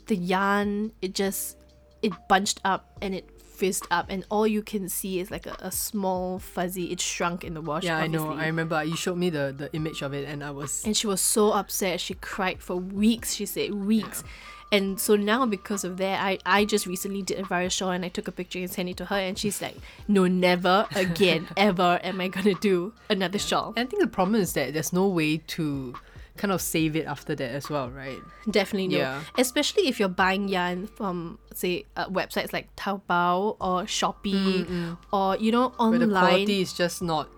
the 0.06 0.16
yarn, 0.16 0.92
it 1.02 1.14
just 1.14 1.58
it 2.02 2.12
bunched 2.28 2.60
up 2.64 2.96
and 3.02 3.14
it 3.14 3.30
fizzed 3.56 3.86
up, 3.90 4.06
and 4.08 4.24
all 4.30 4.46
you 4.46 4.62
can 4.62 4.88
see 4.88 5.18
is 5.18 5.30
like 5.30 5.46
a, 5.46 5.56
a 5.60 5.70
small 5.70 6.38
fuzzy. 6.38 6.92
It 6.92 7.00
shrunk 7.00 7.44
in 7.44 7.54
the 7.54 7.60
wash. 7.60 7.84
Yeah, 7.84 7.98
I 7.98 8.06
know. 8.06 8.32
I 8.32 8.46
remember 8.46 8.82
you 8.84 8.96
showed 8.96 9.18
me 9.18 9.30
the, 9.30 9.54
the 9.56 9.72
image 9.74 10.02
of 10.02 10.12
it 10.12 10.28
and 10.28 10.42
I 10.42 10.50
was 10.50 10.84
And 10.84 10.96
she 10.96 11.06
was 11.06 11.20
so 11.20 11.52
upset. 11.52 12.00
She 12.00 12.14
cried 12.14 12.60
for 12.60 12.76
weeks. 12.76 13.34
She 13.34 13.46
said 13.46 13.74
weeks. 13.74 14.24
And 14.72 14.98
so 14.98 15.14
now 15.14 15.46
because 15.46 15.84
of 15.84 15.96
that, 15.98 16.20
I, 16.20 16.38
I 16.44 16.64
just 16.64 16.86
recently 16.86 17.22
did 17.22 17.38
a 17.38 17.44
virus 17.44 17.72
shawl 17.72 17.90
and 17.90 18.04
I 18.04 18.08
took 18.08 18.26
a 18.26 18.32
picture 18.32 18.58
and 18.58 18.70
sent 18.70 18.88
it 18.88 18.96
to 18.96 19.04
her 19.06 19.16
and 19.16 19.38
she's 19.38 19.62
like, 19.62 19.76
No, 20.08 20.26
never 20.26 20.88
again, 20.96 21.48
ever 21.56 22.00
am 22.02 22.20
I 22.20 22.28
gonna 22.28 22.54
do 22.54 22.92
another 23.08 23.38
shawl. 23.38 23.74
And 23.76 23.86
I 23.86 23.90
think 23.90 24.02
the 24.02 24.08
problem 24.08 24.40
is 24.40 24.54
that 24.54 24.72
there's 24.72 24.92
no 24.92 25.06
way 25.06 25.38
to 25.38 25.94
kind 26.36 26.52
of 26.52 26.60
save 26.60 26.96
it 26.96 27.06
after 27.06 27.34
that 27.34 27.50
as 27.50 27.68
well, 27.68 27.90
right? 27.90 28.20
Definitely 28.50 28.88
no. 28.88 28.98
Yeah. 28.98 29.22
Especially 29.38 29.88
if 29.88 29.98
you're 29.98 30.08
buying 30.08 30.48
yarn 30.48 30.86
from 30.86 31.38
say 31.54 31.84
uh, 31.96 32.08
websites 32.08 32.52
like 32.52 32.74
Taobao 32.76 33.56
or 33.60 33.82
Shopee 33.84 34.96
or 35.12 35.36
you 35.36 35.52
know 35.52 35.72
online. 35.78 35.90
Where 35.90 36.08
the 36.08 36.14
quality 36.14 36.60
is 36.60 36.72
just 36.72 37.02
not 37.02 37.28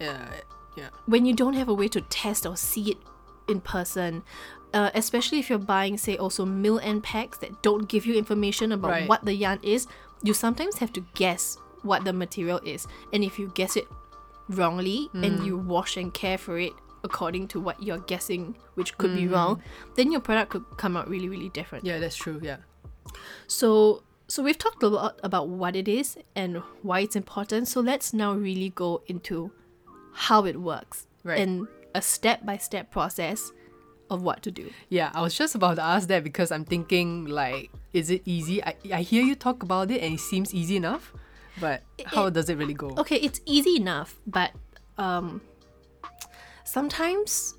yeah, 0.00 0.28
yeah. 0.76 0.88
when 1.06 1.26
you 1.26 1.34
don't 1.34 1.54
have 1.54 1.68
a 1.68 1.74
way 1.74 1.88
to 1.88 2.00
test 2.02 2.46
or 2.46 2.56
see 2.56 2.92
it 2.92 2.98
in 3.48 3.60
person, 3.60 4.22
uh, 4.74 4.90
especially 4.94 5.38
if 5.38 5.48
you're 5.48 5.58
buying, 5.58 5.96
say, 5.98 6.16
also 6.16 6.44
mill 6.44 6.78
end 6.80 7.02
packs 7.02 7.38
that 7.38 7.62
don't 7.62 7.88
give 7.88 8.06
you 8.06 8.14
information 8.16 8.72
about 8.72 8.90
Right. 8.90 9.08
what 9.08 9.24
the 9.24 9.34
yarn 9.34 9.58
is, 9.62 9.86
you 10.22 10.34
sometimes 10.34 10.78
have 10.78 10.92
to 10.92 11.04
guess 11.14 11.56
what 11.82 12.04
the 12.04 12.12
material 12.12 12.60
is. 12.64 12.86
And 13.12 13.24
if 13.24 13.38
you 13.38 13.50
guess 13.54 13.76
it 13.76 13.88
wrongly 14.48 15.10
and 15.12 15.44
you 15.44 15.56
wash 15.58 15.96
and 15.96 16.12
care 16.12 16.38
for 16.38 16.58
it 16.58 16.72
according 17.04 17.48
to 17.48 17.60
what 17.60 17.82
you're 17.82 17.98
guessing, 18.00 18.56
which 18.74 18.96
could 18.98 19.14
be 19.14 19.26
wrong, 19.28 19.62
then 19.96 20.10
your 20.12 20.20
product 20.20 20.50
could 20.50 20.64
come 20.76 20.96
out 20.96 21.08
really, 21.08 21.28
really 21.28 21.48
different. 21.50 21.84
Yeah, 21.84 21.98
that's 21.98 22.16
true, 22.16 22.40
yeah. 22.42 22.56
So 23.46 24.02
so 24.26 24.42
we've 24.42 24.58
talked 24.58 24.82
a 24.82 24.88
lot 24.88 25.18
about 25.22 25.48
what 25.48 25.74
it 25.74 25.88
is 25.88 26.18
and 26.36 26.58
why 26.82 27.00
it's 27.00 27.16
important. 27.16 27.66
So 27.68 27.80
let's 27.80 28.12
now 28.12 28.34
really 28.34 28.68
go 28.70 29.02
into 29.06 29.50
how 30.12 30.44
it 30.44 30.60
works 30.60 31.06
Right. 31.24 31.40
and 31.40 31.66
a 31.94 32.02
step 32.02 32.44
by 32.44 32.58
step 32.58 32.90
process 32.90 33.52
of 34.10 34.22
what 34.22 34.42
to 34.42 34.50
do. 34.50 34.70
Yeah, 34.88 35.10
I 35.14 35.22
was 35.22 35.34
just 35.34 35.54
about 35.54 35.76
to 35.76 35.82
ask 35.82 36.08
that 36.08 36.24
because 36.24 36.50
I'm 36.52 36.64
thinking 36.64 37.24
like, 37.26 37.70
is 37.92 38.10
it 38.10 38.22
easy? 38.26 38.62
I, 38.62 38.74
I 38.92 39.02
hear 39.02 39.22
you 39.22 39.34
talk 39.34 39.62
about 39.62 39.90
it 39.90 40.02
and 40.02 40.14
it 40.14 40.20
seems 40.20 40.54
easy 40.54 40.76
enough, 40.76 41.12
but 41.60 41.82
how 42.06 42.28
does 42.30 42.48
it 42.50 42.56
really 42.56 42.74
go? 42.74 42.90
Okay, 42.98 43.16
it's 43.16 43.40
easy 43.46 43.76
enough, 43.76 44.16
but 44.26 44.52
um 44.98 45.40
sometimes 46.68 47.54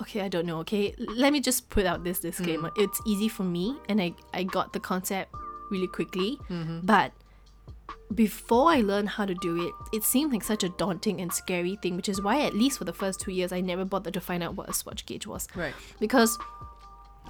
okay, 0.00 0.22
I 0.22 0.28
don't 0.28 0.46
know, 0.46 0.58
okay? 0.58 0.94
Let 0.98 1.32
me 1.32 1.40
just 1.40 1.70
put 1.70 1.86
out 1.86 2.02
this 2.02 2.18
disclaimer. 2.18 2.70
Mm. 2.70 2.84
It's 2.84 3.00
easy 3.06 3.28
for 3.28 3.44
me 3.44 3.76
and 3.88 4.00
I 4.00 4.14
I 4.34 4.42
got 4.42 4.72
the 4.72 4.80
concept 4.80 5.34
really 5.70 5.86
quickly, 5.86 6.38
mm-hmm. 6.50 6.80
but 6.82 7.12
before 8.14 8.70
I 8.70 8.80
learned 8.80 9.08
how 9.10 9.24
to 9.24 9.34
do 9.34 9.66
it, 9.66 9.96
it 9.96 10.02
seemed 10.04 10.32
like 10.32 10.42
such 10.42 10.64
a 10.64 10.68
daunting 10.70 11.20
and 11.20 11.32
scary 11.32 11.76
thing, 11.82 11.96
which 11.96 12.08
is 12.08 12.20
why 12.20 12.42
at 12.42 12.54
least 12.54 12.78
for 12.78 12.84
the 12.84 12.92
first 12.92 13.20
two 13.20 13.32
years 13.32 13.52
I 13.52 13.60
never 13.60 13.84
bothered 13.84 14.14
to 14.14 14.20
find 14.20 14.42
out 14.42 14.54
what 14.54 14.68
a 14.68 14.74
swatch 14.74 15.06
gauge 15.06 15.26
was. 15.26 15.48
Right. 15.54 15.74
Because 15.98 16.38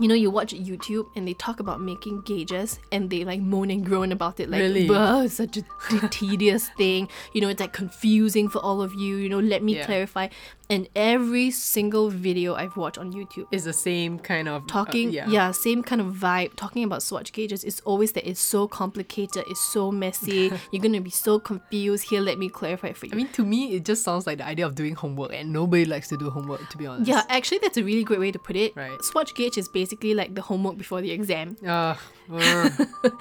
you 0.01 0.09
know, 0.09 0.15
you 0.15 0.31
watch 0.31 0.55
YouTube 0.55 1.07
and 1.17 1.29
they 1.29 1.35
talk 1.35 1.61
about 1.61 1.81
making 1.81 2.23
gauges 2.23 2.79
and 2.91 3.11
they 3.11 3.25
like 3.25 3.41
moan 3.41 3.71
and 3.71 3.85
groan 3.85 4.11
about 4.11 4.41
it, 4.41 4.49
like, 4.49 4.61
Really? 4.61 4.89
It's 4.91 5.35
such 5.35 5.59
a 5.59 5.63
t- 5.63 6.09
tedious 6.11 6.71
thing. 6.71 7.09
You 7.35 7.43
know, 7.43 7.49
it's 7.49 7.61
like 7.61 7.75
confusing 7.75 8.49
for 8.49 8.59
all 8.61 8.81
of 8.81 8.95
you. 8.95 9.17
You 9.17 9.29
know, 9.29 9.39
let 9.39 9.63
me 9.63 9.77
Yeah. 9.77 9.85
clarify. 9.85 10.29
And 10.73 10.89
every 10.97 11.51
single 11.51 12.09
video 12.09 12.55
I've 12.55 12.77
watched 12.79 12.97
on 12.97 13.13
YouTube 13.13 13.47
is 13.53 13.65
the 13.65 13.75
same 13.75 14.19
kind 14.19 14.49
of 14.49 14.63
uh, 14.63 14.67
talking 14.69 15.11
yeah. 15.13 15.29
yeah. 15.29 15.51
same 15.51 15.83
kind 15.83 16.01
of 16.01 16.09
vibe 16.15 16.57
talking 16.57 16.83
about 16.85 17.03
swatch 17.03 17.31
gauges 17.33 17.63
it's 17.63 17.81
always 17.81 18.13
that 18.13 18.27
it's 18.27 18.41
so 18.41 18.67
complicated 18.67 19.45
it's 19.49 19.61
so 19.61 19.93
messy 19.93 20.51
you're 20.73 20.83
gonna 20.83 21.01
be 21.01 21.11
so 21.11 21.39
confused 21.39 22.09
here 22.09 22.23
let 22.23 22.39
me 22.39 22.49
clarify 22.49 22.91
for 22.93 23.05
you 23.07 23.13
I 23.13 23.17
mean, 23.17 23.29
to 23.33 23.45
me, 23.45 23.75
it 23.77 23.85
just 23.85 24.03
sounds 24.03 24.27
like 24.27 24.39
the 24.39 24.47
idea 24.47 24.65
of 24.67 24.75
doing 24.75 24.95
homework, 24.95 25.33
and 25.35 25.53
nobody 25.53 25.85
likes 25.85 26.09
to 26.09 26.17
do 26.17 26.31
homework, 26.31 26.67
to 26.71 26.79
be 26.79 26.87
honest. 26.87 27.07
yeah 27.07 27.23
actually 27.29 27.59
that's 27.59 27.77
a 27.77 27.85
really 27.85 28.05
great 28.05 28.21
way 28.21 28.33
to 28.33 28.39
put 28.39 28.57
it 28.57 28.75
Right. 28.75 28.97
swatch 29.03 29.35
gauge 29.35 29.59
is 29.59 29.69
basically 29.69 30.15
like 30.15 30.35
the 30.35 30.43
homework 30.43 30.79
before 30.79 31.03
the 31.03 31.11
exam 31.11 31.57
Uh, 31.67 31.95
uh, 32.33 32.71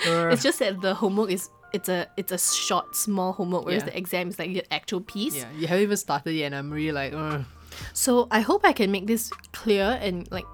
uh, 0.08 0.30
it's 0.32 0.44
just 0.44 0.60
that 0.60 0.80
the 0.80 0.94
homework 0.94 1.30
is 1.32 1.50
it's 1.74 1.90
a 1.90 2.08
it's 2.18 2.32
a 2.32 2.38
short 2.38 2.96
small 2.96 3.34
homework 3.34 3.66
whereas 3.66 3.82
Yeah. 3.84 3.90
the 3.90 3.98
exam 3.98 4.28
is 4.30 4.38
like 4.40 4.50
your 4.52 4.64
actual 4.72 5.02
piece 5.02 5.36
yeah, 5.36 5.46
you 5.58 5.68
haven't 5.68 5.84
even 5.84 5.98
started 5.98 6.34
yet, 6.34 6.48
and 6.48 6.56
I'm 6.56 6.70
really 6.72 6.92
like, 6.92 7.14
uh, 7.14 7.40
So 7.94 8.28
I 8.32 8.42
hope 8.42 8.66
I 8.66 8.74
can 8.74 8.92
make 8.92 9.08
this 9.08 9.30
clear 9.54 9.98
and 10.02 10.30
like 10.32 10.46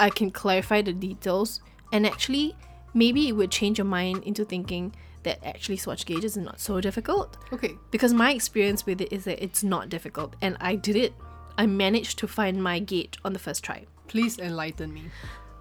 I 0.00 0.10
can 0.10 0.30
clarify 0.30 0.82
the 0.82 0.92
details 0.92 1.60
and 1.92 2.06
actually 2.06 2.56
maybe 2.94 3.28
it 3.28 3.32
would 3.32 3.50
change 3.50 3.78
your 3.78 3.84
mind 3.84 4.24
into 4.24 4.44
thinking 4.44 4.94
that 5.24 5.44
actually 5.44 5.76
swatch 5.76 6.06
gauges 6.06 6.36
is 6.36 6.44
not 6.44 6.60
so 6.60 6.80
difficult. 6.80 7.36
okay. 7.52 7.74
Because 7.90 8.14
my 8.14 8.32
experience 8.32 8.86
with 8.86 9.00
it 9.00 9.12
is 9.12 9.24
that 9.24 9.42
it's 9.42 9.62
not 9.62 9.88
difficult 9.88 10.36
and 10.40 10.56
I 10.60 10.76
did 10.76 10.96
it. 10.96 11.12
I 11.58 11.66
managed 11.66 12.18
to 12.20 12.28
find 12.28 12.62
my 12.62 12.78
gauge 12.78 13.18
on 13.24 13.32
the 13.32 13.38
first 13.38 13.64
try. 13.64 13.84
Please 14.06 14.38
enlighten 14.38 14.94
me. 14.94 15.02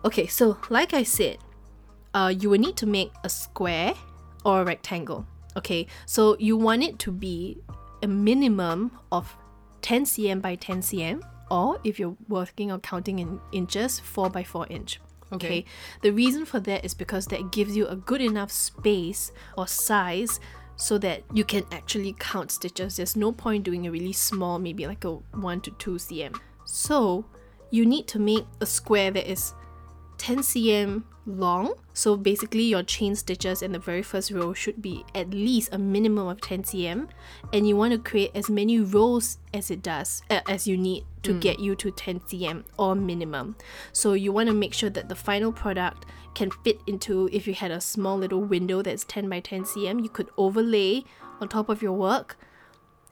Okay, 0.05 0.27
so 0.27 0.57
like 0.69 0.93
I 0.93 1.03
said, 1.03 1.37
uh, 2.13 2.31
you 2.39 2.49
will 2.51 2.59
need 2.59 2.77
to 2.77 2.85
make 2.85 3.11
a 3.23 3.29
square 3.29 3.93
or 4.47 4.61
a 4.61 4.63
rectangle. 4.63 5.27
Okay, 5.57 5.87
so 6.05 6.37
you 6.39 6.55
want 6.55 6.83
it 6.83 6.97
to 6.99 7.11
be 7.11 7.57
a 8.01 8.07
minimum 8.07 8.91
of 9.11 9.35
10 9.81 10.05
cm 10.05 10.41
by 10.41 10.55
10 10.55 10.81
cm, 10.81 11.21
or 11.51 11.79
if 11.83 11.99
you're 11.99 12.15
working 12.29 12.71
or 12.71 12.79
counting 12.79 13.19
in 13.19 13.39
inches, 13.51 13.99
4 13.99 14.29
by 14.29 14.43
4 14.43 14.67
inch. 14.69 14.99
Okay. 15.33 15.65
The 16.03 16.11
reason 16.11 16.45
for 16.45 16.61
that 16.61 16.85
is 16.85 16.93
because 16.93 17.25
that 17.27 17.51
gives 17.51 17.75
you 17.75 17.85
a 17.87 17.97
good 17.97 18.21
enough 18.21 18.49
space 18.49 19.33
or 19.57 19.67
size 19.67 20.39
so 20.77 20.97
that 20.99 21.23
you 21.33 21.43
can 21.43 21.65
actually 21.73 22.15
count 22.17 22.51
stitches. 22.51 22.95
There's 22.95 23.17
no 23.17 23.33
point 23.33 23.65
doing 23.65 23.87
a 23.87 23.91
really 23.91 24.13
small, 24.13 24.57
maybe 24.57 24.87
like 24.87 25.03
a 25.03 25.15
1 25.15 25.61
to 25.61 25.71
2 25.71 25.95
cm. 25.95 26.39
So 26.63 27.25
you 27.71 27.85
need 27.85 28.07
to 28.07 28.19
make 28.19 28.45
a 28.61 28.65
square 28.65 29.11
that 29.11 29.29
is 29.29 29.53
10 30.17 30.39
cm 30.39 31.03
long. 31.25 31.73
So 31.93 32.15
basically, 32.15 32.63
your 32.63 32.83
chain 32.83 33.15
stitches 33.15 33.61
in 33.61 33.71
the 33.71 33.79
very 33.79 34.01
first 34.01 34.31
row 34.31 34.53
should 34.53 34.81
be 34.81 35.03
at 35.13 35.31
least 35.31 35.73
a 35.73 35.77
minimum 35.77 36.27
of 36.27 36.41
10 36.41 36.63
cm, 36.63 37.09
and 37.51 37.67
you 37.67 37.75
want 37.75 37.93
to 37.93 37.99
create 37.99 38.31
as 38.33 38.49
many 38.49 38.79
rows 38.79 39.37
as 39.53 39.69
it 39.69 39.81
does 39.81 40.21
uh, 40.29 40.41
as 40.47 40.67
you 40.67 40.77
need 40.77 41.03
to 41.23 41.33
get 41.39 41.59
you 41.59 41.75
to 41.75 41.91
10 41.91 42.21
cm 42.21 42.63
or 42.77 42.95
minimum. 42.95 43.55
So 43.91 44.13
you 44.13 44.31
want 44.31 44.47
to 44.47 44.53
make 44.53 44.73
sure 44.73 44.89
that 44.89 45.09
the 45.09 45.15
final 45.15 45.51
product 45.51 46.05
can 46.35 46.51
fit 46.51 46.79
into. 46.87 47.29
If 47.33 47.47
you 47.47 47.53
had 47.53 47.71
a 47.71 47.81
small 47.81 48.17
little 48.17 48.41
window 48.41 48.81
that's 48.81 49.03
10 49.03 49.27
by 49.29 49.41
10 49.41 49.63
cm, 49.63 50.03
you 50.03 50.09
could 50.09 50.29
overlay 50.37 51.03
on 51.41 51.49
top 51.49 51.67
of 51.67 51.81
your 51.81 51.93
work 51.93 52.37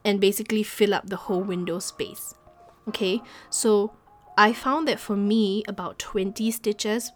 and 0.05 0.21
basically 0.21 0.63
fill 0.63 0.93
up 0.93 1.09
the 1.09 1.15
whole 1.15 1.41
window 1.41 1.79
space. 1.79 2.35
Okay, 2.87 3.21
so 3.49 3.93
I 4.37 4.53
found 4.53 4.87
that 4.87 4.99
for 4.99 5.15
me, 5.15 5.63
about 5.67 5.97
20 5.99 6.51
stitches 6.51 7.11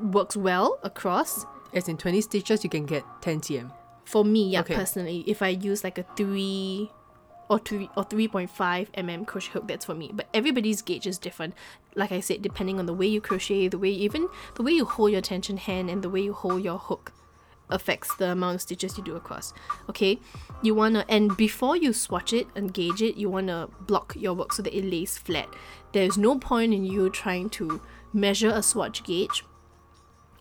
works 0.00 0.36
well 0.36 0.78
across. 0.82 1.44
As 1.74 1.88
in 1.88 1.96
20 1.96 2.20
stitches, 2.20 2.64
you 2.64 2.70
can 2.70 2.86
get 2.86 3.04
10 3.22 3.40
cm. 3.40 3.72
For 4.04 4.24
me, 4.24 4.48
yeah, 4.50 4.60
Okay. 4.60 4.74
personally, 4.74 5.24
if 5.26 5.42
I 5.42 5.48
use 5.48 5.84
like 5.84 5.98
a 5.98 6.04
3 6.16 6.90
or 7.50 7.58
3 7.58 7.90
or 7.96 8.04
3.5 8.04 8.90
mm 8.92 9.26
crochet 9.26 9.50
hook, 9.52 9.66
that's 9.68 9.84
for 9.84 9.94
me. 9.94 10.10
But 10.14 10.28
everybody's 10.32 10.80
gauge 10.80 11.06
is 11.06 11.18
different. 11.18 11.54
Like 11.94 12.12
I 12.12 12.20
said, 12.20 12.40
depending 12.40 12.78
on 12.78 12.86
the 12.86 12.94
way 12.94 13.06
you 13.06 13.20
crochet, 13.20 13.68
the 13.68 13.78
way 13.78 13.90
even 13.90 14.28
the 14.54 14.62
way 14.62 14.72
you 14.72 14.84
hold 14.84 15.12
your 15.12 15.20
tension 15.20 15.56
hand 15.56 15.90
and 15.90 16.02
the 16.02 16.08
way 16.08 16.20
you 16.22 16.32
hold 16.32 16.62
your 16.62 16.78
hook 16.78 17.12
affects 17.70 18.14
the 18.16 18.32
amount 18.32 18.56
of 18.56 18.62
stitches 18.62 18.96
you 18.96 19.04
do 19.04 19.16
across. 19.16 19.52
Okay, 19.88 20.18
you 20.62 20.74
wanna 20.74 21.04
and 21.08 21.36
before 21.36 21.76
you 21.76 21.92
swatch 21.92 22.32
it 22.32 22.46
and 22.54 22.72
gauge 22.72 23.02
it, 23.02 23.16
you 23.16 23.28
wanna 23.28 23.68
block 23.80 24.14
your 24.16 24.34
work 24.34 24.52
so 24.52 24.62
that 24.62 24.76
it 24.76 24.84
lays 24.84 25.18
flat. 25.18 25.48
There's 25.92 26.18
no 26.18 26.38
point 26.38 26.74
in 26.74 26.84
you 26.84 27.10
trying 27.10 27.50
to 27.50 27.80
measure 28.12 28.50
a 28.50 28.62
swatch 28.62 29.04
gauge 29.04 29.44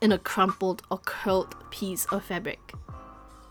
in 0.01 0.11
a 0.11 0.17
crumpled 0.17 0.83
or 0.89 0.99
curled 0.99 1.55
piece 1.71 2.05
of 2.05 2.23
fabric. 2.23 2.73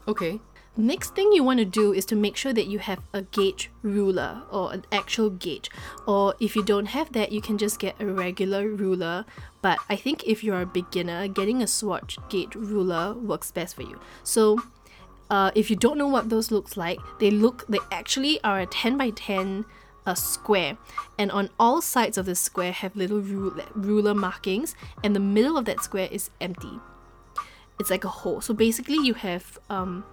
Okay. 0.09 0.41
Next 0.79 1.15
thing 1.15 1.33
you 1.33 1.43
want 1.43 1.59
to 1.59 1.65
do 1.65 1.95
is 1.95 2.05
to 2.07 2.17
make 2.17 2.37
sure 2.37 2.53
that 2.53 2.67
you 2.67 2.79
have 2.79 3.01
a 3.15 3.23
gauge 3.23 3.71
ruler 3.83 4.43
or 4.51 4.75
an 4.75 4.85
actual 4.93 5.31
gauge. 5.31 5.71
Or 6.07 6.35
if 6.39 6.55
you 6.55 6.63
don't 6.63 6.87
have 6.87 7.13
that, 7.13 7.33
you 7.33 7.41
can 7.41 7.57
just 7.57 7.79
get 7.79 7.95
a 7.99 8.05
regular 8.05 8.69
ruler. 8.69 9.25
But 9.63 9.79
I 9.89 9.97
think 9.97 10.25
if 10.25 10.45
you're 10.45 10.61
a 10.61 10.67
beginner, 10.67 11.29
getting 11.29 11.63
a 11.63 11.67
swatch 11.67 12.19
gauge 12.29 12.55
ruler 12.55 13.15
works 13.15 13.51
best 13.51 13.75
for 13.75 13.83
you. 13.83 13.99
So 14.23 14.61
uh, 15.31 15.51
if 15.55 15.71
you 15.71 15.77
don't 15.77 15.97
know 15.97 16.09
what 16.09 16.29
those 16.29 16.51
looks 16.51 16.77
like, 16.77 16.99
they 17.21 17.31
look 17.31 17.67
they 17.69 17.81
actually 17.91 18.43
are 18.45 18.61
a 18.61 18.67
10 18.67 18.99
by 18.99 19.11
10 19.11 19.65
a 20.09 20.15
square 20.15 20.77
and 21.19 21.33
on 21.33 21.51
all 21.59 21.83
sides 21.83 22.17
of 22.17 22.27
the 22.27 22.35
square 22.37 22.71
have 22.71 22.95
little 22.95 23.19
ruler, 23.19 23.65
ruler 23.75 24.15
markings 24.15 24.77
and 25.03 25.17
the 25.17 25.21
middle 25.21 25.59
of 25.59 25.65
that 25.65 25.83
square 25.83 26.09
is 26.13 26.31
empty 26.41 26.79
it's 27.79 27.91
like 27.91 28.05
a 28.05 28.09
hole. 28.09 28.41
So 28.41 28.55
basically, 28.55 28.97
you 28.97 29.15
have 29.15 29.59
um, 29.69 30.05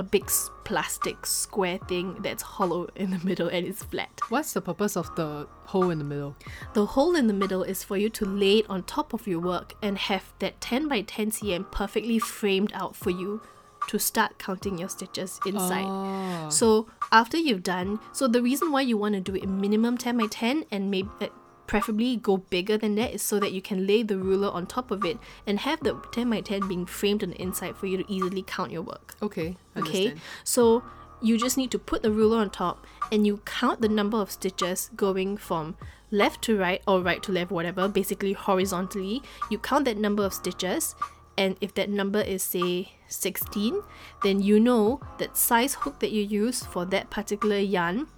a 0.00 0.02
big 0.02 0.30
plastic 0.64 1.26
square 1.26 1.78
thing 1.86 2.16
that's 2.22 2.42
hollow 2.42 2.88
in 2.96 3.10
the 3.10 3.18
middle 3.18 3.48
and 3.48 3.66
it's 3.66 3.82
flat. 3.82 4.08
What's 4.30 4.54
the 4.54 4.62
purpose 4.62 4.96
of 4.96 5.14
the 5.14 5.46
hole 5.66 5.90
in 5.90 5.98
the 5.98 6.04
middle? 6.04 6.36
The 6.72 6.86
hole 6.86 7.14
in 7.14 7.26
the 7.26 7.34
middle 7.34 7.62
is 7.62 7.84
for 7.84 7.98
you 7.98 8.08
to 8.08 8.24
lay 8.24 8.60
it 8.60 8.70
on 8.70 8.82
top 8.84 9.12
of 9.12 9.26
your 9.26 9.40
work 9.40 9.74
and 9.82 9.98
have 9.98 10.32
that 10.38 10.58
10 10.62 10.88
by 10.88 11.02
10 11.02 11.32
cm 11.32 11.70
perfectly 11.70 12.18
framed 12.18 12.72
out 12.74 12.96
for 12.96 13.10
you 13.10 13.42
to 13.88 13.98
start 13.98 14.38
counting 14.38 14.78
your 14.78 14.88
stitches 14.88 15.38
inside. 15.44 15.84
Oh. 15.86 16.48
So 16.48 16.86
after 17.12 17.36
you've 17.36 17.62
done, 17.62 18.00
so 18.12 18.26
the 18.26 18.42
reason 18.42 18.72
why 18.72 18.80
you 18.80 18.96
want 18.96 19.14
to 19.16 19.20
do 19.20 19.36
it 19.36 19.46
minimum 19.48 19.98
10 19.98 20.16
by 20.16 20.26
10 20.28 20.64
and 20.70 20.90
maybe 20.90 21.10
uh, 21.20 21.28
preferably 21.70 22.16
go 22.16 22.36
bigger 22.36 22.76
than 22.76 22.96
that 22.96 23.20
so 23.20 23.38
that 23.38 23.52
you 23.52 23.62
can 23.62 23.86
lay 23.86 24.02
the 24.02 24.18
ruler 24.18 24.48
on 24.48 24.66
top 24.66 24.90
of 24.90 25.04
it 25.04 25.16
and 25.46 25.60
have 25.60 25.78
the 25.84 25.94
10 26.10 26.28
by 26.28 26.40
10 26.40 26.66
being 26.66 26.84
framed 26.84 27.22
on 27.22 27.30
the 27.30 27.40
inside 27.40 27.76
for 27.76 27.86
you 27.86 27.96
to 27.96 28.12
easily 28.12 28.42
count 28.42 28.72
your 28.72 28.82
work. 28.82 29.14
Okay. 29.22 29.56
Okay, 29.76 30.08
Understand. 30.08 30.20
so 30.42 30.82
you 31.22 31.38
just 31.38 31.56
need 31.56 31.70
to 31.70 31.78
put 31.78 32.02
the 32.02 32.10
ruler 32.10 32.38
on 32.38 32.50
top 32.50 32.88
and 33.12 33.24
you 33.24 33.36
count 33.44 33.80
the 33.80 33.88
number 33.88 34.16
of 34.16 34.32
stitches 34.32 34.90
going 34.96 35.36
from 35.36 35.76
left 36.10 36.42
to 36.42 36.58
right 36.58 36.82
or 36.88 37.02
right 37.02 37.22
to 37.22 37.30
left, 37.30 37.52
whatever, 37.52 37.86
basically 37.86 38.32
horizontally. 38.32 39.22
You 39.48 39.58
count 39.58 39.84
that 39.84 39.96
number 39.96 40.24
of 40.24 40.34
stitches, 40.34 40.96
and 41.38 41.56
if 41.60 41.72
that 41.74 41.88
number 41.88 42.20
is, 42.20 42.42
say, 42.42 42.94
16, 43.06 43.80
then 44.24 44.42
you 44.42 44.58
know 44.58 45.00
that 45.18 45.36
size 45.36 45.74
hook 45.74 46.00
that 46.00 46.10
you 46.10 46.24
use 46.24 46.64
for 46.64 46.84
that 46.86 47.10
particular 47.10 47.58
yarn, 47.58 48.08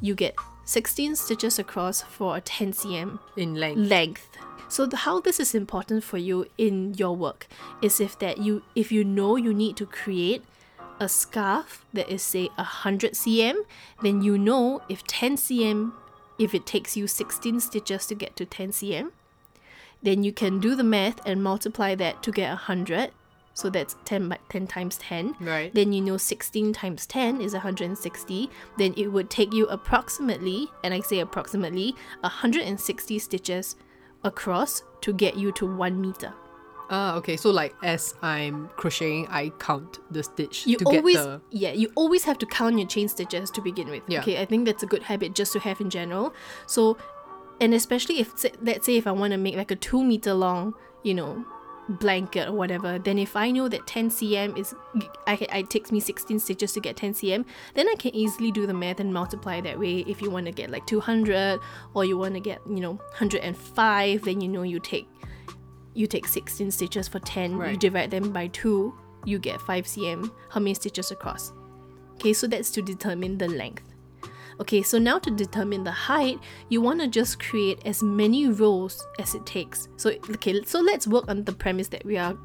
you 0.00 0.16
get 0.16 0.34
16 0.66 1.14
stitches 1.16 1.58
across 1.58 2.02
for 2.02 2.36
a 2.36 2.40
10 2.40 2.72
cm 2.72 3.18
In 3.36 3.54
length. 3.54 3.78
length. 3.88 4.28
So 4.68 4.84
the, 4.84 4.96
how 4.98 5.20
this 5.20 5.38
is 5.38 5.54
important 5.54 6.02
for 6.02 6.18
you 6.18 6.46
in 6.58 6.94
your 6.94 7.14
work 7.14 7.46
is 7.80 8.00
if 8.00 8.18
that 8.18 8.38
you 8.38 8.62
if 8.74 8.90
you 8.90 9.04
know 9.04 9.36
you 9.36 9.54
need 9.54 9.76
to 9.76 9.86
create 9.86 10.42
a 10.98 11.08
scarf 11.08 11.84
that 11.92 12.10
is 12.10 12.22
say 12.22 12.48
100 12.56 13.12
cm, 13.12 13.54
then 14.02 14.22
you 14.22 14.36
know 14.36 14.82
if 14.88 15.04
10 15.04 15.36
cm 15.36 15.92
if 16.38 16.52
it 16.52 16.66
takes 16.66 16.96
you 16.96 17.06
16 17.06 17.60
stitches 17.60 18.06
to 18.06 18.14
get 18.14 18.36
to 18.36 18.44
10 18.44 18.70
cm, 18.70 19.10
then 20.02 20.22
you 20.24 20.32
can 20.32 20.58
do 20.58 20.74
the 20.74 20.84
math 20.84 21.24
and 21.24 21.42
multiply 21.42 21.94
that 21.94 22.22
to 22.24 22.30
get 22.30 22.48
100. 22.50 23.12
So 23.56 23.70
that's 23.70 23.96
10 24.04 24.28
by 24.28 24.38
10 24.50 24.66
times 24.66 24.98
10 24.98 25.34
Right. 25.40 25.72
then 25.74 25.90
you 25.92 26.02
know 26.02 26.18
16 26.18 26.74
times 26.74 27.06
10 27.06 27.40
is 27.40 27.54
160 27.54 28.50
then 28.76 28.92
it 28.98 29.06
would 29.08 29.30
take 29.30 29.54
you 29.54 29.66
approximately 29.68 30.68
and 30.84 30.92
i 30.92 31.00
say 31.00 31.20
approximately 31.20 31.94
160 32.20 33.18
stitches 33.18 33.76
across 34.24 34.82
to 35.00 35.12
get 35.12 35.36
you 35.38 35.52
to 35.52 35.66
one 35.66 36.00
meter 36.00 36.32
Ah, 36.88 37.16
okay. 37.16 37.36
So 37.36 37.50
like 37.50 37.74
as 37.82 38.14
I'm 38.22 38.68
crocheting, 38.76 39.26
I 39.28 39.50
count 39.58 39.98
the 40.12 40.22
stitch 40.22 40.68
you 40.68 40.76
to 40.76 40.84
always 40.84 41.16
get 41.16 41.22
the 41.24 41.40
yeah 41.50 41.72
you 41.72 41.90
always 41.96 42.22
have 42.22 42.38
to 42.38 42.46
count 42.46 42.78
your 42.78 42.86
chain 42.86 43.08
stitches 43.08 43.50
to 43.52 43.60
begin 43.60 43.88
with 43.90 44.02
Yeah. 44.06 44.20
okay 44.20 44.40
i 44.40 44.44
think 44.44 44.66
that's 44.66 44.84
a 44.84 44.86
good 44.86 45.02
habit 45.02 45.34
just 45.34 45.52
to 45.54 45.58
have 45.66 45.80
in 45.80 45.90
general 45.90 46.32
so 46.68 46.96
and 47.60 47.74
especially 47.74 48.20
if 48.20 48.30
let's 48.62 48.86
say 48.86 48.96
if 48.96 49.06
i 49.08 49.10
want 49.10 49.32
to 49.32 49.36
make 49.38 49.56
like 49.56 49.72
a 49.72 49.76
two 49.76 50.04
meter 50.04 50.32
long 50.34 50.74
you 51.02 51.14
know 51.14 51.44
blanket 51.88 52.48
or 52.48 52.52
whatever 52.52 52.98
then 52.98 53.18
if 53.18 53.36
i 53.36 53.50
know 53.50 53.68
that 53.68 53.86
10 53.86 54.10
cm 54.10 54.58
is 54.58 54.74
I, 55.26 55.36
ca- 55.36 55.46
it 55.52 55.70
takes 55.70 55.92
me 55.92 56.00
16 56.00 56.40
stitches 56.40 56.72
to 56.72 56.80
get 56.80 56.96
10 56.96 57.14
cm 57.14 57.44
then 57.74 57.88
i 57.88 57.94
can 57.94 58.14
easily 58.14 58.50
do 58.50 58.66
the 58.66 58.74
math 58.74 59.00
and 59.00 59.12
multiply 59.12 59.60
that 59.60 59.78
way. 59.78 59.98
If 60.00 60.20
you 60.22 60.30
want 60.30 60.46
to 60.46 60.52
get 60.52 60.70
like 60.70 60.86
200 60.86 61.60
or 61.94 62.04
you 62.04 62.18
want 62.18 62.34
to 62.34 62.40
get 62.40 62.60
you 62.68 62.80
know 62.80 62.92
105 62.92 64.22
then 64.22 64.40
you 64.40 64.48
know 64.48 64.62
you 64.62 64.80
take 64.80 65.08
you 65.94 66.06
take 66.06 66.26
16 66.26 66.70
stitches 66.70 67.08
for 67.08 67.18
10 67.20 67.58
you 67.70 67.76
divide 67.76 68.10
them 68.10 68.32
by 68.32 68.48
2 68.48 68.92
you 69.24 69.38
get 69.38 69.60
5 69.60 69.84
cm 69.84 70.30
how 70.50 70.60
many 70.60 70.74
stitches 70.74 71.10
across? 71.10 71.52
Okay 72.14 72.32
so 72.32 72.46
that's 72.46 72.70
to 72.70 72.82
determine 72.82 73.38
the 73.38 73.48
length 73.48 73.95
okay 74.60 74.82
so 74.82 74.98
now 74.98 75.18
to 75.18 75.30
determine 75.30 75.84
the 75.84 75.90
height 75.90 76.38
you 76.68 76.80
want 76.80 77.00
to 77.00 77.08
just 77.08 77.38
create 77.38 77.80
as 77.84 78.02
many 78.02 78.48
rows 78.48 79.06
as 79.18 79.34
it 79.34 79.44
takes. 79.46 79.88
So 79.96 80.10
okay 80.30 80.62
so 80.64 80.80
let's 80.80 81.06
work 81.06 81.28
on 81.28 81.44
the 81.44 81.52
premise 81.52 81.88
that 81.88 82.04
we 82.04 82.16
are 82.16 82.36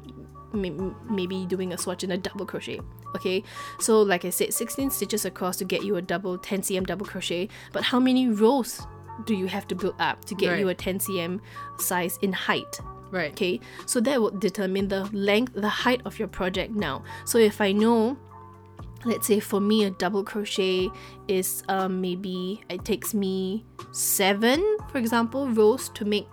maybe 0.52 1.46
doing 1.46 1.72
a 1.72 1.78
swatch 1.78 2.04
in 2.04 2.10
a 2.10 2.18
double 2.18 2.44
crochet 2.44 2.80
okay? 3.14 3.42
So 3.78 4.02
like 4.02 4.24
i 4.24 4.30
said 4.30 4.52
16 4.52 4.90
stitches 4.90 5.24
across 5.24 5.56
to 5.58 5.64
get 5.64 5.84
you 5.84 5.96
a 5.96 6.02
double 6.02 6.38
10 6.38 6.62
cm 6.62 6.86
double 6.86 7.06
crochet. 7.06 7.48
But 7.72 7.84
how 7.84 8.00
many 8.00 8.28
rows 8.28 8.80
do 9.26 9.34
you 9.34 9.46
have 9.46 9.68
to 9.68 9.74
build 9.74 9.94
up 9.98 10.24
to 10.26 10.34
get 10.34 10.58
you 10.58 10.68
a 10.68 10.74
10 10.74 10.98
cm 10.98 11.40
size 11.78 12.18
in 12.22 12.32
height? 12.32 12.80
Right. 13.10 13.32
Okay, 13.32 13.60
so 13.84 14.00
that 14.00 14.20
will 14.20 14.30
determine 14.30 14.88
the 14.88 15.04
length, 15.12 15.52
the 15.54 15.68
height 15.68 16.00
of 16.06 16.18
your 16.18 16.28
project 16.28 16.72
now. 16.72 17.04
So 17.26 17.36
if 17.36 17.60
I 17.60 17.72
know, 17.72 18.16
let's 19.04 19.26
say 19.26 19.40
for 19.40 19.60
me, 19.60 19.84
a 19.84 19.90
double 19.90 20.24
crochet 20.24 20.90
is 21.28 21.62
um, 21.68 22.00
maybe 22.00 22.62
it 22.68 22.84
takes 22.84 23.14
me 23.14 23.64
seven, 23.92 24.76
for 24.90 24.98
example, 24.98 25.48
rows 25.48 25.88
to 25.90 26.04
make 26.04 26.26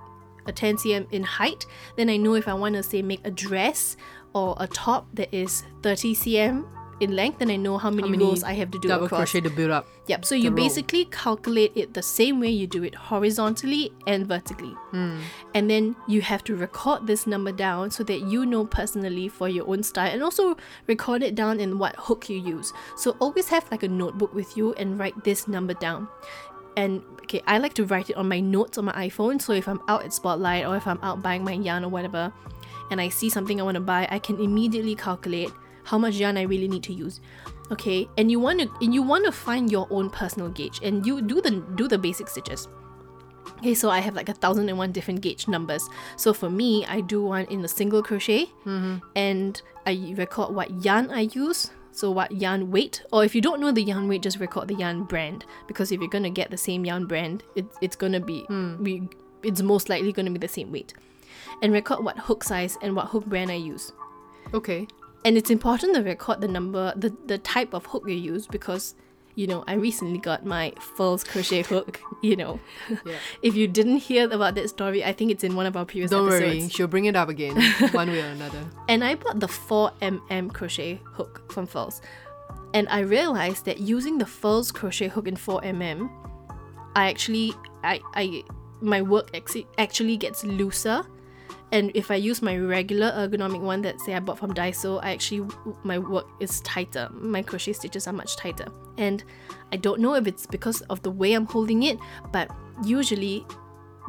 a 0.45 0.51
10 0.51 0.77
cm 0.77 1.07
in 1.11 1.23
height, 1.23 1.65
then 1.95 2.09
I 2.09 2.17
know 2.17 2.33
if 2.33 2.47
I 2.47 2.53
want 2.53 2.75
to 2.75 2.83
say 2.83 3.01
make 3.01 3.25
a 3.25 3.31
dress 3.31 3.95
or 4.33 4.55
a 4.59 4.67
top 4.67 5.07
that 5.15 5.33
is 5.33 5.63
30 5.83 6.15
cm 6.15 6.78
in 6.99 7.15
length, 7.15 7.39
then 7.39 7.49
I 7.49 7.55
know 7.55 7.77
how 7.77 7.89
many, 7.89 8.09
many 8.09 8.23
rows 8.23 8.43
I 8.43 8.53
have 8.53 8.71
to 8.71 8.79
do 8.79 8.87
Double 8.87 9.05
across. 9.05 9.31
crochet 9.31 9.41
to 9.41 9.49
build 9.49 9.71
up. 9.71 9.87
Yep. 10.07 10.25
So 10.25 10.35
you 10.35 10.49
row. 10.49 10.55
basically 10.55 11.05
calculate 11.05 11.71
it 11.75 11.93
the 11.93 12.01
same 12.01 12.39
way 12.39 12.49
you 12.49 12.67
do 12.67 12.83
it 12.83 12.95
horizontally 12.95 13.91
and 14.07 14.27
vertically. 14.27 14.75
Hmm. 14.91 15.19
And 15.53 15.69
then 15.69 15.95
you 16.07 16.21
have 16.21 16.43
to 16.45 16.55
record 16.55 17.07
this 17.07 17.25
number 17.27 17.51
down 17.51 17.91
so 17.91 18.03
that 18.03 18.21
you 18.21 18.45
know 18.45 18.65
personally 18.65 19.29
for 19.29 19.47
your 19.47 19.67
own 19.67 19.83
style 19.83 20.11
and 20.11 20.23
also 20.23 20.57
record 20.87 21.23
it 21.23 21.35
down 21.35 21.59
in 21.59 21.79
what 21.79 21.95
hook 21.97 22.29
you 22.29 22.39
use. 22.39 22.73
So 22.95 23.15
always 23.19 23.49
have 23.49 23.69
like 23.71 23.83
a 23.83 23.87
notebook 23.87 24.33
with 24.33 24.57
you 24.57 24.73
and 24.73 24.99
write 24.99 25.23
this 25.23 25.47
number 25.47 25.73
down. 25.73 26.07
And 26.75 27.01
okay, 27.23 27.41
I 27.45 27.57
like 27.57 27.73
to 27.75 27.85
write 27.85 28.09
it 28.09 28.15
on 28.15 28.27
my 28.27 28.39
notes 28.39 28.77
on 28.77 28.85
my 28.85 28.93
iPhone. 28.93 29.41
So 29.41 29.53
if 29.53 29.67
I'm 29.67 29.81
out 29.87 30.03
at 30.03 30.13
Spotlight 30.13 30.65
or 30.65 30.75
if 30.75 30.87
I'm 30.87 30.99
out 31.01 31.21
buying 31.21 31.43
my 31.43 31.53
yarn 31.53 31.83
or 31.83 31.89
whatever, 31.89 32.31
and 32.91 32.99
I 32.99 33.09
see 33.09 33.29
something 33.29 33.59
I 33.59 33.63
want 33.63 33.75
to 33.75 33.81
buy, 33.81 34.07
I 34.09 34.19
can 34.19 34.39
immediately 34.39 34.95
calculate 34.95 35.51
how 35.89 35.97
much 35.97 36.15
yarn 36.15 36.37
I 36.37 36.43
really 36.43 36.67
need 36.67 36.83
to 36.83 36.93
use. 36.93 37.19
Okay, 37.71 38.07
and 38.17 38.31
you 38.31 38.39
want 38.39 38.61
to 38.61 38.69
and 38.81 38.93
you 38.93 39.01
want 39.01 39.25
to 39.25 39.31
find 39.31 39.71
your 39.71 39.87
own 39.89 40.09
personal 40.09 40.49
gauge, 40.49 40.79
and 40.83 41.05
you 41.05 41.21
do 41.21 41.41
the 41.41 41.63
do 41.75 41.87
the 41.87 41.97
basic 41.97 42.29
stitches. 42.29 42.67
Okay, 43.57 43.73
so 43.73 43.89
I 43.89 43.99
have 43.99 44.15
like 44.15 44.29
a 44.29 44.33
thousand 44.33 44.69
and 44.69 44.77
one 44.77 44.91
different 44.91 45.21
gauge 45.21 45.47
numbers. 45.47 45.89
So 46.15 46.33
for 46.33 46.49
me, 46.49 46.85
I 46.85 47.01
do 47.01 47.23
one 47.23 47.45
in 47.45 47.65
a 47.65 47.67
single 47.67 48.01
crochet, 48.03 48.45
mm-hmm. 48.65 48.97
and 49.15 49.61
I 49.85 50.13
record 50.17 50.55
what 50.55 50.83
yarn 50.85 51.09
I 51.09 51.21
use. 51.33 51.71
So 51.91 52.11
what 52.11 52.31
yarn 52.31 52.71
weight, 52.71 53.03
or 53.11 53.25
if 53.25 53.35
you 53.35 53.41
don't 53.41 53.59
know 53.59 53.71
the 53.71 53.81
yarn 53.81 54.07
weight, 54.07 54.21
just 54.21 54.39
record 54.39 54.67
the 54.67 54.75
yarn 54.75 55.03
brand 55.03 55.43
because 55.67 55.91
if 55.91 55.99
you're 55.99 56.09
gonna 56.09 56.29
get 56.29 56.49
the 56.51 56.57
same 56.57 56.85
yarn 56.85 57.07
brand, 57.07 57.43
it, 57.55 57.65
it's 57.81 57.95
gonna 57.95 58.19
be, 58.19 58.41
hmm. 58.41 58.81
be 58.81 59.09
it's 59.43 59.61
most 59.61 59.89
likely 59.89 60.13
gonna 60.13 60.31
be 60.31 60.37
the 60.37 60.47
same 60.47 60.71
weight. 60.71 60.93
And 61.61 61.73
record 61.73 62.03
what 62.03 62.17
hook 62.17 62.43
size 62.43 62.77
and 62.81 62.95
what 62.95 63.07
hook 63.07 63.25
brand 63.25 63.51
I 63.51 63.55
use. 63.55 63.91
Okay. 64.53 64.87
And 65.25 65.37
it's 65.37 65.49
important 65.49 65.95
to 65.95 66.01
record 66.01 66.41
the 66.41 66.47
number, 66.47 66.93
the, 66.95 67.15
the 67.25 67.37
type 67.37 67.73
of 67.73 67.85
hook 67.87 68.03
you 68.07 68.15
use 68.15 68.47
because 68.47 68.95
you 69.39 69.47
know, 69.47 69.63
I 69.67 69.75
recently 69.75 70.17
got 70.17 70.45
my 70.45 70.73
Furls 70.97 71.23
crochet 71.23 71.61
hook, 71.61 72.01
you 72.21 72.35
know. 72.35 72.59
Yeah. 73.05 73.15
if 73.41 73.55
you 73.55 73.69
didn't 73.69 73.97
hear 73.97 74.29
about 74.29 74.55
that 74.55 74.69
story, 74.69 75.01
I 75.01 75.13
think 75.13 75.31
it's 75.31 75.45
in 75.45 75.55
one 75.55 75.65
of 75.65 75.77
our 75.77 75.85
previous 75.85 76.11
Don't 76.11 76.27
episodes. 76.27 76.63
worry, 76.63 76.69
she'll 76.69 76.87
bring 76.87 77.05
it 77.05 77.15
up 77.15 77.29
again, 77.29 77.55
one 77.91 78.09
way 78.09 78.21
or 78.21 78.25
another. 78.31 78.65
And 78.89 79.01
I 79.01 79.15
bought 79.15 79.39
the 79.39 79.47
4mm 79.47 80.53
crochet 80.53 80.99
hook 81.05 81.49
from 81.53 81.67
Furls. 81.67 82.01
And 82.73 82.89
I 82.89 82.99
realized 82.99 83.63
that 83.63 83.79
using 83.79 84.17
the 84.17 84.25
Furls 84.25 84.73
crochet 84.73 85.07
hook 85.07 85.25
in 85.25 85.35
4mm, 85.35 86.09
I 86.97 87.09
actually 87.09 87.53
I 87.83 88.01
I 88.15 88.43
my 88.81 89.01
work 89.01 89.31
actually 89.77 90.17
gets 90.17 90.43
looser. 90.43 91.05
And 91.71 91.91
if 91.93 92.09
I 92.09 92.15
use 92.15 92.41
my 92.41 92.57
regular 92.57 93.11
ergonomic 93.11 93.61
one 93.61 93.81
that 93.83 93.99
say 94.01 94.15
I 94.15 94.19
bought 94.19 94.39
from 94.39 94.53
Daiso, 94.53 94.99
I 95.03 95.11
actually 95.11 95.47
my 95.83 95.99
work 95.99 96.25
is 96.39 96.61
tighter. 96.61 97.09
My 97.11 97.43
crochet 97.43 97.73
stitches 97.73 98.07
are 98.07 98.13
much 98.13 98.37
tighter. 98.37 98.65
And 98.97 99.23
I 99.71 99.77
don't 99.77 99.99
know 100.01 100.15
if 100.15 100.25
it's 100.25 100.47
because 100.47 100.81
of 100.81 101.01
the 101.03 101.11
way 101.11 101.33
I'm 101.33 101.45
holding 101.45 101.83
it, 101.83 101.97
but 102.31 102.49
usually 102.83 103.45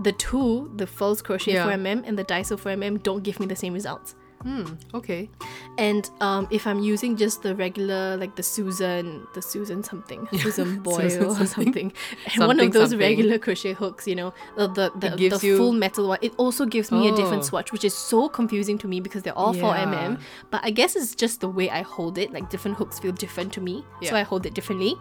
the 0.03 0.13
two, 0.13 0.71
the 0.77 0.87
Furls 0.87 1.21
crochet 1.21 1.53
Yeah. 1.55 1.67
4mm 1.67 2.05
and 2.07 2.19
the 2.19 2.25
Daiso 2.25 2.59
4mm 2.59 3.03
don't 3.03 3.23
give 3.23 3.39
me 3.39 3.47
the 3.47 3.57
same 3.57 3.75
results. 3.75 4.15
Okay. 4.95 5.29
And 5.79 6.09
um, 6.21 6.49
if 6.51 6.67
I'm 6.67 6.81
using 6.81 7.17
just 7.17 7.43
the 7.43 7.55
regular, 7.55 8.17
like 8.17 8.37
the 8.37 8.43
Susan, 8.43 9.27
the 9.35 9.43
Susan 9.43 9.83
something, 9.83 10.27
Susan 10.39 10.81
Boyle 10.83 11.09
Susan 11.11 11.25
or 11.25 11.35
something. 11.47 11.47
something, 11.47 11.93
one 12.47 12.61
of 12.61 12.73
those 12.73 12.91
something. 12.91 12.99
regular 13.09 13.39
crochet 13.39 13.73
hooks, 13.75 14.07
you 14.09 14.15
know, 14.15 14.33
the 14.57 14.69
the, 14.69 14.91
the, 14.99 15.29
the 15.29 15.47
you- 15.47 15.57
full 15.57 15.73
metal 15.73 16.09
one, 16.09 16.19
it 16.23 16.33
also 16.39 16.65
gives 16.67 16.91
me 16.91 17.09
a 17.09 17.15
different 17.17 17.43
Oh. 17.43 17.47
swatch, 17.47 17.73
which 17.73 17.85
is 17.85 17.95
so 17.95 18.29
confusing 18.29 18.77
to 18.79 18.89
me 18.89 19.01
because 19.01 19.23
they're 19.23 19.37
all 19.39 19.55
4mm. 19.55 20.21
But 20.51 20.61
I 20.65 20.71
guess 20.71 20.97
it's 20.97 21.15
just 21.15 21.41
the 21.41 21.49
way 21.49 21.71
I 21.71 21.83
hold 21.83 22.19
it. 22.19 22.33
Like 22.33 22.51
different 22.51 22.77
hooks 22.77 22.99
feel 22.99 23.13
different 23.13 23.53
to 23.55 23.61
me, 23.61 23.83
so 23.83 23.85
Yeah. 24.03 24.11
Hmm. 24.11 24.17
I 24.17 24.23
hold 24.23 24.47
it 24.47 24.55
differently. 24.55 24.95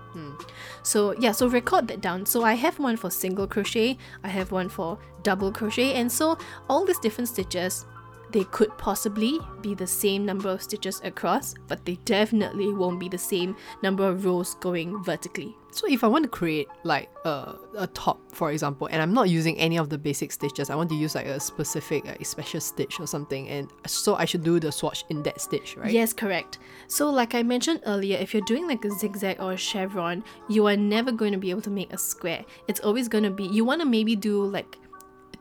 So 0.84 1.13
yeah, 1.19 1.32
so 1.32 1.47
record 1.47 1.88
that 1.88 2.02
down. 2.02 2.25
So 2.25 2.43
I 2.43 2.54
have 2.54 2.78
one 2.80 2.97
for 2.97 3.10
single 3.10 3.47
crochet, 3.47 3.97
I 4.23 4.28
have 4.30 4.52
one 4.52 4.69
for 4.69 4.97
double 5.23 5.52
crochet, 5.52 5.93
and 5.95 6.12
so 6.12 6.38
all 6.69 6.86
these 6.86 6.99
different 6.99 7.28
stitches, 7.30 7.86
they 8.31 8.43
could 8.45 8.75
possibly 8.77 9.39
be 9.61 9.73
the 9.73 9.87
same 9.87 10.25
number 10.25 10.49
of 10.49 10.61
stitches 10.61 11.01
across, 11.03 11.55
but 11.67 11.83
they 11.85 11.95
definitely 12.05 12.71
won't 12.73 12.99
be 12.99 13.09
the 13.09 13.17
same 13.17 13.55
number 13.81 14.07
of 14.07 14.25
rows 14.25 14.55
going 14.55 15.03
vertically. 15.03 15.55
So 15.71 15.87
if 15.87 16.03
I 16.03 16.07
want 16.07 16.23
to 16.23 16.29
create 16.29 16.67
like 16.83 17.09
a, 17.25 17.55
a 17.77 17.87
top, 17.87 18.19
for 18.33 18.51
example, 18.51 18.87
and 18.87 19.01
I'm 19.01 19.13
not 19.13 19.29
using 19.29 19.57
any 19.57 19.77
of 19.77 19.89
the 19.89 19.97
basic 19.97 20.31
stitches, 20.31 20.69
I 20.69 20.75
want 20.75 20.89
to 20.89 20.95
use 20.95 21.13
like 21.15 21.27
a 21.27 21.39
specific 21.39 22.05
like, 22.05 22.25
special 22.25 22.59
stitch 22.59 22.99
or 22.99 23.07
something, 23.07 23.47
and 23.49 23.71
so 23.85 24.15
I 24.15 24.25
should 24.25 24.43
do 24.43 24.59
the 24.59 24.71
swatch 24.71 25.05
in 25.09 25.21
that 25.23 25.39
stitch, 25.39 25.77
right? 25.77 25.91
Yes, 25.91 26.11
correct. 26.13 26.59
So, 26.87 27.09
like 27.09 27.35
I 27.35 27.43
mentioned 27.43 27.81
earlier, 27.85 28.17
if 28.17 28.33
you're 28.33 28.43
doing 28.43 28.67
like 28.67 28.83
a 28.83 28.91
zigzag 28.91 29.39
or 29.39 29.53
a 29.53 29.57
chevron, 29.57 30.23
you 30.49 30.65
are 30.67 30.77
never 30.77 31.11
going 31.11 31.33
to 31.33 31.37
be 31.37 31.51
able 31.51 31.61
to 31.61 31.69
make 31.69 31.93
a 31.93 31.97
square. 31.97 32.43
It's 32.67 32.79
always 32.79 33.07
going 33.07 33.23
to 33.23 33.31
be, 33.31 33.45
you 33.45 33.63
want 33.63 33.81
to 33.81 33.87
maybe 33.87 34.15
do 34.15 34.43
like 34.43 34.77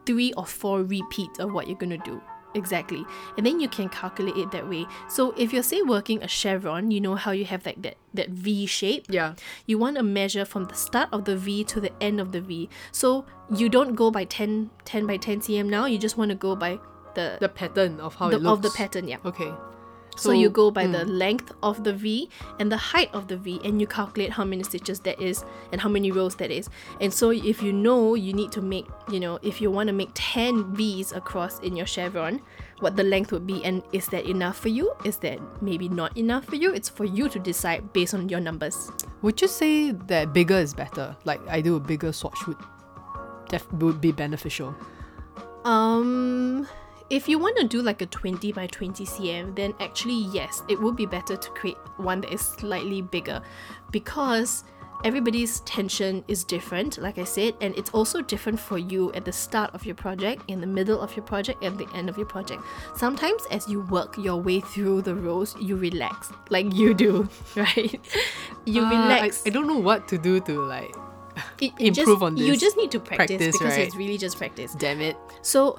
three 0.04 0.32
or 0.34 0.46
four 0.46 0.82
repeats 0.82 1.38
of 1.38 1.52
what 1.52 1.68
you're 1.68 1.78
going 1.78 1.90
to 1.90 1.98
do. 1.98 2.20
Exactly. 2.54 3.04
And 3.36 3.44
then 3.44 3.60
you 3.60 3.68
can 3.68 3.88
calculate 3.88 4.36
it 4.36 4.50
that 4.52 4.68
way. 4.68 4.86
So 5.08 5.32
if 5.36 5.52
you're 5.52 5.62
say 5.62 5.82
working 5.82 6.22
a 6.22 6.28
chevron, 6.28 6.90
you 6.90 7.00
know 7.00 7.14
how 7.14 7.30
you 7.30 7.44
have 7.44 7.64
like 7.66 7.82
that 7.82 7.96
that 8.14 8.30
V 8.30 8.66
shape. 8.66 9.06
Yeah. 9.08 9.34
You 9.66 9.78
want 9.78 9.96
to 9.96 10.02
measure 10.02 10.44
from 10.44 10.64
the 10.64 10.74
start 10.74 11.08
of 11.12 11.24
the 11.24 11.36
V 11.36 11.62
to 11.64 11.80
the 11.80 11.92
end 12.02 12.20
of 12.20 12.32
the 12.32 12.40
V. 12.40 12.68
So 12.90 13.26
you 13.54 13.68
don't 13.68 13.94
go 13.94 14.10
by 14.10 14.24
10 14.24 14.70
10 14.84 15.06
by 15.06 15.16
10 15.18 15.40
cm 15.40 15.66
now, 15.66 15.84
you 15.86 15.98
just 15.98 16.16
want 16.16 16.30
to 16.30 16.34
go 16.34 16.56
by 16.56 16.78
the, 17.14 17.36
The 17.40 17.48
pattern 17.48 18.00
of 18.00 18.14
how 18.14 18.28
the 18.30 18.36
it 18.36 18.42
looks. 18.42 18.52
of 18.56 18.62
the 18.62 18.70
pattern, 18.70 19.08
yeah. 19.08 19.18
Okay. 19.24 19.52
So, 20.18 20.32
you 20.32 20.50
go 20.50 20.70
by 20.70 20.86
the 20.86 21.04
length 21.04 21.52
of 21.62 21.84
the 21.84 21.92
V 21.92 22.28
and 22.58 22.70
the 22.70 22.76
height 22.76 23.10
of 23.12 23.28
the 23.28 23.36
V, 23.36 23.60
and 23.64 23.80
you 23.80 23.86
calculate 23.86 24.30
how 24.30 24.44
many 24.44 24.62
stitches 24.62 25.00
that 25.00 25.20
is 25.20 25.44
and 25.72 25.80
how 25.80 25.88
many 25.88 26.10
rows 26.10 26.34
that 26.36 26.50
is. 26.50 26.68
And 27.00 27.12
so, 27.12 27.30
if 27.30 27.62
you 27.62 27.72
know 27.72 28.14
you 28.14 28.32
need 28.32 28.52
to 28.52 28.62
make, 28.62 28.86
you 29.10 29.20
know, 29.20 29.38
if 29.42 29.60
you 29.60 29.70
want 29.70 29.88
to 29.88 29.92
make 29.92 30.10
10 30.14 30.74
V's 30.74 31.12
across 31.12 31.58
in 31.60 31.76
your 31.76 31.86
chevron, 31.86 32.40
what 32.80 32.96
the 32.96 33.04
length 33.04 33.32
would 33.32 33.46
be, 33.46 33.64
and 33.64 33.82
is 33.92 34.06
that 34.08 34.26
enough 34.26 34.58
for 34.58 34.68
you? 34.68 34.92
Is 35.04 35.16
that 35.18 35.40
maybe 35.62 35.88
not 35.88 36.16
enough 36.16 36.44
for 36.44 36.56
you? 36.56 36.72
It's 36.72 36.88
for 36.88 37.04
you 37.04 37.28
to 37.28 37.38
decide 37.38 37.92
based 37.92 38.14
on 38.14 38.28
your 38.28 38.40
numbers. 38.40 38.90
Would 39.22 39.40
you 39.40 39.48
say 39.48 39.92
that 39.92 40.32
bigger 40.32 40.58
is 40.58 40.74
better? 40.74 41.16
Like 41.24 41.40
I 41.48 41.60
do 41.60 41.76
a 41.76 41.80
bigger 41.80 42.12
swatch 42.12 42.46
would 42.46 42.58
def- 43.48 43.72
would 43.74 44.00
be 44.00 44.12
beneficial. 44.12 44.74
Um, 45.64 46.68
if 47.10 47.28
you 47.28 47.38
want 47.38 47.56
to 47.58 47.66
do 47.66 47.80
like 47.82 48.02
a 48.02 48.06
20 48.06 48.52
by 48.52 48.66
20 48.66 49.04
cm, 49.04 49.56
then 49.56 49.74
actually, 49.80 50.26
yes, 50.32 50.62
it 50.68 50.80
would 50.80 50.96
be 50.96 51.06
better 51.06 51.36
to 51.36 51.50
create 51.50 51.78
one 51.96 52.20
that 52.20 52.32
is 52.32 52.40
slightly 52.40 53.00
bigger 53.02 53.40
because 53.90 54.64
everybody's 55.04 55.60
tension 55.60 56.24
is 56.28 56.44
different, 56.44 56.98
like 56.98 57.18
I 57.18 57.24
said, 57.24 57.54
and 57.60 57.76
it's 57.78 57.90
also 57.90 58.20
different 58.20 58.58
for 58.60 58.78
you 58.78 59.12
at 59.12 59.24
the 59.24 59.32
start 59.32 59.74
of 59.74 59.86
your 59.86 59.94
project, 59.94 60.42
in 60.48 60.60
the 60.60 60.66
middle 60.66 61.00
of 61.00 61.14
your 61.16 61.24
project, 61.24 61.62
and 61.62 61.78
the 61.78 61.88
end 61.94 62.08
of 62.08 62.16
your 62.16 62.26
project. 62.26 62.62
Sometimes, 62.96 63.42
as 63.50 63.68
you 63.68 63.80
work 63.82 64.16
your 64.18 64.36
way 64.36 64.60
through 64.60 65.02
the 65.02 65.14
rows, 65.14 65.56
you 65.60 65.76
relax, 65.76 66.30
like 66.50 66.74
you 66.74 66.94
do, 66.94 67.28
right? 67.56 68.00
You 68.64 68.82
uh, 68.82 68.86
I- 68.86 68.90
relax. 68.90 69.44
I, 69.46 69.50
don't 69.50 69.66
know 69.66 69.78
what 69.78 70.08
to 70.08 70.18
do 70.18 70.40
to 70.40 70.60
like. 70.62 70.94
It- 71.60 71.72
it 71.78 71.90
just- 71.94 72.00
improve 72.00 72.22
on 72.22 72.34
this. 72.34 72.44
You 72.44 72.56
just 72.56 72.76
need 72.76 72.90
to 72.90 73.00
practice, 73.00 73.36
practice, 73.38 73.58
because 73.58 73.76
right? 73.76 73.86
it's 73.86 73.96
really 73.96 74.18
just 74.18 74.36
practice. 74.36 74.74
Damn 74.74 75.00
it. 75.00 75.16
So, 75.42 75.78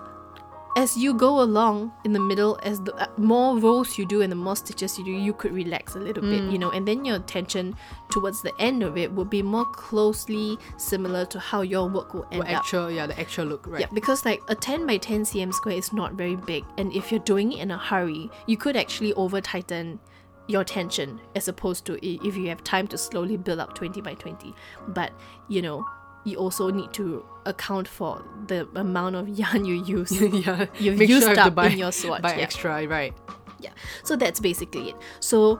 as 0.75 0.95
you 0.95 1.13
go 1.13 1.41
along 1.41 1.91
in 2.05 2.13
the 2.13 2.19
middle, 2.19 2.57
as 2.63 2.79
the 2.81 2.95
uh, 2.95 3.07
more 3.17 3.57
rows 3.57 3.97
you 3.97 4.05
do 4.05 4.21
and 4.21 4.31
the 4.31 4.35
more 4.35 4.55
stitches 4.55 4.97
you 4.97 5.03
do, 5.03 5.11
you 5.11 5.33
could 5.33 5.51
relax 5.51 5.95
a 5.95 5.99
little 5.99 6.23
bit, 6.23 6.43
you 6.43 6.57
Mm. 6.57 6.59
know, 6.59 6.69
and 6.71 6.87
then 6.87 7.03
your 7.05 7.19
tension 7.19 7.75
towards 8.09 8.41
the 8.41 8.53
end 8.59 8.83
of 8.83 8.95
it 8.97 9.11
would 9.11 9.29
be 9.29 9.41
more 9.41 9.65
closely 9.65 10.57
similar 10.77 11.25
to 11.25 11.39
how 11.39 11.61
your 11.61 11.89
work 11.89 12.13
will 12.13 12.25
end 12.31 12.43
Well, 12.47 12.55
up. 12.57 12.91
yeah, 12.91 13.07
the 13.07 13.19
actual 13.19 13.45
look, 13.45 13.65
right? 13.67 13.81
Yeah, 13.81 13.87
because 13.93 14.25
like 14.25 14.41
a 14.47 14.55
10 14.55 14.85
by 14.85 14.97
10 14.97 15.23
cm 15.25 15.53
square 15.53 15.75
is 15.75 15.91
not 15.91 16.13
very 16.13 16.35
big, 16.35 16.63
and 16.77 16.93
if 16.93 17.11
you're 17.11 17.19
doing 17.25 17.51
it 17.51 17.59
in 17.59 17.71
a 17.71 17.77
hurry, 17.77 18.29
you 18.47 18.55
could 18.55 18.77
actually 18.77 19.13
over 19.15 19.41
tighten 19.41 19.99
your 20.47 20.63
tension 20.63 21.19
as 21.35 21.47
opposed 21.47 21.85
to 21.85 21.93
if 22.03 22.35
you 22.35 22.47
have 22.49 22.63
time 22.63 22.87
to 22.87 22.97
slowly 22.97 23.37
build 23.37 23.59
up 23.59 23.75
20 23.75 24.01
by 24.01 24.13
20. 24.15 24.53
But 24.87 25.11
you 25.47 25.61
know, 25.61 25.85
you 26.29 26.37
also 26.37 26.69
need 26.69 26.93
to 26.93 27.25
account 27.45 27.87
for 27.87 28.23
the 28.47 28.67
amount 28.75 29.15
of 29.15 29.27
yarn 29.27 29.65
you 29.65 29.83
use. 29.83 30.11
yeah. 30.21 30.67
You've 30.79 30.97
Make 30.97 31.09
used 31.09 31.23
sure 31.23 31.31
I 31.31 31.35
have 31.35 31.45
to 31.45 31.49
up 31.49 31.55
buy, 31.55 31.67
in 31.67 31.77
your 31.77 31.91
swatch, 31.91 32.21
Buy 32.21 32.35
yeah. 32.35 32.43
extra, 32.43 32.87
right? 32.87 33.13
yeah 33.59 33.71
so 34.03 34.15
that's 34.15 34.39
basically 34.39 34.89
it 34.89 34.95
so 35.19 35.59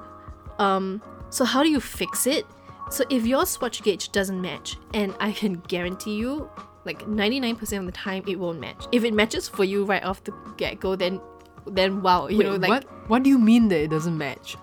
um 0.57 1.01
so 1.29 1.45
how 1.45 1.63
do 1.63 1.69
you 1.69 1.79
fix 1.79 2.25
it 2.27 2.45
so 2.89 3.03
if 3.09 3.25
your 3.25 3.45
swatch 3.45 3.83
gauge 3.83 4.11
doesn't 4.11 4.41
match 4.41 4.77
and 4.93 5.13
i 5.19 5.31
can 5.31 5.55
guarantee 5.67 6.15
you 6.15 6.49
like 6.85 7.05
99% 7.05 7.79
of 7.79 7.85
the 7.85 7.91
time 7.91 8.23
it 8.25 8.39
won't 8.39 8.59
match 8.59 8.85
if 8.91 9.03
it 9.03 9.13
matches 9.13 9.47
for 9.47 9.63
you 9.63 9.83
right 9.83 10.03
off 10.03 10.23
the 10.23 10.33
get-go 10.57 10.95
then 10.95 11.19
then 11.67 12.01
wow 12.01 12.27
you 12.27 12.37
Wait, 12.37 12.45
know 12.45 12.55
like 12.55 12.69
what? 12.69 13.09
What 13.09 13.23
do 13.23 13.29
you 13.29 13.37
mean 13.37 13.67
that 13.67 13.79
it 13.81 13.89
doesn't 13.89 14.17
match? 14.17 14.55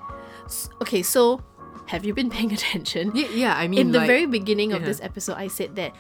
okay 0.81 1.03
so 1.03 1.41
have 1.87 2.05
you 2.05 2.15
been 2.15 2.31
paying 2.37 2.53
attention 2.53 3.13
Yeah, 3.15 3.29
yeah. 3.35 3.57
I 3.57 3.69
mean, 3.69 3.81
in 3.81 3.93
the 3.93 3.99
like, 3.99 4.07
very 4.07 4.27
beginning 4.27 4.73
of 4.73 4.81
yeah. 4.83 4.87
this 4.87 5.01
episode, 5.01 5.37
I 5.37 5.49
said 5.49 5.77
that 5.77 5.95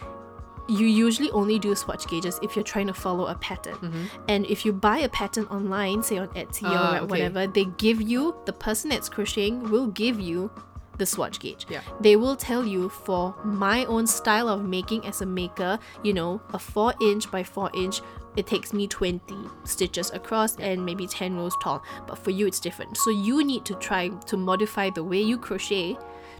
you 0.68 0.86
usually 0.86 1.30
only 1.30 1.58
do 1.58 1.74
swatch 1.74 2.08
gauges 2.08 2.38
if 2.42 2.56
you're 2.56 2.64
trying 2.64 2.88
to 2.88 2.94
follow 2.94 3.26
a 3.26 3.34
pattern. 3.36 4.08
And 4.28 4.46
if 4.46 4.64
you 4.64 4.72
buy 4.72 4.98
a 4.98 5.08
pattern 5.08 5.46
online, 5.46 6.02
say 6.02 6.18
on 6.18 6.28
Etsy 6.28 6.62
Mm-hmm. 6.62 6.66
Ah, 6.66 6.94
or 6.94 6.98
okay. 7.02 7.06
whatever, 7.06 7.46
they 7.46 7.66
give 7.76 8.02
you, 8.02 8.34
the 8.46 8.52
person 8.52 8.90
that's 8.90 9.08
crocheting 9.08 9.70
will 9.70 9.86
give 9.86 10.18
you 10.18 10.50
the 10.98 11.06
swatch 11.06 11.38
gauge. 11.40 11.66
Yeah. 11.68 11.82
They 12.00 12.16
will 12.16 12.36
tell 12.36 12.66
you 12.66 12.88
for 12.88 13.34
my 13.44 13.84
own 13.84 14.06
style 14.06 14.48
of 14.48 14.64
making 14.64 15.06
as 15.06 15.20
a 15.20 15.26
maker, 15.26 15.78
you 16.02 16.12
know, 16.12 16.40
a 16.52 16.58
4 16.58 16.94
inch 17.00 17.30
by 17.30 17.42
4 17.44 17.70
inch, 17.74 18.00
it 18.36 18.46
takes 18.46 18.72
me 18.72 18.86
20 18.86 19.34
stitches 19.64 20.10
across 20.12 20.56
and 20.56 20.84
maybe 20.84 21.06
10 21.06 21.36
rows 21.36 21.54
tall. 21.62 21.82
But 22.06 22.18
for 22.18 22.30
you, 22.30 22.46
it's 22.46 22.60
different. 22.60 22.96
So 22.96 23.10
you 23.10 23.44
need 23.44 23.64
to 23.64 23.74
try 23.74 24.08
to 24.08 24.36
modify 24.36 24.90
the 24.90 25.04
way 25.04 25.20
you 25.20 25.38
crochet 25.38 25.96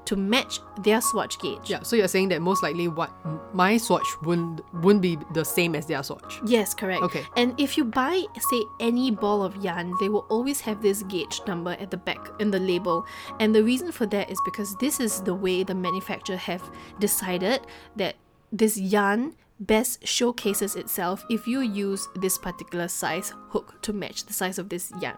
to 0.07 0.17
match 0.17 0.61
their 0.83 1.01
swatch 1.01 1.39
gauge. 1.39 1.69
Yeah, 1.69 1.83
so 1.83 1.97
you're 1.97 2.09
saying 2.09 2.29
that 2.29 2.41
most 2.41 2.63
likely 2.63 2.89
what 2.89 3.13
my 3.53 3.77
swatch 3.77 4.07
wouldn't 4.23 4.61
wouldn't 4.75 5.03
be 5.03 5.19
the 5.35 5.45
same 5.45 5.75
as 5.75 5.87
their 5.87 6.03
swatch. 6.03 6.41
Yes, 6.47 6.75
correct. 6.75 7.03
Okay. 7.03 7.25
And 7.37 7.59
if 7.61 7.77
you 7.77 7.85
buy, 7.85 8.23
say, 8.39 8.63
any 8.81 9.11
ball 9.11 9.43
of 9.43 9.57
yarn, 9.57 9.95
they 10.01 10.09
will 10.09 10.27
always 10.29 10.61
have 10.61 10.81
this 10.81 11.03
gauge 11.03 11.41
number 11.47 11.73
at 11.73 11.91
the 11.91 11.97
back 11.97 12.31
in 12.39 12.51
the 12.51 12.61
label. 12.61 13.05
And 13.41 13.55
the 13.55 13.65
reason 13.65 13.93
for 13.93 14.07
that 14.07 14.31
is 14.31 14.41
because 14.45 14.77
this 14.77 15.01
is 15.01 15.21
the 15.23 15.35
way 15.35 15.65
the 15.65 15.75
manufacturer 15.75 16.37
have 16.37 16.63
decided 17.01 17.67
that 17.97 18.15
this 18.53 18.79
yarn 18.79 19.35
best 19.61 20.07
showcases 20.07 20.77
itself 20.77 21.25
if 21.31 21.47
you 21.47 21.61
use 21.61 22.07
this 22.17 22.37
particular 22.39 22.89
size 22.89 23.33
hook 23.49 23.81
to 23.83 23.93
match 23.93 24.25
the 24.25 24.33
size 24.33 24.59
of 24.59 24.69
this 24.69 24.93
yarn. 25.01 25.17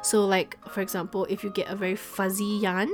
So, 0.00 0.24
like 0.24 0.56
for 0.70 0.80
example, 0.80 1.26
if 1.28 1.42
you 1.42 1.50
get 1.50 1.68
a 1.68 1.74
very 1.74 1.96
fuzzy 1.96 2.44
yarn, 2.44 2.88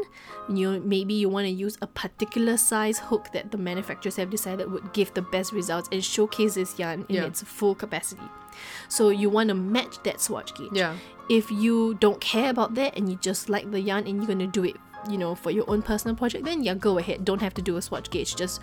you 0.48 0.80
maybe 0.80 1.12
you 1.12 1.28
want 1.28 1.44
to 1.46 1.50
use 1.52 1.76
a 1.82 1.86
particular 1.86 2.56
size 2.56 2.98
hook 2.98 3.28
that 3.34 3.50
the 3.52 3.58
manufacturers 3.58 4.16
have 4.16 4.30
decided 4.30 4.70
would 4.72 4.92
give 4.94 5.12
the 5.12 5.20
best 5.20 5.52
results 5.52 5.88
and 5.92 6.02
showcase 6.02 6.54
this 6.54 6.78
yarn 6.78 7.04
in 7.10 7.16
Yeah. 7.16 7.24
its 7.26 7.42
full 7.42 7.74
capacity. 7.74 8.22
So 8.88 9.10
you 9.10 9.28
want 9.28 9.48
to 9.50 9.54
match 9.54 10.02
that 10.04 10.20
swatch 10.20 10.54
gauge. 10.54 10.70
Yeah. 10.72 10.96
If 11.28 11.50
you 11.50 11.94
don't 12.00 12.20
care 12.20 12.48
about 12.50 12.74
that 12.76 12.96
and 12.96 13.08
you 13.08 13.16
just 13.16 13.50
like 13.50 13.70
the 13.70 13.80
yarn 13.80 14.06
and 14.06 14.16
you're 14.16 14.26
gonna 14.26 14.46
do 14.46 14.64
it 14.64 14.76
you 15.10 15.18
know 15.18 15.34
for 15.34 15.50
your 15.50 15.68
own 15.68 15.82
personal 15.82 16.14
project 16.14 16.44
then 16.44 16.62
yeah 16.62 16.74
go 16.74 16.96
ahead 16.96 17.24
don't 17.24 17.42
have 17.42 17.52
to 17.52 17.60
do 17.60 17.76
a 17.76 17.82
swatch 17.82 18.08
gauge 18.08 18.36
just 18.36 18.60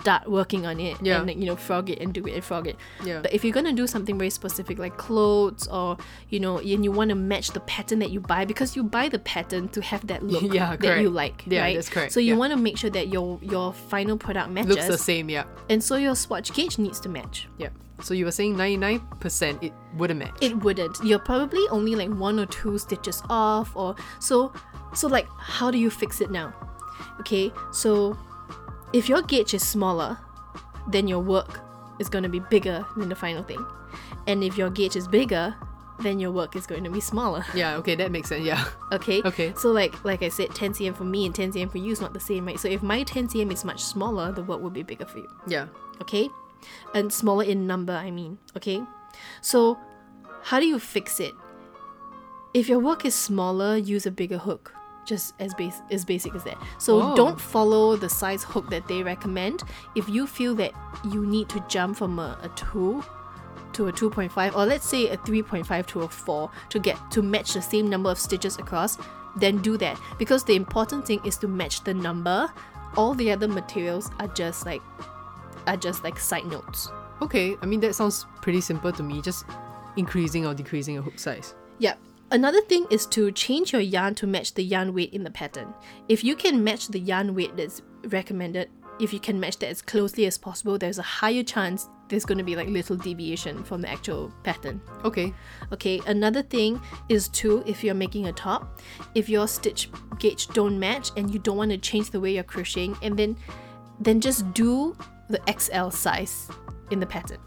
start 0.00 0.30
working 0.30 0.64
on 0.66 0.78
it 0.80 0.96
Yeah. 1.02 1.18
and 1.18 1.26
like, 1.26 1.36
you 1.38 1.46
know 1.46 1.56
frog 1.56 1.90
it 1.90 2.00
and 2.00 2.12
do 2.14 2.24
it 2.26 2.34
and 2.34 2.44
frog 2.44 2.66
it 2.68 2.76
Yeah. 3.04 3.20
but 3.20 3.32
if 3.34 3.44
you're 3.44 3.52
gonna 3.52 3.72
do 3.72 3.86
something 3.86 4.16
very 4.16 4.30
specific 4.30 4.78
like 4.78 4.96
clothes 4.96 5.66
or 5.68 5.96
you 6.28 6.38
know 6.40 6.58
and 6.58 6.84
you 6.84 6.92
want 6.92 7.08
to 7.10 7.14
match 7.16 7.50
the 7.50 7.60
pattern 7.60 7.98
that 8.00 8.10
you 8.10 8.20
buy 8.20 8.44
because 8.44 8.76
you 8.76 8.82
buy 8.84 9.08
the 9.08 9.18
pattern 9.18 9.68
to 9.70 9.82
have 9.82 10.06
that 10.06 10.22
look 10.22 10.42
Yeah, 10.54 10.76
that 10.76 11.00
you 11.00 11.10
like 11.10 11.44
Yeah, 11.46 11.62
right 11.62 11.74
that's 11.76 11.88
correct, 11.88 12.12
so 12.12 12.20
you 12.20 12.34
yeah. 12.34 12.38
want 12.38 12.52
to 12.52 12.56
make 12.58 12.76
sure 12.78 12.90
that 12.90 13.08
your 13.08 13.38
your 13.42 13.72
final 13.72 14.16
product 14.16 14.50
matches 14.50 14.70
Looks 14.76 14.86
the 14.86 14.98
same, 14.98 15.28
yeah. 15.28 15.44
and 15.68 15.82
so 15.82 15.96
your 15.96 16.14
swatch 16.14 16.52
gauge 16.54 16.78
needs 16.78 17.00
to 17.00 17.08
match 17.08 17.48
Yeah. 17.58 17.70
So 18.00 18.14
you 18.14 18.24
were 18.26 18.30
saying 18.30 18.54
99% 18.54 19.62
it 19.62 19.72
wouldn't 19.96 20.20
match. 20.20 20.36
it 20.40 20.56
wouldn't 20.62 20.96
you're 21.02 21.18
probably 21.18 21.62
only 21.70 21.94
like 21.96 22.10
one 22.10 22.38
or 22.38 22.46
two 22.46 22.78
stitches 22.78 23.22
off 23.28 23.74
or 23.74 23.96
so 24.20 24.52
so 24.94 25.08
like 25.08 25.26
how 25.38 25.70
do 25.70 25.78
you 25.78 25.90
fix 25.90 26.20
it 26.20 26.30
now 26.30 26.52
okay 27.20 27.52
so 27.72 28.16
if 28.92 29.08
your 29.08 29.22
gauge 29.22 29.54
is 29.54 29.66
smaller 29.66 30.16
then 30.90 31.06
your 31.08 31.20
work 31.20 31.60
is 31.98 32.08
going 32.08 32.22
to 32.22 32.28
be 32.28 32.40
bigger 32.40 32.84
than 32.96 33.08
the 33.08 33.14
final 33.14 33.42
thing 33.42 33.64
and 34.26 34.42
if 34.44 34.56
your 34.56 34.70
gauge 34.70 34.96
is 34.96 35.06
bigger 35.08 35.54
then 36.00 36.20
your 36.20 36.30
work 36.30 36.54
is 36.54 36.64
going 36.66 36.84
to 36.84 36.90
be 36.90 37.00
smaller 37.00 37.44
yeah, 37.54 37.74
okay, 37.76 37.96
that 37.96 38.10
makes 38.12 38.28
sense. 38.28 38.44
Yeah. 38.44 38.64
okay 38.92 39.20
Okay. 39.24 39.52
so 39.56 39.72
like 39.72 40.04
like 40.04 40.22
i 40.22 40.28
said 40.28 40.54
10 40.54 40.72
cm 40.72 40.96
for 40.96 41.04
me 41.04 41.26
and 41.26 41.34
10 41.34 41.52
cm 41.52 41.70
for 41.72 41.78
you 41.78 41.90
is 41.92 42.00
not 42.00 42.12
the 42.14 42.20
same 42.20 42.46
right 42.46 42.58
so 42.58 42.68
if 42.68 42.82
my 42.82 43.02
10 43.02 43.28
cm 43.28 43.52
is 43.52 43.64
much 43.64 43.82
smaller 43.82 44.30
the 44.32 44.42
work 44.42 44.60
will 44.62 44.70
be 44.70 44.82
bigger 44.82 45.06
for 45.06 45.18
you 45.18 45.28
Yeah. 45.46 45.66
okay? 46.00 46.30
And 46.92 47.12
smaller 47.12 47.44
in 47.44 47.68
number, 47.68 47.92
I 47.92 48.10
mean, 48.10 48.38
okay? 48.56 48.82
So, 49.40 49.78
how 50.42 50.58
do 50.58 50.66
you 50.66 50.80
fix 50.80 51.20
it? 51.20 51.32
If 52.52 52.68
your 52.68 52.80
work 52.80 53.04
is 53.04 53.14
smaller, 53.14 53.76
use 53.76 54.06
a 54.06 54.10
bigger 54.10 54.38
hook. 54.38 54.72
Just 55.08 55.34
as 55.40 55.54
base 55.54 55.80
as 55.90 56.04
basic 56.04 56.34
as 56.34 56.44
that. 56.44 56.58
So 56.78 56.92
Oh. 57.02 57.16
don't 57.16 57.40
follow 57.40 57.96
the 57.96 58.08
size 58.08 58.44
hook 58.44 58.68
that 58.70 58.86
they 58.88 59.02
recommend. 59.02 59.62
If 59.94 60.08
you 60.08 60.26
feel 60.26 60.54
that 60.56 60.72
you 61.12 61.24
need 61.24 61.48
to 61.54 61.64
jump 61.68 61.96
from 61.96 62.18
a, 62.18 62.36
a 62.42 62.48
two 62.50 63.02
to 63.72 63.88
a 63.88 63.92
2.5 63.92 64.54
or 64.56 64.66
let's 64.66 64.86
say 64.88 65.08
a 65.08 65.16
3.5 65.18 65.86
to 65.86 66.00
a 66.02 66.08
4 66.08 66.50
to 66.70 66.78
get 66.78 66.96
to 67.10 67.22
match 67.22 67.52
the 67.54 67.62
same 67.62 67.88
number 67.88 68.10
of 68.10 68.18
stitches 68.18 68.58
across 68.58 68.98
then 69.36 69.58
do 69.62 69.76
that 69.76 70.00
because 70.18 70.42
the 70.44 70.56
important 70.56 71.06
thing 71.06 71.20
is 71.24 71.36
to 71.38 71.46
match 71.46 71.84
the 71.84 71.94
number 71.94 72.50
all 72.96 73.14
the 73.14 73.30
other 73.30 73.46
materials 73.46 74.10
are 74.20 74.26
just 74.28 74.64
like 74.66 74.80
are 75.66 75.76
just 75.76 76.02
like 76.04 76.18
side 76.18 76.46
notes 76.46 76.90
Okay, 77.20 77.56
I 77.62 77.66
mean, 77.66 77.80
that 77.80 77.94
sounds 77.96 78.26
pretty 78.42 78.60
simple 78.60 78.92
to 78.92 79.02
me. 79.02 79.20
Just 79.20 79.44
increasing 79.96 80.46
or 80.46 80.54
decreasing 80.54 80.98
a 80.98 81.02
hook 81.02 81.18
size. 81.18 81.54
yeah 81.78 81.94
another 82.30 82.60
thing 82.62 82.86
is 82.90 83.06
to 83.06 83.30
change 83.32 83.72
your 83.72 83.82
yarn 83.82 84.14
to 84.14 84.26
match 84.26 84.54
the 84.54 84.62
yarn 84.62 84.94
weight 84.94 85.12
in 85.12 85.24
the 85.24 85.30
pattern 85.30 85.72
if 86.08 86.22
you 86.22 86.36
can 86.36 86.62
match 86.62 86.88
the 86.88 87.00
yarn 87.00 87.34
weight 87.34 87.56
that's 87.56 87.82
recommended 88.04 88.68
if 89.00 89.12
you 89.12 89.20
can 89.20 89.38
match 89.38 89.58
that 89.58 89.68
as 89.68 89.80
closely 89.82 90.26
as 90.26 90.36
possible 90.36 90.76
there's 90.78 90.98
a 90.98 91.02
higher 91.02 91.42
chance 91.42 91.88
there's 92.08 92.24
going 92.24 92.38
to 92.38 92.44
be 92.44 92.56
like 92.56 92.68
little 92.68 92.96
deviation 92.96 93.62
from 93.64 93.80
the 93.80 93.88
actual 93.88 94.32
pattern 94.42 94.80
Okay. 95.04 95.32
Okay, 95.72 96.00
another 96.06 96.42
thing 96.42 96.80
is 97.08 97.28
too 97.28 97.62
if 97.66 97.84
you're 97.84 97.94
making 97.94 98.26
a 98.26 98.32
top, 98.32 98.80
if 99.14 99.28
your 99.28 99.46
stitch 99.46 99.90
gauge 100.18 100.48
don't 100.48 100.78
match 100.78 101.10
and 101.16 101.32
you 101.32 101.38
don't 101.38 101.56
want 101.56 101.70
to 101.70 101.78
change 101.78 102.10
the 102.10 102.20
way 102.20 102.34
you're 102.34 102.42
crocheting, 102.42 102.96
and 103.02 103.18
then 103.18 103.36
then 104.00 104.20
just 104.20 104.52
do 104.54 104.96
the 105.28 105.40
XL 105.58 105.90
size 105.90 106.48
in 106.90 107.00
the 107.00 107.06
pattern. 107.06 107.38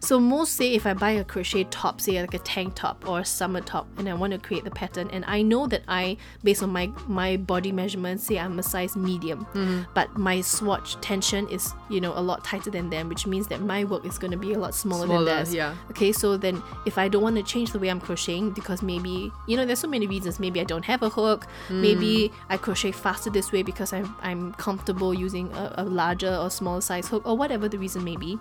So 0.00 0.18
most 0.18 0.54
say 0.54 0.74
if 0.74 0.86
I 0.86 0.94
buy 0.94 1.12
a 1.12 1.24
crochet 1.24 1.64
top, 1.64 2.00
say 2.00 2.20
like 2.20 2.34
a 2.34 2.38
tank 2.38 2.74
top 2.74 3.08
or 3.08 3.20
a 3.20 3.24
summer 3.24 3.60
top, 3.60 3.86
and 3.98 4.08
I 4.08 4.14
want 4.14 4.32
to 4.32 4.38
create 4.38 4.64
the 4.64 4.70
pattern, 4.70 5.08
and 5.12 5.24
I 5.26 5.42
know 5.42 5.66
that 5.66 5.82
I, 5.88 6.16
based 6.42 6.62
on 6.62 6.70
my 6.70 6.90
my 7.06 7.36
body 7.36 7.72
measurements, 7.72 8.24
say 8.24 8.38
I'm 8.38 8.58
a 8.58 8.62
size 8.62 8.96
medium, 8.96 9.44
mm-hmm. 9.46 9.82
but 9.94 10.16
my 10.16 10.40
swatch 10.40 11.00
tension 11.00 11.48
is 11.48 11.72
you 11.88 12.00
know 12.00 12.12
a 12.16 12.20
lot 12.20 12.44
tighter 12.44 12.70
than 12.70 12.90
them, 12.90 13.08
which 13.08 13.26
means 13.26 13.48
that 13.48 13.60
my 13.60 13.84
work 13.84 14.04
is 14.04 14.18
going 14.18 14.30
to 14.30 14.36
be 14.36 14.52
a 14.52 14.58
lot 14.58 14.74
smaller, 14.74 15.06
Smaller, 15.06 15.24
than 15.24 15.36
theirs. 15.36 15.54
yeah. 15.54 15.74
Okay, 15.90 16.12
so 16.12 16.36
then 16.36 16.62
if 16.86 16.98
I 16.98 17.08
don't 17.08 17.22
want 17.22 17.36
to 17.36 17.42
change 17.42 17.72
the 17.72 17.78
way 17.78 17.88
I'm 17.88 18.00
crocheting 18.00 18.50
because 18.50 18.82
maybe 18.82 19.32
you 19.46 19.56
know 19.56 19.64
there's 19.66 19.80
so 19.80 19.88
many 19.88 20.06
reasons. 20.06 20.38
Maybe 20.40 20.60
I 20.60 20.64
don't 20.64 20.84
have 20.84 21.02
a 21.02 21.08
hook. 21.08 21.46
Maybe 21.70 22.28
mm. 22.28 22.32
I 22.48 22.56
crochet 22.56 22.92
faster 22.92 23.30
this 23.30 23.52
way 23.52 23.62
because 23.62 23.92
I'm 23.92 24.14
I'm 24.22 24.52
comfortable 24.54 25.14
using 25.14 25.52
a, 25.52 25.74
a 25.78 25.84
larger 25.84 26.34
or 26.34 26.50
smaller 26.50 26.80
size 26.80 27.08
hook 27.08 27.26
or 27.26 27.36
whatever 27.36 27.68
the 27.68 27.78
reason 27.78 28.04
may 28.04 28.16
be. 28.16 28.38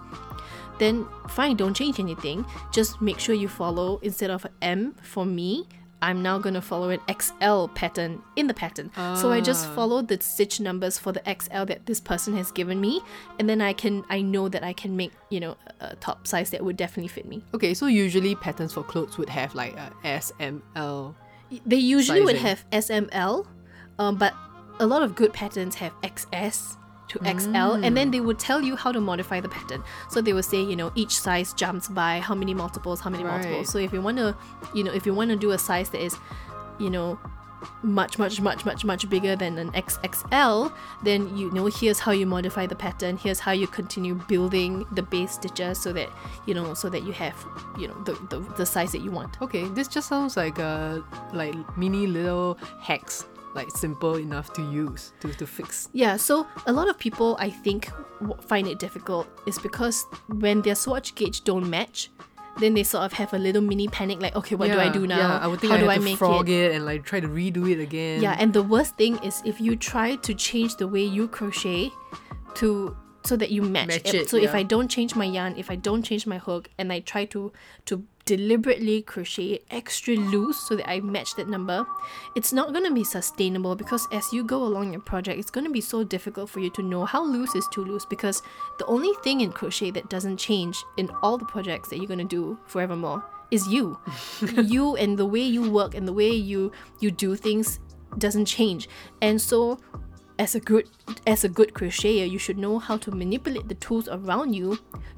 Then 0.79 1.05
fine, 1.31 1.55
don't 1.55 1.73
change 1.73 1.99
anything. 1.99 2.45
Just 2.71 3.01
make 3.01 3.19
sure 3.19 3.35
you 3.35 3.47
follow 3.47 3.99
instead 4.01 4.29
of 4.29 4.45
M 4.61 4.95
for 5.01 5.25
me. 5.25 5.67
I'm 6.03 6.23
now 6.23 6.39
gonna 6.39 6.61
follow 6.61 6.89
an 6.89 6.99
XL 7.21 7.67
pattern 7.75 8.23
in 8.35 8.47
the 8.47 8.55
pattern. 8.55 8.89
So 9.15 9.31
I 9.31 9.39
just 9.39 9.69
follow 9.69 10.01
the 10.01 10.19
stitch 10.19 10.59
numbers 10.59 10.97
for 10.97 11.11
the 11.11 11.21
XL 11.25 11.65
that 11.65 11.85
this 11.85 11.99
person 11.99 12.35
has 12.37 12.51
given 12.51 12.81
me, 12.81 13.01
and 13.37 13.47
then 13.47 13.61
I 13.61 13.73
can 13.73 14.03
I 14.09 14.21
know 14.21 14.49
that 14.49 14.63
I 14.63 14.73
can 14.73 14.97
make 14.97 15.11
you 15.29 15.39
know 15.39 15.57
a 15.79 15.91
a 15.91 15.95
top 15.97 16.25
size 16.25 16.49
that 16.51 16.63
would 16.63 16.77
definitely 16.77 17.09
fit 17.09 17.27
me. 17.27 17.43
Okay, 17.53 17.73
so 17.75 17.85
usually 17.85 18.33
patterns 18.35 18.73
for 18.73 18.83
clothes 18.83 19.17
would 19.19 19.29
have 19.29 19.53
like 19.53 19.75
a 19.75 19.91
S, 20.03 20.31
M, 20.39 20.63
L. 20.75 21.15
They 21.65 21.75
usually 21.77 22.21
would 22.21 22.37
have 22.37 22.65
SML, 22.71 23.45
um, 23.99 24.15
but 24.15 24.33
a 24.79 24.87
lot 24.87 25.03
of 25.03 25.15
good 25.15 25.33
patterns 25.33 25.75
have 25.75 25.93
XS 26.01 26.77
to 27.11 27.19
XL, 27.39 27.73
and 27.85 27.95
then 27.97 28.11
they 28.11 28.19
would 28.19 28.39
tell 28.39 28.61
you 28.61 28.75
how 28.75 28.91
to 28.91 29.01
modify 29.01 29.39
the 29.39 29.49
pattern. 29.49 29.83
So 30.09 30.21
they 30.21 30.33
would 30.33 30.45
say, 30.45 30.61
you 30.61 30.75
know, 30.75 30.91
each 30.95 31.19
size 31.19 31.53
jumps 31.53 31.87
by 31.87 32.19
how 32.19 32.35
many 32.35 32.53
multiples, 32.53 32.99
how 33.01 33.09
many 33.09 33.23
Right. 33.23 33.33
multiples. 33.33 33.69
So 33.69 33.77
if 33.77 33.91
you 33.93 34.01
want 34.01 34.17
to, 34.17 34.35
you 34.73 34.83
know, 34.83 34.91
if 34.99 35.05
you 35.05 35.13
want 35.13 35.29
to 35.31 35.35
do 35.35 35.51
a 35.51 35.57
size 35.57 35.89
that 35.91 36.01
is, 36.03 36.15
you 36.79 36.89
know, 36.89 37.19
much, 37.83 38.17
much, 38.17 38.41
much, 38.41 38.65
much, 38.65 38.83
much 38.83 39.07
bigger 39.07 39.35
than 39.35 39.59
an 39.59 39.69
XXL, 39.73 40.71
then 41.03 41.35
you 41.37 41.51
know 41.51 41.65
here's 41.67 41.99
how 41.99 42.11
you 42.11 42.25
modify 42.25 42.65
the 42.65 42.75
pattern. 42.75 43.17
Here's 43.17 43.39
how 43.39 43.51
you 43.51 43.67
continue 43.67 44.15
building 44.15 44.85
the 44.91 45.03
base 45.03 45.33
stitches 45.33 45.79
so 45.79 45.93
that 45.93 46.09
you 46.47 46.55
know 46.55 46.73
so 46.73 46.89
that 46.89 47.03
you 47.03 47.11
have 47.13 47.35
you 47.77 47.87
know 47.87 47.93
the 48.03 48.13
the, 48.31 48.39
the 48.57 48.65
size 48.65 48.91
that 48.93 49.01
you 49.01 49.11
want. 49.11 49.39
Okay, 49.43 49.65
this 49.77 49.87
just 49.87 50.07
sounds 50.09 50.35
like 50.37 50.57
a 50.57 51.03
like 51.33 51.55
mini 51.77 52.07
little 52.07 52.57
hacks, 52.79 53.25
like 53.53 53.69
simple 53.71 54.15
enough 54.15 54.53
to 54.53 54.61
use 54.71 55.13
to, 55.21 55.33
to 55.33 55.45
fix. 55.45 55.89
Yeah, 55.93 56.17
so 56.17 56.47
a 56.65 56.73
lot 56.73 56.89
of 56.89 56.97
people 56.97 57.35
I 57.39 57.49
think 57.49 57.89
find 58.47 58.67
it 58.67 58.79
difficult 58.79 59.27
is 59.45 59.59
because 59.59 60.05
when 60.27 60.61
their 60.61 60.75
swatch 60.75 61.15
gauge 61.15 61.43
don't 61.43 61.69
match, 61.69 62.09
then 62.59 62.73
they 62.73 62.83
sort 62.83 63.03
of 63.03 63.13
have 63.13 63.33
a 63.33 63.37
little 63.37 63.61
mini 63.61 63.87
panic 63.87 64.21
like, 64.21 64.35
okay, 64.35 64.55
what 64.55 64.71
do 64.71 64.79
I 64.79 64.89
do 64.89 65.07
now? 65.07 65.17
Yeah, 65.17 65.39
I 65.39 65.47
would 65.47 65.59
think 65.59 65.71
How 65.71 65.77
I 65.77 65.81
do 65.81 65.89
I 65.89 65.97
to 65.97 66.01
make 66.01 66.17
frog 66.17 66.49
it? 66.49 66.71
it? 66.71 66.75
and 66.75 66.85
like 66.85 67.03
try 67.05 67.19
to 67.19 67.27
redo 67.27 67.69
it 67.69 67.79
again. 67.79 68.21
Yeah, 68.21 68.35
and 68.39 68.53
the 68.53 68.63
worst 68.63 68.95
thing 68.97 69.17
is 69.23 69.41
if 69.45 69.59
you 69.61 69.75
try 69.75 70.15
to 70.17 70.33
change 70.33 70.75
the 70.77 70.87
way 70.87 71.03
you 71.03 71.27
crochet 71.27 71.91
to 72.55 72.95
so 73.23 73.35
that 73.37 73.51
you 73.51 73.61
match, 73.61 73.87
Match 73.87 74.13
it. 74.13 74.29
So 74.29 74.37
if. 74.37 74.53
I 74.55 74.63
don't 74.63 74.87
change 74.87 75.15
my 75.15 75.25
yarn, 75.25 75.55
if 75.57 75.69
I 75.69 75.75
don't 75.75 76.03
change 76.03 76.25
my 76.25 76.39
hook, 76.39 76.69
and 76.77 76.91
I 76.91 76.99
try 77.01 77.25
to 77.25 77.51
to 77.85 78.03
deliberately 78.37 79.01
crochet 79.01 79.55
it 79.55 79.65
extra 79.71 80.15
loose 80.15 80.57
so 80.57 80.77
that 80.77 80.89
I 80.89 81.01
match 81.01 81.35
that 81.35 81.49
number, 81.49 81.85
it's 82.33 82.53
not 82.53 82.71
gonna 82.71 82.93
be 82.93 83.03
sustainable 83.03 83.75
because 83.75 84.07
as 84.13 84.31
you 84.31 84.45
go 84.45 84.63
along 84.63 84.93
your 84.93 85.01
project, 85.01 85.37
it's 85.37 85.51
gonna 85.51 85.69
be 85.69 85.81
so 85.81 86.01
difficult 86.05 86.49
for 86.49 86.61
you 86.61 86.69
to 86.69 86.81
know 86.81 87.03
how 87.03 87.21
loose 87.25 87.55
is 87.55 87.67
too 87.73 87.83
loose 87.83 88.05
because 88.05 88.41
the 88.79 88.85
only 88.85 89.11
thing 89.21 89.41
in 89.41 89.51
crochet 89.51 89.91
that 89.91 90.09
doesn't 90.09 90.37
change 90.37 90.81
in 90.95 91.09
all 91.21 91.37
the 91.37 91.43
projects 91.43 91.89
that 91.89 91.97
you're 91.97 92.07
gonna 92.07 92.23
do 92.23 92.57
forevermore 92.67 93.21
is 93.51 93.67
you. 93.67 93.99
you 94.63 94.95
and 94.95 95.19
the 95.19 95.25
way 95.25 95.41
you 95.41 95.69
work 95.69 95.93
and 95.93 96.07
the 96.07 96.13
way 96.13 96.31
you 96.31 96.71
you 97.01 97.11
do 97.11 97.35
things 97.35 97.81
doesn't 98.17 98.45
change. 98.45 98.87
And 99.21 99.41
so 99.41 99.77
as 100.41 100.55
a 100.55 100.59
good 100.59 100.85
as 101.27 101.43
a 101.43 101.49
good 101.49 101.69
crocheter, 101.77 102.27
you 102.35 102.39
should 102.45 102.57
know 102.57 102.75
how 102.87 102.97
to 102.97 103.09
manipulate 103.11 103.67
the 103.67 103.75
tools 103.85 104.07
around 104.17 104.53
you 104.59 104.69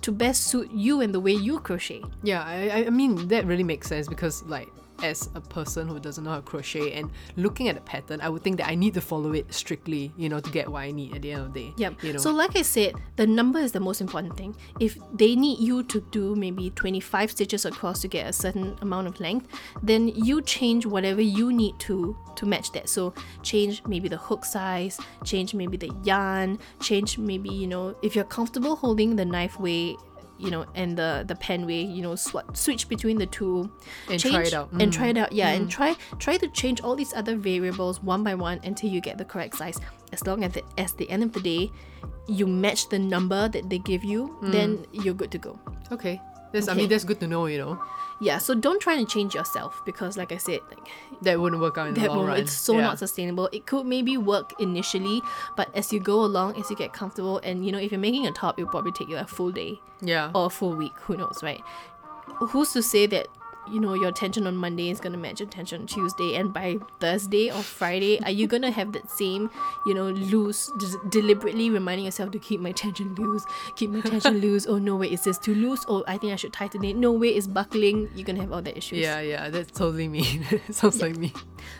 to 0.05 0.11
best 0.11 0.39
suit 0.51 0.69
you 0.85 0.99
and 1.03 1.13
the 1.15 1.19
way 1.27 1.31
you 1.47 1.59
crochet. 1.67 2.01
Yeah, 2.23 2.43
I, 2.43 2.85
I- 2.87 2.89
mean 2.99 3.11
that 3.29 3.45
really 3.51 3.63
makes 3.73 3.87
sense 3.87 4.07
because 4.07 4.43
like 4.55 4.67
as 5.03 5.29
a 5.35 5.41
person 5.41 5.87
who 5.87 5.99
doesn't 5.99 6.23
know 6.23 6.31
how 6.31 6.37
to 6.37 6.41
crochet 6.41 6.93
and 6.93 7.11
looking 7.35 7.67
at 7.67 7.75
the 7.75 7.81
pattern, 7.81 8.21
I 8.21 8.29
would 8.29 8.41
think 8.41 8.57
that 8.57 8.67
I 8.67 8.75
need 8.75 8.93
to 8.95 9.01
follow 9.01 9.33
it 9.33 9.53
strictly, 9.53 10.11
you 10.17 10.29
know, 10.29 10.39
to 10.39 10.49
get 10.49 10.69
what 10.69 10.79
I 10.79 10.91
need 10.91 11.15
at 11.15 11.21
the 11.21 11.33
end 11.33 11.41
of 11.41 11.53
the 11.53 11.59
day. 11.59 11.73
Yep. 11.77 12.03
You 12.03 12.13
know. 12.13 12.19
So 12.19 12.31
like 12.31 12.55
I 12.55 12.61
said, 12.61 12.95
the 13.17 13.27
number 13.27 13.59
is 13.59 13.73
the 13.73 13.79
most 13.79 14.01
important 14.01 14.37
thing. 14.37 14.55
If 14.79 14.97
they 15.13 15.35
need 15.35 15.59
you 15.59 15.83
to 15.83 16.01
do 16.11 16.35
maybe 16.35 16.69
25 16.71 17.31
stitches 17.31 17.65
across 17.65 18.01
to 18.01 18.07
get 18.07 18.27
a 18.27 18.33
certain 18.33 18.77
amount 18.81 19.07
of 19.07 19.19
length, 19.19 19.47
then 19.83 20.07
you 20.07 20.41
change 20.41 20.85
whatever 20.85 21.21
you 21.21 21.51
need 21.51 21.77
to 21.79 22.17
to 22.35 22.45
match 22.45 22.71
that. 22.71 22.89
So 22.89 23.13
change 23.43 23.83
maybe 23.85 24.07
the 24.07 24.17
hook 24.17 24.45
size, 24.45 24.99
change 25.23 25.53
maybe 25.53 25.77
the 25.77 25.91
yarn, 26.03 26.59
change 26.79 27.17
maybe, 27.17 27.49
you 27.49 27.67
know, 27.67 27.95
if 28.01 28.15
you're 28.15 28.25
comfortable 28.25 28.75
holding 28.75 29.15
the 29.15 29.25
knife 29.25 29.59
weight 29.59 29.97
you 30.43 30.51
know, 30.51 30.65
and 30.75 30.97
the 30.97 31.23
the 31.25 31.35
pen 31.35 31.65
way, 31.65 31.81
you 31.81 32.01
know, 32.01 32.15
sw- 32.15 32.49
switch 32.53 32.89
between 32.89 33.17
the 33.17 33.25
two, 33.25 33.71
And 34.09 34.19
try 34.19 34.43
it 34.43 34.53
out. 34.53 34.69
and 34.73 34.91
try 34.91 35.07
it 35.07 35.15
mm-hmm. 35.15 35.23
out. 35.23 35.31
Yeah, 35.31 35.55
and 35.55 35.67
mm. 35.67 35.71
try 35.71 35.95
try 36.19 36.37
to 36.37 36.47
change 36.49 36.81
all 36.81 36.95
these 36.95 37.13
other 37.13 37.35
variables 37.35 38.03
one 38.03 38.23
by 38.23 38.35
one 38.35 38.59
until 38.63 38.89
you 38.89 38.99
get 38.99 39.17
the 39.17 39.25
correct 39.25 39.55
size. 39.55 39.79
As 40.11 40.27
long 40.27 40.43
as 40.43 40.53
the, 40.53 40.63
as 40.77 40.93
the 40.93 41.09
end 41.09 41.23
of 41.23 41.31
the 41.31 41.39
day, 41.39 41.71
you 42.27 42.45
match 42.45 42.89
the 42.89 42.99
number 42.99 43.47
that 43.49 43.69
they 43.69 43.79
give 43.79 44.03
you, 44.03 44.37
then 44.43 44.77
mm. 44.77 45.03
you're 45.03 45.15
good 45.15 45.31
to 45.31 45.39
go. 45.39 45.57
Okay. 45.91 46.21
That's, 46.53 46.69
I 46.69 46.73
mean, 46.75 46.87
that's 46.87 47.03
good 47.03 47.19
to 47.19 47.27
know, 47.27 47.47
you 47.47 47.57
know. 47.57 47.81
Yeah, 48.21 48.37
so 48.37 48.53
don't 48.55 48.79
try 48.79 48.95
to 48.95 49.05
change 49.05 49.35
yourself 49.35 49.81
because, 49.85 50.15
like 50.17 50.31
I 50.31 50.37
said, 50.37 50.61
like 50.69 50.87
That 51.23 51.39
wouldn't 51.41 51.61
work 51.61 51.77
out 51.77 51.87
in 51.89 51.93
the 51.95 52.07
long 52.07 52.27
run. 52.27 52.37
it's 52.39 52.53
so 52.53 52.73
Yeah. 52.75 52.81
not 52.81 52.99
sustainable. 52.99 53.49
It 53.51 53.65
could 53.65 53.85
maybe 53.85 54.15
work 54.17 54.53
initially, 54.61 55.21
but 55.57 55.67
as 55.75 55.91
you 55.91 55.99
go 55.99 56.23
along, 56.23 56.55
as 56.57 56.69
you 56.69 56.75
get 56.77 56.93
comfortable, 56.93 57.39
and 57.43 57.65
you 57.65 57.71
know, 57.73 57.79
if 57.79 57.91
you're 57.91 57.99
making 57.99 58.25
a 58.27 58.31
top, 58.31 58.57
it'll 58.59 58.69
probably 58.71 58.91
take 58.93 59.09
you 59.09 59.17
a 59.17 59.25
full 59.25 59.51
day 59.51 59.81
Yeah. 60.01 60.31
or 60.33 60.45
a 60.45 60.49
full 60.49 60.73
week. 60.75 60.93
Who 61.07 61.17
knows, 61.17 61.39
right? 61.43 61.61
Who's 62.37 62.71
to 62.73 62.81
say 62.83 63.07
that 63.07 63.27
you 63.71 63.79
know 63.79 63.93
your 63.93 64.11
tension 64.11 64.47
on 64.47 64.55
Monday 64.55 64.89
is 64.89 64.99
gonna 64.99 65.17
match 65.17 65.39
your 65.39 65.49
tension 65.49 65.81
on 65.81 65.87
Tuesday, 65.87 66.35
and 66.35 66.53
by 66.53 66.77
Thursday 66.99 67.49
or 67.51 67.61
Friday, 67.61 68.19
are 68.23 68.31
you 68.31 68.47
gonna 68.47 68.71
have 68.71 68.91
that 68.93 69.09
same, 69.09 69.49
you 69.85 69.93
know, 69.93 70.09
loose, 70.09 70.71
des- 70.79 71.09
deliberately 71.09 71.69
reminding 71.69 72.05
yourself 72.05 72.31
to 72.31 72.39
keep 72.39 72.59
my 72.59 72.71
tension 72.71 73.13
loose, 73.15 73.45
keep 73.75 73.89
my 73.89 74.01
tension 74.01 74.37
loose. 74.41 74.65
Oh 74.67 74.77
no, 74.77 74.95
wait, 74.95 75.11
is 75.11 75.23
this 75.23 75.37
too 75.37 75.55
loose? 75.55 75.85
Oh, 75.87 76.03
I 76.07 76.17
think 76.17 76.33
I 76.33 76.35
should 76.35 76.53
tighten 76.53 76.83
it. 76.83 76.95
No, 76.95 77.11
wait, 77.11 77.35
it's 77.35 77.47
buckling. 77.47 78.09
You're 78.15 78.25
gonna 78.25 78.41
have 78.41 78.51
all 78.51 78.61
the 78.61 78.77
issues. 78.77 78.99
Yeah, 78.99 79.19
yeah, 79.21 79.49
that's 79.49 79.71
totally 79.71 80.07
me. 80.07 80.43
Sounds 80.71 81.01
like 81.01 81.17
me. 81.17 81.33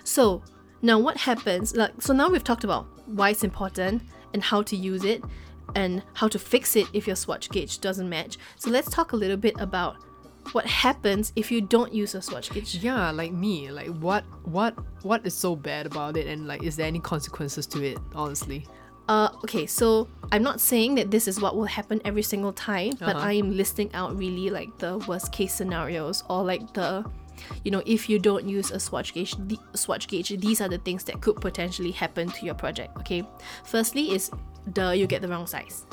So 0.03 0.43
now 0.81 0.99
what 0.99 1.17
happens? 1.17 1.75
Like 1.75 2.01
so 2.01 2.13
now 2.13 2.29
we've 2.29 2.43
talked 2.43 2.63
about 2.63 2.87
why 3.07 3.31
it's 3.31 3.43
important 3.43 4.03
and 4.33 4.43
how 4.43 4.61
to 4.63 4.75
use 4.75 5.03
it 5.03 5.23
and 5.75 6.03
how 6.13 6.27
to 6.27 6.39
fix 6.39 6.75
it 6.75 6.87
if 6.93 7.07
your 7.07 7.15
swatch 7.15 7.49
gauge 7.49 7.79
doesn't 7.79 8.09
match. 8.09 8.37
So 8.57 8.69
let's 8.69 8.89
talk 8.89 9.13
a 9.13 9.15
little 9.15 9.37
bit 9.37 9.55
about 9.59 9.97
what 10.51 10.65
happens 10.65 11.31
if 11.35 11.51
you 11.51 11.61
don't 11.61 11.93
use 11.93 12.15
a 12.15 12.21
swatch 12.21 12.51
gauge. 12.51 12.75
Yeah, 12.75 13.11
like 13.11 13.31
me. 13.31 13.71
Like 13.71 13.87
what 13.97 14.23
what 14.43 14.75
what 15.03 15.25
is 15.25 15.33
so 15.33 15.55
bad 15.55 15.85
about 15.85 16.17
it 16.17 16.27
and 16.27 16.47
like 16.47 16.63
is 16.63 16.75
there 16.75 16.87
any 16.87 16.99
consequences 16.99 17.65
to 17.67 17.83
it, 17.83 17.97
honestly? 18.13 18.67
Uh, 19.09 19.29
okay, 19.43 19.65
so 19.65 20.07
I'm 20.31 20.43
not 20.43 20.61
saying 20.61 20.95
that 20.95 21.11
this 21.11 21.27
is 21.27 21.41
what 21.41 21.57
will 21.57 21.65
happen 21.65 21.99
every 22.05 22.23
single 22.23 22.53
time, 22.53 22.93
but 22.99 23.15
Uh-huh. 23.17 23.27
I 23.27 23.33
am 23.33 23.51
listing 23.57 23.93
out 23.93 24.17
really 24.17 24.49
like 24.49 24.77
the 24.77 24.97
worst 24.99 25.33
case 25.33 25.53
scenarios 25.53 26.23
or 26.29 26.41
like 26.43 26.73
the, 26.73 27.03
you 27.65 27.71
know, 27.71 27.83
if 27.85 28.07
you 28.09 28.17
don't 28.17 28.47
use 28.47 28.71
a 28.71 28.79
swatch 28.79 29.13
gauge, 29.13 29.35
the 29.47 29.59
swatch 29.75 30.07
gauge, 30.07 30.29
these 30.39 30.61
are 30.61 30.69
the 30.69 30.77
things 30.77 31.03
that 31.03 31.19
could 31.19 31.35
potentially 31.41 31.91
happen 31.91 32.29
to 32.29 32.45
your 32.45 32.55
project. 32.55 32.95
Okay, 32.99 33.27
firstly 33.65 34.11
is 34.15 34.31
the 34.73 34.95
you 34.95 35.05
get 35.05 35.21
the 35.21 35.27
wrong 35.27 35.47
size. 35.47 35.85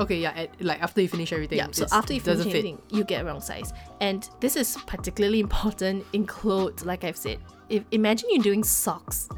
Okay, 0.00 0.20
yeah, 0.20 0.30
at, 0.30 0.60
like 0.60 0.82
after 0.82 1.00
you 1.00 1.08
finish 1.08 1.32
everything. 1.32 1.58
Yeah, 1.58 1.68
so 1.70 1.86
after 1.92 2.14
you 2.14 2.20
finish 2.20 2.38
doesn't 2.38 2.52
fit. 2.52 2.58
everything, 2.58 2.82
you 2.90 3.04
get 3.04 3.22
a 3.22 3.24
wrong 3.24 3.40
size. 3.40 3.72
And 4.00 4.28
this 4.40 4.56
is 4.56 4.76
particularly 4.86 5.40
important 5.40 6.04
in 6.12 6.26
clothes, 6.26 6.84
like 6.84 7.04
I've 7.04 7.16
said. 7.16 7.38
If 7.68 7.84
imagine 7.90 8.28
you're 8.32 8.42
doing 8.42 8.64
socks. 8.64 9.28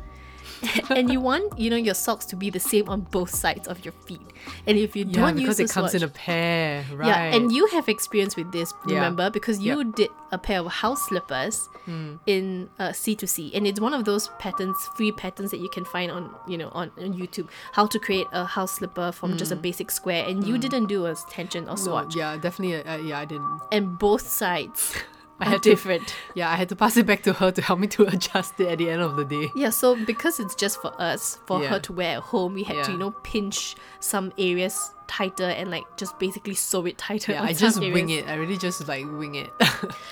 and 0.90 1.10
you 1.12 1.20
want, 1.20 1.58
you 1.58 1.70
know, 1.70 1.76
your 1.76 1.94
socks 1.94 2.24
to 2.26 2.36
be 2.36 2.50
the 2.50 2.60
same 2.60 2.88
on 2.88 3.02
both 3.10 3.30
sides 3.30 3.68
of 3.68 3.84
your 3.84 3.92
feet. 4.06 4.20
And 4.66 4.76
if 4.78 4.94
you 4.96 5.04
Yeah, 5.04 5.20
don't 5.22 5.36
because 5.36 5.58
use 5.60 5.70
it 5.70 5.74
comes 5.74 5.94
in 5.94 6.02
a 6.02 6.08
pair, 6.08 6.84
right? 6.94 7.06
yeah, 7.08 7.36
and 7.36 7.52
you 7.52 7.66
have 7.68 7.88
experience 7.88 8.36
with 8.36 8.50
this, 8.52 8.72
Yeah. 8.86 8.94
remember? 8.96 9.30
Because 9.30 9.60
you 9.60 9.78
Yeah. 9.78 9.90
did 9.96 10.08
a 10.32 10.38
pair 10.38 10.60
of 10.60 10.66
house 10.66 11.02
slippers 11.08 11.68
Hmm. 11.86 12.16
in 12.26 12.68
uh, 12.78 12.92
C2C, 12.92 13.52
and 13.54 13.66
it's 13.66 13.80
one 13.80 13.92
of 13.94 14.04
those 14.04 14.28
patterns, 14.38 14.76
free 14.96 15.12
patterns 15.12 15.50
that 15.50 15.60
you 15.60 15.68
can 15.68 15.84
find 15.84 16.10
on, 16.10 16.30
you 16.48 16.56
know, 16.58 16.70
on, 16.72 16.90
on 16.98 17.12
YouTube. 17.14 17.48
How 17.72 17.86
to 17.86 17.98
create 17.98 18.26
a 18.32 18.44
house 18.44 18.72
slipper 18.76 19.12
from 19.12 19.36
just 19.36 19.52
a 19.52 19.56
basic 19.56 19.90
square, 19.90 20.24
and 20.26 20.46
you 20.46 20.58
didn't 20.58 20.86
do 20.86 21.06
a 21.06 21.14
tension 21.30 21.64
or 21.68 21.76
Hmm. 21.76 21.84
Swatch, 21.84 22.16
yeah, 22.16 22.36
definitely. 22.38 22.82
Uh, 22.84 22.96
yeah, 22.98 23.18
I 23.20 23.24
didn't. 23.26 23.60
and 23.72 23.98
both 23.98 24.26
sides 24.26 24.94
I 25.40 25.46
had 25.48 25.62
to- 25.64 25.70
different. 25.70 26.14
Yeah, 26.34 26.50
I 26.50 26.54
had 26.54 26.68
to 26.70 26.76
pass 26.76 26.96
it 26.96 27.06
back 27.06 27.22
to 27.24 27.32
her 27.34 27.50
to 27.50 27.60
help 27.62 27.78
me 27.80 27.86
to 27.88 28.04
adjust 28.14 28.58
it 28.60 28.68
at 28.68 28.78
the 28.78 28.88
end 28.90 29.02
of 29.02 29.16
the 29.16 29.24
day. 29.24 29.50
Yeah, 29.56 29.70
so 29.70 29.96
because 30.04 30.38
it's 30.40 30.54
just 30.54 30.80
for 30.80 30.92
us, 31.00 31.38
for 31.46 31.60
Yeah. 31.62 31.68
her 31.70 31.80
to 31.80 31.92
wear 31.92 32.16
at 32.18 32.22
home, 32.22 32.54
we 32.54 32.62
had 32.62 32.84
to, 32.84 32.92
you 32.92 32.98
know, 32.98 33.10
pinch 33.22 33.74
some 34.00 34.32
areas 34.38 34.92
tighter 35.06 35.44
and 35.44 35.70
like 35.70 35.84
just 35.96 36.18
basically 36.18 36.54
sew 36.54 36.84
it 36.86 36.98
tighter. 36.98 37.32
Yeah, 37.32 37.42
I 37.42 37.52
just 37.52 37.80
wing 37.80 38.10
it. 38.10 38.26
I 38.28 38.34
really 38.34 38.56
just 38.56 38.86
like 38.88 39.04
wing 39.10 39.34
it. 39.36 39.50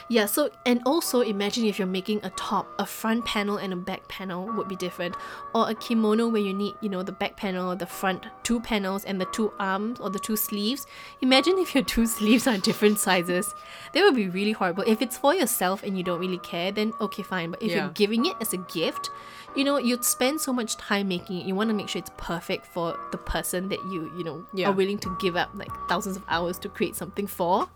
Yeah, 0.08 0.26
so 0.26 0.50
and 0.66 0.82
also 0.84 1.20
imagine 1.22 1.64
if 1.64 1.78
you're 1.78 1.86
making 1.88 2.20
a 2.22 2.30
top, 2.30 2.66
a 2.78 2.84
front 2.84 3.24
panel 3.24 3.56
and 3.56 3.72
a 3.72 3.76
back 3.76 4.06
panel 4.08 4.44
would 4.52 4.68
be 4.68 4.76
different, 4.76 5.14
or 5.54 5.70
a 5.70 5.74
kimono 5.74 6.28
where 6.28 6.42
you 6.42 6.52
need, 6.52 6.74
you 6.82 6.88
know, 6.90 7.02
the 7.02 7.12
back 7.12 7.36
panel, 7.36 7.74
the 7.74 7.86
front 7.86 8.26
two 8.42 8.60
panels, 8.60 9.04
and 9.04 9.18
the 9.20 9.24
two 9.26 9.52
arms 9.58 10.00
or 10.00 10.10
the 10.10 10.18
two 10.18 10.36
sleeves. 10.36 10.86
Imagine 11.22 11.56
if 11.58 11.74
your 11.74 11.84
two 11.94 12.06
sleeves 12.06 12.46
are 12.46 12.58
different 12.58 12.98
sizes. 12.98 13.54
That 13.94 14.02
would 14.02 14.14
be 14.16 14.28
really 14.28 14.52
horrible. 14.52 14.84
If 14.86 15.00
it's 15.00 15.16
for 15.16 15.34
yourself 15.34 15.82
and 15.82 15.96
you 15.96 16.04
don't 16.04 16.20
really 16.20 16.38
care, 16.38 16.70
then 16.72 16.92
okay, 17.00 17.22
fine. 17.22 17.50
But 17.52 17.62
if 17.62 17.70
Yeah. 17.70 17.84
you're 17.84 17.92
giving 17.92 18.26
it 18.26 18.34
as 18.40 18.52
a 18.52 18.58
gift, 18.58 19.10
you 19.56 19.64
know, 19.64 19.76
you'd 19.78 20.04
spend 20.04 20.40
so 20.40 20.52
much 20.52 20.76
time 20.76 21.08
making 21.08 21.38
it. 21.38 21.46
You 21.46 21.54
want 21.54 21.68
to 21.70 21.74
make 21.74 21.88
sure 21.88 22.00
it's 22.00 22.10
perfect 22.16 22.66
for 22.66 22.98
the 23.10 23.18
person 23.18 23.68
that 23.68 23.78
you, 23.90 24.10
you 24.16 24.24
know, 24.24 24.46
Yeah. 24.54 24.68
are 24.68 24.72
willing 24.72 24.98
to 24.98 25.16
give 25.20 25.36
up 25.36 25.50
like 25.54 25.70
thousands 25.88 26.16
of 26.16 26.24
hours 26.28 26.58
to 26.60 26.68
create 26.68 26.96
something 26.96 27.26
for. 27.26 27.68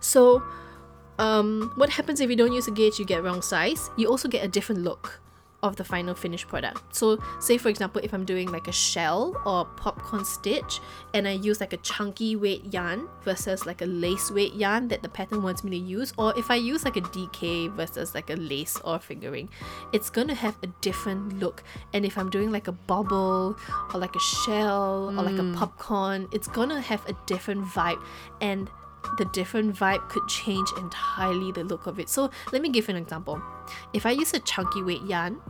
So, 0.00 0.42
um, 1.18 1.72
what 1.76 1.90
happens 1.90 2.20
if 2.20 2.30
you 2.30 2.36
don't 2.36 2.52
use 2.52 2.66
a 2.66 2.70
gauge? 2.70 2.98
You 2.98 3.04
get 3.04 3.22
wrong 3.22 3.42
size. 3.42 3.90
You 3.96 4.08
also 4.08 4.28
get 4.28 4.44
a 4.44 4.48
different 4.48 4.82
look 4.82 5.20
of 5.62 5.76
the 5.76 5.84
final 5.84 6.14
finished 6.14 6.48
product. 6.48 6.94
So, 6.94 7.18
say 7.38 7.58
for 7.58 7.68
example, 7.68 8.00
if 8.02 8.14
I'm 8.14 8.24
doing 8.24 8.50
like 8.50 8.68
a 8.68 8.72
shell 8.72 9.40
or 9.44 9.64
popcorn 9.64 10.24
stitch, 10.24 10.80
and 11.14 11.28
I 11.28 11.32
use 11.32 11.60
like 11.60 11.72
a 11.72 11.76
chunky 11.78 12.36
weight 12.36 12.72
yarn 12.72 13.08
versus 13.22 13.66
like 13.66 13.82
a 13.82 13.86
lace 13.86 14.30
weight 14.30 14.54
yarn 14.54 14.88
that 14.88 15.02
the 15.02 15.08
pattern 15.08 15.42
wants 15.42 15.62
me 15.62 15.70
to 15.70 15.76
use, 15.76 16.12
or 16.16 16.36
if 16.38 16.50
I 16.50 16.56
use 16.56 16.84
like 16.84 16.96
a 16.96 17.02
DK 17.02 17.72
versus 17.74 18.14
like 18.14 18.30
a 18.30 18.36
lace 18.36 18.78
or 18.84 18.98
fingering, 18.98 19.48
it's 19.92 20.10
gonna 20.10 20.34
have 20.34 20.56
a 20.62 20.68
different 20.80 21.38
look. 21.38 21.62
And 21.92 22.04
if 22.04 22.16
I'm 22.16 22.30
doing 22.30 22.50
like 22.50 22.68
a 22.68 22.72
bobble 22.72 23.56
or 23.92 24.00
like 24.00 24.16
a 24.16 24.20
shell 24.20 25.08
or 25.08 25.22
like 25.22 25.38
a 25.38 25.42
mm. 25.42 25.56
popcorn, 25.56 26.28
it's 26.32 26.48
gonna 26.48 26.80
have 26.80 27.04
a 27.06 27.12
different 27.26 27.64
vibe. 27.64 28.02
And 28.40 28.70
the 29.18 29.24
different 29.26 29.74
vibe 29.74 30.08
could 30.08 30.26
change 30.28 30.68
entirely 30.76 31.52
the 31.52 31.64
look 31.64 31.86
of 31.86 31.98
it. 31.98 32.08
So 32.08 32.30
let 32.52 32.62
me 32.62 32.68
give 32.68 32.88
you 32.88 32.94
an 32.94 33.02
example. 33.02 33.42
If 33.92 34.06
I 34.06 34.10
use 34.10 34.32
a 34.34 34.40
chunky 34.40 34.82
weight 34.82 35.02
yarn 35.02 35.40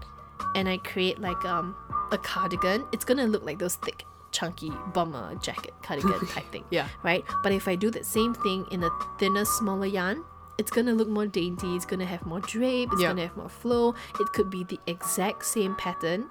and 0.55 0.69
I 0.69 0.79
create 0.79 1.21
like 1.21 1.45
um 1.45 1.75
a 2.13 2.19
cardigan, 2.19 2.85
it's 2.93 3.05
gonna 3.05 3.27
look 3.27 3.45
like 3.45 3.59
those 3.59 3.77
thick, 3.77 4.05
chunky 4.33 4.71
bomber 4.95 5.35
jacket 5.43 5.73
cardigan 5.83 6.27
type 6.35 6.51
thing. 6.53 6.65
Yeah. 6.71 6.89
Right? 7.03 7.25
But 7.43 7.53
if 7.53 7.69
I 7.69 7.77
do 7.77 7.91
that 7.93 8.05
same 8.07 8.35
thing 8.35 8.67
in 8.71 8.83
a 8.85 8.91
thinner, 9.19 9.45
smaller 9.45 9.87
yarn, 9.87 10.25
it's 10.59 10.71
gonna 10.71 10.93
look 10.93 11.09
more 11.09 11.27
dainty, 11.27 11.75
it's 11.77 11.87
gonna 11.87 12.05
have 12.07 12.25
more 12.27 12.41
drape, 12.41 12.91
it's 12.93 13.01
Yeah. 13.03 13.09
gonna 13.09 13.27
have 13.29 13.37
more 13.37 13.49
flow. 13.49 13.95
It 14.19 14.33
could 14.33 14.51
be 14.51 14.65
the 14.65 14.79
exact 14.87 15.45
same 15.47 15.75
pattern, 15.77 16.29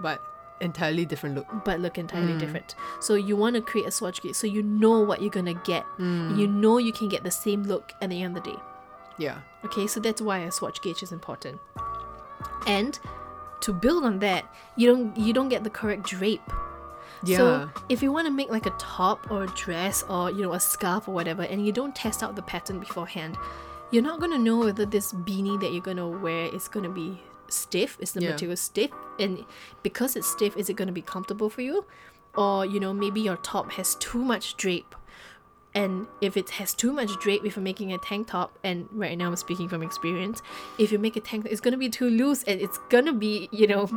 but 0.00 0.20
entirely 0.60 1.04
different 1.04 1.34
look. 1.34 1.46
but 1.64 1.80
look 1.80 1.98
entirely 1.98 2.32
Mm. 2.34 2.38
different. 2.38 2.74
So 3.00 3.14
you 3.14 3.36
want 3.36 3.56
to 3.56 3.62
create 3.62 3.86
a 3.86 3.90
swatch 3.90 4.22
gauge 4.22 4.34
so 4.36 4.46
you 4.46 4.62
know 4.62 5.00
what 5.00 5.20
you're 5.20 5.30
gonna 5.30 5.54
get. 5.54 5.84
Mm. 5.98 6.36
You 6.38 6.46
know 6.46 6.78
you 6.78 6.92
can 6.92 7.08
get 7.08 7.22
the 7.24 7.30
same 7.30 7.64
look 7.64 7.92
at 8.00 8.08
the 8.10 8.22
end 8.22 8.36
of 8.36 8.44
the 8.44 8.50
day. 8.52 8.58
Yeah. 9.18 9.38
Okay, 9.64 9.86
so 9.86 10.00
that's 10.00 10.20
why 10.20 10.38
a 10.40 10.52
swatch 10.52 10.82
gauge 10.82 11.02
is 11.02 11.12
important. 11.12 11.60
And 12.66 12.98
to 13.60 13.72
build 13.72 14.04
on 14.04 14.18
that, 14.20 14.54
you 14.76 14.86
don't 14.88 15.16
you 15.16 15.32
don't 15.32 15.48
get 15.48 15.64
the 15.64 15.70
correct 15.70 16.02
drape. 16.04 16.42
Yeah. 17.24 17.36
So 17.38 17.70
if 17.88 18.02
you 18.02 18.12
want 18.12 18.26
to 18.26 18.32
make 18.32 18.50
like 18.50 18.66
a 18.66 18.74
top 18.78 19.30
or 19.30 19.44
a 19.44 19.46
dress 19.48 20.02
or 20.08 20.30
you 20.30 20.42
know 20.42 20.52
a 20.52 20.60
scarf 20.60 21.08
or 21.08 21.14
whatever, 21.14 21.42
and 21.42 21.64
you 21.64 21.72
don't 21.72 21.94
test 21.94 22.22
out 22.22 22.36
the 22.36 22.42
pattern 22.42 22.78
beforehand, 22.78 23.38
you're 23.90 24.02
not 24.02 24.20
gonna 24.20 24.38
know 24.38 24.58
whether 24.58 24.84
this 24.84 25.12
beanie 25.12 25.58
that 25.60 25.72
you're 25.72 25.82
gonna 25.82 26.08
wear 26.08 26.54
is 26.54 26.68
gonna 26.68 26.90
be 26.90 27.22
stiff. 27.48 27.96
Is 28.00 28.12
the 28.12 28.20
Yeah. 28.20 28.30
material 28.32 28.56
stiff? 28.56 28.90
And 29.18 29.44
because 29.82 30.16
it's 30.16 30.26
stiff, 30.26 30.56
is 30.56 30.68
it 30.68 30.74
gonna 30.74 30.92
be 30.92 31.02
comfortable 31.02 31.48
for 31.48 31.62
you? 31.62 31.86
Or 32.36 32.66
you 32.66 32.80
know 32.80 32.92
maybe 32.92 33.20
your 33.20 33.36
top 33.36 33.72
has 33.72 33.94
too 33.94 34.22
much 34.22 34.56
drape. 34.56 34.94
And 35.74 36.06
if 36.20 36.36
it 36.36 36.50
has 36.50 36.72
too 36.72 36.92
much 36.92 37.10
drape, 37.20 37.44
if 37.44 37.56
you're 37.56 37.62
making 37.62 37.92
a 37.92 37.98
tank 37.98 38.28
top, 38.28 38.58
and 38.62 38.88
right 38.92 39.18
now 39.18 39.26
I'm 39.28 39.36
speaking 39.36 39.68
from 39.68 39.82
experience, 39.82 40.40
if 40.78 40.92
you 40.92 40.98
make 40.98 41.16
a 41.16 41.20
tank, 41.20 41.46
it's 41.50 41.60
gonna 41.60 41.76
be 41.76 41.88
too 41.88 42.08
loose, 42.08 42.44
and 42.44 42.60
it's 42.60 42.78
gonna 42.90 43.12
be, 43.12 43.48
you 43.50 43.66
know, 43.66 43.88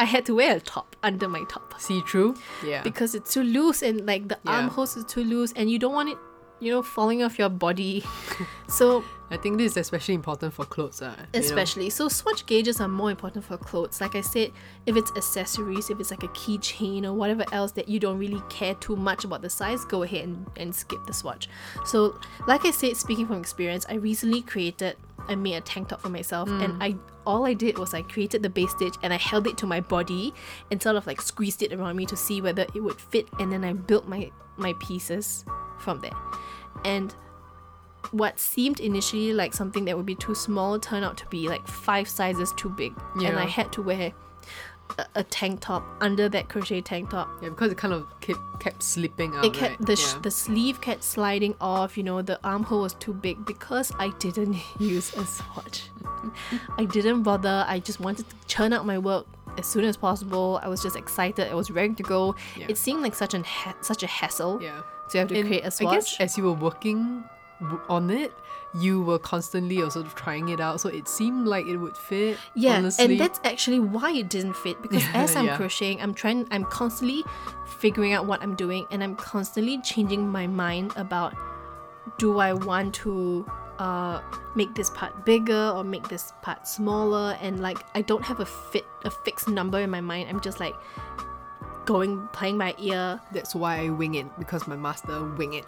I 0.00 0.04
had 0.04 0.24
to 0.26 0.34
wear 0.34 0.56
a 0.56 0.60
top 0.60 0.96
under 1.02 1.28
my 1.28 1.42
top 1.48 1.74
See 1.80 2.00
through? 2.02 2.36
Yeah. 2.64 2.82
because 2.82 3.14
it's 3.14 3.34
too 3.34 3.42
loose 3.42 3.82
and 3.82 4.06
like 4.06 4.28
the 4.28 4.38
Yeah. 4.44 4.52
armholes 4.52 4.96
is 4.96 5.04
too 5.04 5.24
loose 5.24 5.52
and 5.56 5.68
you 5.70 5.78
don't 5.78 5.92
want 5.92 6.08
it 6.10 6.18
you 6.60 6.70
know 6.72 6.82
falling 6.82 7.22
off 7.22 7.36
your 7.38 7.48
body 7.48 8.04
so 8.68 9.04
I 9.30 9.36
think 9.36 9.58
this 9.58 9.72
is 9.72 9.76
especially 9.76 10.14
important 10.14 10.54
for 10.54 10.64
clothes. 10.64 11.02
Uh, 11.02 11.14
you 11.18 11.40
know? 11.40 11.46
especially 11.46 11.90
so 11.90 12.08
swatch 12.08 12.46
gauges 12.46 12.80
are 12.80 12.88
more 12.88 13.10
important 13.10 13.44
for 13.44 13.56
clothes 13.56 14.00
like 14.00 14.14
i 14.14 14.20
said 14.20 14.50
if 14.86 14.96
it's 14.96 15.10
accessories 15.16 15.90
if 15.90 16.00
it's 16.00 16.10
like 16.10 16.22
a 16.22 16.28
keychain 16.28 17.04
or 17.04 17.12
whatever 17.12 17.44
else 17.52 17.72
that 17.72 17.88
you 17.88 18.00
don't 18.00 18.18
really 18.18 18.42
care 18.48 18.74
too 18.74 18.96
much 18.96 19.24
about 19.24 19.42
the 19.42 19.50
size 19.50 19.84
go 19.84 20.02
ahead 20.02 20.24
and, 20.24 20.46
and 20.56 20.74
skip 20.74 20.98
the 21.06 21.12
swatch 21.12 21.48
so 21.84 22.18
like 22.46 22.64
i 22.64 22.70
said 22.70 22.96
speaking 22.96 23.26
from 23.26 23.38
experience 23.38 23.84
i 23.88 23.94
recently 23.94 24.42
created 24.42 24.96
i 25.28 25.34
made 25.34 25.54
a 25.54 25.60
tank 25.60 25.88
top 25.88 26.00
for 26.00 26.08
myself 26.08 26.48
and 26.48 26.82
i 26.82 26.94
all 27.26 27.44
i 27.44 27.52
did 27.52 27.76
was 27.78 27.92
i 27.92 28.02
created 28.02 28.42
the 28.42 28.48
base 28.48 28.70
stitch 28.70 28.94
and 29.02 29.12
i 29.12 29.16
held 29.16 29.46
it 29.46 29.58
to 29.58 29.66
my 29.66 29.80
body 29.80 30.32
and 30.70 30.82
sort 30.82 30.96
of 30.96 31.06
like 31.06 31.20
squeezed 31.20 31.62
it 31.62 31.72
around 31.72 31.96
me 31.96 32.06
to 32.06 32.16
see 32.16 32.40
whether 32.40 32.62
it 32.74 32.80
would 32.80 33.00
fit 33.00 33.26
and 33.38 33.52
then 33.52 33.64
i 33.64 33.72
built 33.72 34.08
my 34.08 34.30
my 34.56 34.72
pieces 34.80 35.44
from 35.78 36.00
there 36.00 36.12
and 36.84 37.14
what 38.12 38.38
seemed 38.38 38.80
initially 38.80 39.32
like 39.32 39.54
something 39.54 39.84
that 39.84 39.96
would 39.96 40.06
be 40.06 40.14
too 40.14 40.34
small 40.34 40.78
turned 40.78 41.04
out 41.04 41.16
to 41.16 41.26
be 41.26 41.48
like 41.48 41.66
five 41.66 42.08
sizes 42.08 42.52
too 42.56 42.68
big 42.70 42.92
and 43.16 43.38
i 43.38 43.44
had 43.44 43.72
to 43.72 43.82
wear 43.82 44.12
a, 44.98 45.06
a 45.16 45.24
tank 45.24 45.60
top 45.60 45.84
under 46.00 46.28
that 46.28 46.48
crochet 46.48 46.80
tank 46.80 47.10
top. 47.10 47.28
Yeah, 47.42 47.50
because 47.50 47.72
it 47.72 47.78
kind 47.78 47.92
of 47.92 48.06
kept 48.20 48.40
kept 48.60 48.82
slipping 48.82 49.34
out. 49.34 49.44
It 49.44 49.52
kept 49.52 49.78
right? 49.78 49.86
the 49.86 49.96
sh- 49.96 50.12
yeah. 50.14 50.20
the 50.22 50.30
sleeve 50.30 50.80
kept 50.80 51.04
sliding 51.04 51.54
off. 51.60 51.96
You 51.96 52.04
know, 52.04 52.22
the 52.22 52.40
armhole 52.44 52.82
was 52.82 52.94
too 52.94 53.12
big 53.12 53.44
because 53.44 53.92
I 53.98 54.10
didn't 54.18 54.56
use 54.78 55.14
a 55.14 55.24
swatch. 55.24 55.90
I 56.76 56.84
didn't 56.84 57.22
bother. 57.22 57.64
I 57.68 57.78
just 57.80 58.00
wanted 58.00 58.28
to 58.28 58.36
churn 58.46 58.72
out 58.72 58.86
my 58.86 58.98
work 58.98 59.26
as 59.58 59.66
soon 59.66 59.84
as 59.84 59.96
possible. 59.96 60.60
I 60.62 60.68
was 60.68 60.82
just 60.82 60.96
excited. 60.96 61.48
I 61.48 61.54
was 61.54 61.70
ready 61.70 61.94
to 61.94 62.02
go. 62.02 62.34
Yeah. 62.56 62.66
It 62.68 62.78
seemed 62.78 63.02
like 63.02 63.14
such 63.14 63.34
an 63.34 63.44
ha- 63.44 63.76
such 63.80 64.02
a 64.02 64.06
hassle 64.06 64.62
yeah. 64.62 64.82
to 65.10 65.18
have 65.18 65.28
to 65.28 65.38
And 65.38 65.46
create 65.48 65.64
a 65.64 65.70
swatch. 65.70 65.94
guess 65.94 66.20
as 66.20 66.38
you 66.38 66.44
were 66.44 66.52
working 66.52 67.24
on 67.88 68.10
it, 68.10 68.32
you 68.74 69.02
were 69.02 69.18
constantly 69.18 69.82
also 69.82 70.02
trying 70.02 70.48
it 70.48 70.60
out, 70.60 70.80
so 70.80 70.88
it 70.88 71.08
seemed 71.08 71.46
like 71.46 71.66
it 71.66 71.76
would 71.76 71.96
fit. 71.96 72.38
Yeah, 72.54 72.76
honestly. 72.76 73.04
and 73.04 73.20
that's 73.20 73.40
actually 73.44 73.80
why 73.80 74.12
it 74.12 74.28
didn't 74.28 74.54
fit 74.54 74.80
because 74.82 75.02
Yeah, 75.14 75.22
as 75.22 75.36
I'm 75.36 75.46
yeah. 75.46 75.56
crocheting, 75.56 76.00
I'm 76.00 76.14
trying, 76.14 76.46
I'm 76.50 76.64
constantly 76.64 77.24
figuring 77.66 78.12
out 78.12 78.26
what 78.26 78.42
I'm 78.42 78.54
doing, 78.54 78.86
and 78.90 79.02
I'm 79.02 79.16
constantly 79.16 79.80
changing 79.82 80.28
my 80.28 80.46
mind 80.46 80.92
about 80.96 81.34
do 82.18 82.38
I 82.38 82.52
want 82.52 82.94
to 82.96 83.46
uh, 83.78 84.20
make 84.54 84.74
this 84.74 84.90
part 84.90 85.24
bigger 85.24 85.72
or 85.74 85.84
make 85.84 86.08
this 86.08 86.32
part 86.42 86.66
smaller, 86.66 87.36
and 87.40 87.60
like 87.60 87.78
I 87.94 88.02
don't 88.02 88.24
have 88.24 88.40
a 88.40 88.46
fit, 88.46 88.86
a 89.04 89.10
fixed 89.10 89.48
number 89.48 89.80
in 89.80 89.90
my 89.90 90.00
mind. 90.00 90.28
I'm 90.28 90.40
just 90.40 90.60
like 90.60 90.74
going 91.86 92.28
playing 92.32 92.58
by 92.58 92.74
ear. 92.78 93.20
That's 93.32 93.54
why 93.54 93.86
I 93.86 93.88
wing 93.88 94.14
it 94.14 94.26
because 94.38 94.66
my 94.66 94.76
master 94.76 95.24
wing 95.24 95.54
it. 95.54 95.64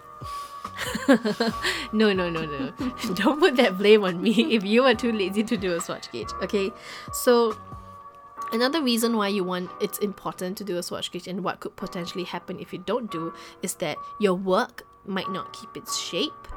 No, 1.92 2.12
no, 2.12 2.30
no, 2.30 2.44
no. 2.44 2.70
Don't 3.14 3.40
put 3.40 3.56
that 3.56 3.76
blame 3.76 4.04
on 4.04 4.22
me 4.22 4.54
if 4.54 4.64
you 4.64 4.84
are 4.84 4.94
too 4.94 5.12
lazy 5.12 5.42
to 5.44 5.56
do 5.56 5.74
a 5.74 5.80
swatch 5.80 6.10
gauge. 6.12 6.28
Okay, 6.42 6.72
so 7.12 7.56
another 8.52 8.82
reason 8.82 9.16
why 9.16 9.28
you 9.28 9.44
want 9.44 9.70
it's 9.80 9.98
important 9.98 10.56
to 10.58 10.64
do 10.64 10.76
a 10.76 10.82
swatch 10.82 11.10
gauge 11.12 11.28
and 11.28 11.44
what 11.44 11.60
could 11.60 11.74
potentially 11.76 12.24
happen 12.24 12.58
if 12.58 12.72
you 12.72 12.78
don't 12.80 13.10
do 13.10 13.32
is 13.62 13.74
that 13.74 13.96
your 14.18 14.34
work 14.34 14.86
might 15.06 15.30
not 15.30 15.52
keep 15.52 15.76
its 15.76 15.96
shape 15.96 16.48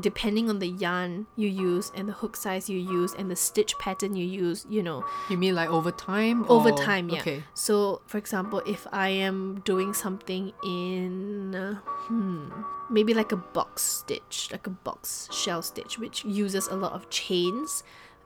depending 0.00 0.48
on 0.48 0.58
the 0.58 0.68
yarn 0.68 1.26
you 1.36 1.48
use 1.48 1.92
and 1.94 2.08
the 2.08 2.12
hook 2.14 2.34
size 2.36 2.68
you 2.70 2.78
use 2.78 3.12
and 3.18 3.30
the 3.30 3.36
stitch 3.36 3.76
pattern 3.78 4.16
you 4.16 4.24
use 4.24 4.64
you 4.70 4.82
know 4.82 5.04
You 5.28 5.36
mean 5.36 5.54
like 5.54 5.68
over 5.68 5.90
time? 5.92 6.44
over 6.50 6.70
or- 6.70 6.78
time 6.78 7.08
yeah 7.10 7.20
Okay. 7.20 7.44
so 7.54 8.00
for 8.06 8.16
example 8.18 8.62
if 8.66 8.86
i 8.92 9.08
am 9.08 9.60
doing 9.64 9.92
something 9.92 10.52
in 10.64 11.54
uh, 11.54 11.74
hmm, 12.08 12.48
maybe 12.90 13.12
like 13.14 13.32
a 13.32 13.36
box 13.36 13.82
stitch 13.82 14.48
like 14.50 14.66
a 14.66 14.70
box 14.70 15.28
shell 15.30 15.60
stitch 15.62 15.98
which 15.98 16.24
uses 16.24 16.68
a 16.68 16.74
lot 16.74 16.92
of 16.92 17.08
chains 17.10 17.82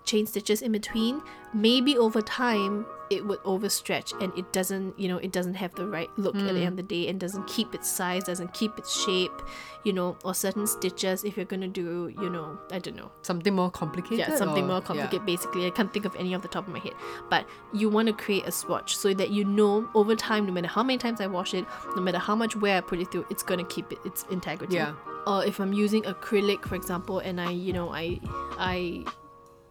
chain 0.06 0.26
stitches 0.26 0.62
in 0.62 0.72
between 0.72 1.22
maybe 1.52 1.96
over 1.98 2.22
time 2.22 2.86
it 3.08 3.24
would 3.24 3.38
overstretch 3.40 4.20
and 4.22 4.36
it 4.36 4.52
doesn't 4.52 4.98
you 4.98 5.08
know 5.08 5.18
it 5.18 5.30
doesn't 5.32 5.54
have 5.54 5.72
the 5.74 5.86
right 5.86 6.10
look 6.16 6.34
at 6.34 6.42
the 6.42 6.50
hmm. 6.50 6.56
end 6.56 6.68
of 6.68 6.76
the 6.76 6.82
day 6.82 7.08
and 7.08 7.20
doesn't 7.20 7.46
keep 7.46 7.74
its 7.74 7.88
size 7.88 8.24
doesn't 8.24 8.52
keep 8.52 8.76
its 8.78 9.00
shape 9.04 9.42
you 9.84 9.92
know 9.92 10.16
or 10.24 10.34
certain 10.34 10.66
stitches 10.66 11.22
if 11.22 11.36
you're 11.36 11.46
gonna 11.46 11.68
do 11.68 12.12
you 12.20 12.28
know 12.28 12.58
i 12.72 12.78
don't 12.78 12.96
know 12.96 13.10
Something 13.26 13.56
more 13.56 13.70
complicated? 13.72 14.18
yeah, 14.18 14.36
something 14.36 14.62
or- 14.64 14.68
more 14.68 14.76
yeah. 14.76 14.86
complicated. 14.86 15.26
Basically, 15.26 15.66
I 15.66 15.70
can't 15.70 15.92
think 15.92 16.04
of 16.04 16.14
any 16.14 16.32
off 16.32 16.42
the 16.42 16.48
top 16.48 16.68
of 16.68 16.72
my 16.72 16.78
head. 16.78 16.92
But 17.28 17.48
you 17.72 17.88
want 17.88 18.06
to 18.06 18.14
create 18.14 18.46
a 18.46 18.52
swatch 18.52 18.96
so 18.96 19.12
that 19.14 19.30
you 19.30 19.44
know 19.44 19.88
over 19.94 20.14
time, 20.14 20.46
no 20.46 20.52
matter 20.52 20.68
how 20.68 20.84
many 20.84 20.96
times 20.96 21.20
I 21.20 21.26
wash 21.26 21.54
it, 21.54 21.66
no 21.96 22.02
matter 22.02 22.18
how 22.18 22.36
much 22.36 22.54
wear 22.54 22.78
I 22.78 22.80
put 22.80 23.00
it 23.00 23.10
through, 23.10 23.26
it's 23.30 23.42
gonna 23.42 23.64
keep 23.64 23.90
it, 23.90 23.98
its 24.04 24.24
integrity. 24.30 24.76
Yeah. 24.76 24.94
Or 25.26 25.44
if 25.44 25.58
I'm 25.58 25.72
using 25.72 26.02
acrylic, 26.02 26.64
for 26.66 26.76
example, 26.76 27.18
and 27.18 27.40
I, 27.40 27.50
you 27.50 27.72
know, 27.72 27.90
I, 27.92 28.20
I 28.58 29.04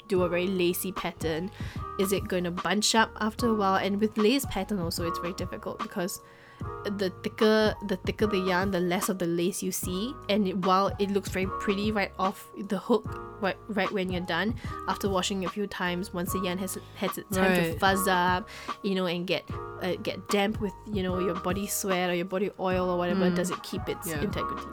do 0.08 0.24
a 0.24 0.30
very 0.30 0.48
lacy 0.48 0.92
pattern, 0.92 1.52
is 2.00 2.12
it 2.14 2.28
going 2.28 2.44
to 2.46 2.52
bunch 2.52 2.96
up 2.96 3.12
after 3.20 3.48
a 3.50 3.54
while? 3.54 3.76
And 3.76 4.00
with 4.00 4.18
lace 4.18 4.46
pattern 4.46 4.80
also, 4.80 5.08
it's 5.08 5.20
very 5.20 5.34
difficult 5.34 5.80
because 5.80 6.22
the 6.86 7.12
thicker 7.22 7.76
the 7.88 7.98
thicker 7.98 8.26
the 8.26 8.38
yarn 8.40 8.72
the 8.72 8.80
less 8.80 9.10
of 9.10 9.20
the 9.20 9.28
lace 9.28 9.62
you 9.62 9.74
see 9.74 10.14
and 10.30 10.48
it, 10.48 10.58
while 10.66 10.90
it 11.00 11.12
looks 11.12 11.28
very 11.30 11.46
pretty 11.60 11.92
right 11.92 12.14
off 12.18 12.48
the 12.70 12.78
hook 12.78 13.04
right, 13.42 13.58
right 13.68 13.92
when 13.92 14.10
you're 14.10 14.22
done 14.22 14.56
after 14.88 15.10
washing 15.10 15.44
a 15.44 15.50
few 15.50 15.68
times 15.68 16.14
once 16.14 16.32
the 16.32 16.40
yarn 16.40 16.58
has 16.58 16.78
has 16.96 17.18
its 17.18 17.36
time 17.36 17.54
to 17.74 17.78
fuzz 17.78 18.08
up 18.08 18.48
you 18.84 18.96
know 18.96 19.06
and 19.06 19.28
get 19.28 19.44
uh, 19.82 19.96
get 20.02 20.26
damp 20.30 20.62
with 20.62 20.72
you 20.88 21.04
know 21.04 21.20
your 21.20 21.36
body 21.36 21.68
sweat 21.68 22.10
or 22.10 22.16
your 22.16 22.24
body 22.26 22.50
oil 22.58 22.90
or 22.90 22.98
whatever 22.98 23.30
does 23.30 23.52
it 23.52 23.62
keep 23.62 23.88
its 23.90 24.08
Yeah. 24.08 24.22
integrity 24.22 24.66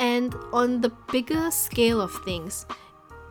and 0.00 0.34
on 0.52 0.80
the 0.80 0.90
bigger 1.12 1.52
scale 1.52 2.00
of 2.00 2.12
things 2.24 2.66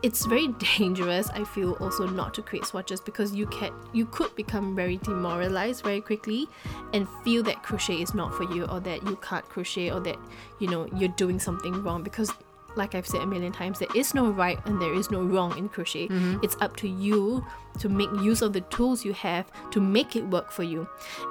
it's 0.02 0.24
very 0.26 0.48
dangerous 0.78 1.28
i 1.30 1.44
feel 1.44 1.72
also 1.74 2.06
not 2.06 2.32
to 2.34 2.42
create 2.42 2.64
swatches 2.64 3.00
because 3.00 3.34
you 3.34 3.46
can 3.46 3.72
you 3.92 4.06
could 4.06 4.34
become 4.36 4.74
very 4.74 4.96
demoralized 4.98 5.84
very 5.84 6.00
quickly 6.00 6.48
and 6.92 7.08
feel 7.24 7.42
that 7.42 7.62
crochet 7.62 8.00
is 8.00 8.14
not 8.14 8.34
for 8.34 8.44
you 8.54 8.64
or 8.66 8.80
that 8.80 9.02
you 9.06 9.16
can't 9.16 9.46
crochet 9.48 9.90
or 9.90 10.00
that 10.00 10.16
you 10.58 10.68
know 10.68 10.86
you're 10.96 11.14
doing 11.16 11.38
something 11.38 11.82
wrong 11.82 12.02
because 12.02 12.32
like 12.80 12.94
I've 12.94 13.06
said 13.06 13.20
a 13.20 13.26
million 13.26 13.52
times, 13.52 13.78
there 13.78 13.94
is 13.94 14.14
no 14.14 14.30
right 14.30 14.58
and 14.66 14.80
there 14.80 14.94
is 14.94 15.10
no 15.10 15.22
wrong 15.22 15.56
in 15.56 15.68
crochet. 15.68 16.08
Mm-hmm. 16.08 16.38
It's 16.42 16.56
up 16.60 16.76
to 16.78 16.88
you 16.88 17.44
to 17.78 17.88
make 17.88 18.10
use 18.22 18.40
of 18.42 18.52
the 18.52 18.62
tools 18.62 19.04
you 19.04 19.12
have 19.12 19.52
to 19.70 19.80
make 19.80 20.16
it 20.16 20.24
work 20.26 20.50
for 20.50 20.64
you. 20.64 20.88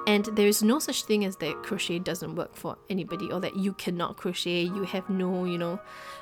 And 0.07 0.25
there 0.37 0.47
is 0.47 0.61
no 0.63 0.77
such 0.79 1.03
thing 1.03 1.25
as 1.25 1.35
that 1.37 1.63
crochet 1.63 1.99
doesn't 1.99 2.35
work 2.35 2.55
for 2.55 2.77
anybody 2.89 3.31
or 3.31 3.39
that 3.41 3.55
you 3.57 3.73
cannot 3.73 4.15
crochet, 4.15 4.61
you 4.61 4.83
have 4.83 5.09
no, 5.09 5.45
you 5.45 5.57
know, 5.57 5.79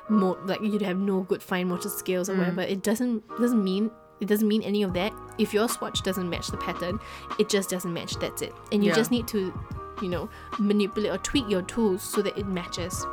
mo- 0.09 0.39
like 0.45 0.61
you 0.61 0.79
have 0.79 0.97
no 0.97 1.21
good 1.21 1.43
fine 1.43 1.67
motor 1.67 1.89
skills 1.89 2.29
or 2.29 2.35
mm. 2.35 2.39
whatever. 2.39 2.61
It 2.61 2.81
doesn't 2.81 3.27
doesn't 3.37 3.63
mean 3.63 3.91
it 4.19 4.27
doesn't 4.27 4.47
mean 4.47 4.63
any 4.63 4.81
of 4.83 4.93
that. 4.93 5.13
If 5.37 5.53
your 5.53 5.67
swatch 5.69 6.01
doesn't 6.03 6.29
match 6.29 6.47
the 6.47 6.57
pattern, 6.57 6.99
it 7.37 7.49
just 7.49 7.69
doesn't 7.69 7.93
match. 7.93 8.15
That's 8.15 8.41
it. 8.41 8.53
And 8.71 8.83
you 8.83 8.89
Yeah. 8.89 8.95
just 8.95 9.11
need 9.11 9.27
to, 9.27 9.53
you 10.01 10.09
know, 10.09 10.29
manipulate 10.57 11.11
or 11.11 11.17
tweak 11.19 11.47
your 11.49 11.61
tools 11.63 12.01
so 12.01 12.21
that 12.21 12.37
it 12.37 12.47
matches. 12.47 13.05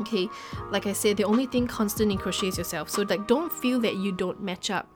Okay, 0.00 0.28
like 0.70 0.86
I 0.86 0.92
said, 0.92 1.16
the 1.16 1.24
only 1.24 1.46
thing 1.46 1.66
constant 1.66 2.10
in 2.10 2.18
crochet 2.18 2.48
is 2.48 2.58
yourself. 2.58 2.90
So 2.90 3.02
like, 3.02 3.26
don't 3.28 3.52
feel 3.52 3.78
that 3.80 3.96
you 3.96 4.10
don't 4.12 4.40
match 4.42 4.70
up. 4.70 4.88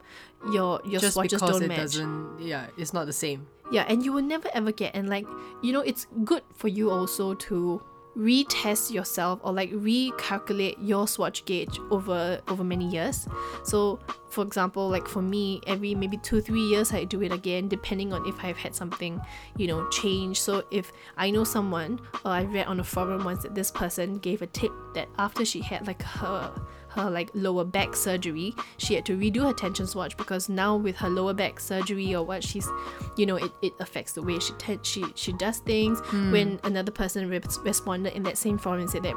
Your 0.52 0.80
your 0.84 1.00
Just 1.00 1.14
swatches 1.14 1.40
because 1.40 1.54
don't 1.54 1.62
it 1.64 1.68
match. 1.68 1.78
doesn't, 1.78 2.40
yeah, 2.40 2.66
it's 2.76 2.92
not 2.92 3.06
the 3.06 3.12
same. 3.12 3.46
Yeah, 3.70 3.84
and 3.88 4.04
you 4.04 4.12
will 4.12 4.22
never 4.22 4.48
ever 4.54 4.72
get. 4.72 4.94
And 4.94 5.08
like, 5.08 5.26
you 5.62 5.72
know, 5.72 5.80
it's 5.80 6.06
good 6.24 6.42
for 6.54 6.68
you 6.68 6.90
also 6.90 7.34
to 7.34 7.82
retest 8.18 8.90
yourself 8.90 9.38
or 9.44 9.52
like 9.52 9.70
recalculate 9.70 10.74
your 10.80 11.06
swatch 11.06 11.44
gauge 11.44 11.78
over 11.90 12.40
over 12.48 12.64
many 12.64 12.88
years. 12.88 13.28
So, 13.62 14.00
for 14.28 14.44
example, 14.44 14.88
like 14.88 15.06
for 15.06 15.22
me, 15.22 15.60
every 15.66 15.94
maybe 15.94 16.16
two 16.18 16.40
three 16.40 16.66
years 16.66 16.92
I 16.92 17.04
do 17.04 17.22
it 17.22 17.32
again, 17.32 17.68
depending 17.68 18.12
on 18.12 18.26
if 18.26 18.34
I've 18.44 18.58
had 18.58 18.74
something, 18.74 19.20
you 19.56 19.68
know, 19.68 19.88
change. 19.90 20.40
So 20.40 20.64
if 20.70 20.92
I 21.16 21.30
know 21.30 21.44
someone, 21.44 22.00
or 22.24 22.32
I 22.32 22.42
read 22.42 22.66
on 22.66 22.80
a 22.80 22.84
forum 22.84 23.24
once 23.24 23.44
that 23.44 23.54
this 23.54 23.70
person 23.70 24.18
gave 24.18 24.42
a 24.42 24.46
tip 24.48 24.72
that 24.94 25.08
after 25.18 25.44
she 25.44 25.60
had 25.60 25.86
like 25.86 26.02
her 26.02 26.52
her 26.98 27.10
like 27.10 27.30
lower 27.34 27.64
back 27.64 27.94
surgery 27.94 28.54
she 28.76 28.94
had 28.94 29.04
to 29.06 29.16
redo 29.16 29.42
her 29.42 29.52
tension 29.52 29.86
swatch 29.86 30.16
because 30.16 30.48
now 30.48 30.76
with 30.76 30.96
her 30.96 31.08
lower 31.08 31.32
back 31.32 31.60
surgery 31.60 32.14
or 32.14 32.24
what 32.24 32.42
she's 32.42 32.68
you 33.16 33.26
know 33.26 33.36
it, 33.36 33.52
it 33.62 33.72
affects 33.80 34.12
the 34.12 34.22
way 34.22 34.38
she 34.38 34.52
te- 34.54 34.78
she 34.82 35.04
she 35.14 35.32
does 35.32 35.58
things. 35.58 36.00
Hmm. 36.00 36.32
When 36.32 36.60
another 36.64 36.92
person 36.92 37.28
re- 37.28 37.40
responded 37.62 38.14
in 38.14 38.22
that 38.24 38.38
same 38.38 38.58
forum 38.58 38.80
and 38.80 38.90
said 38.90 39.02
that 39.02 39.14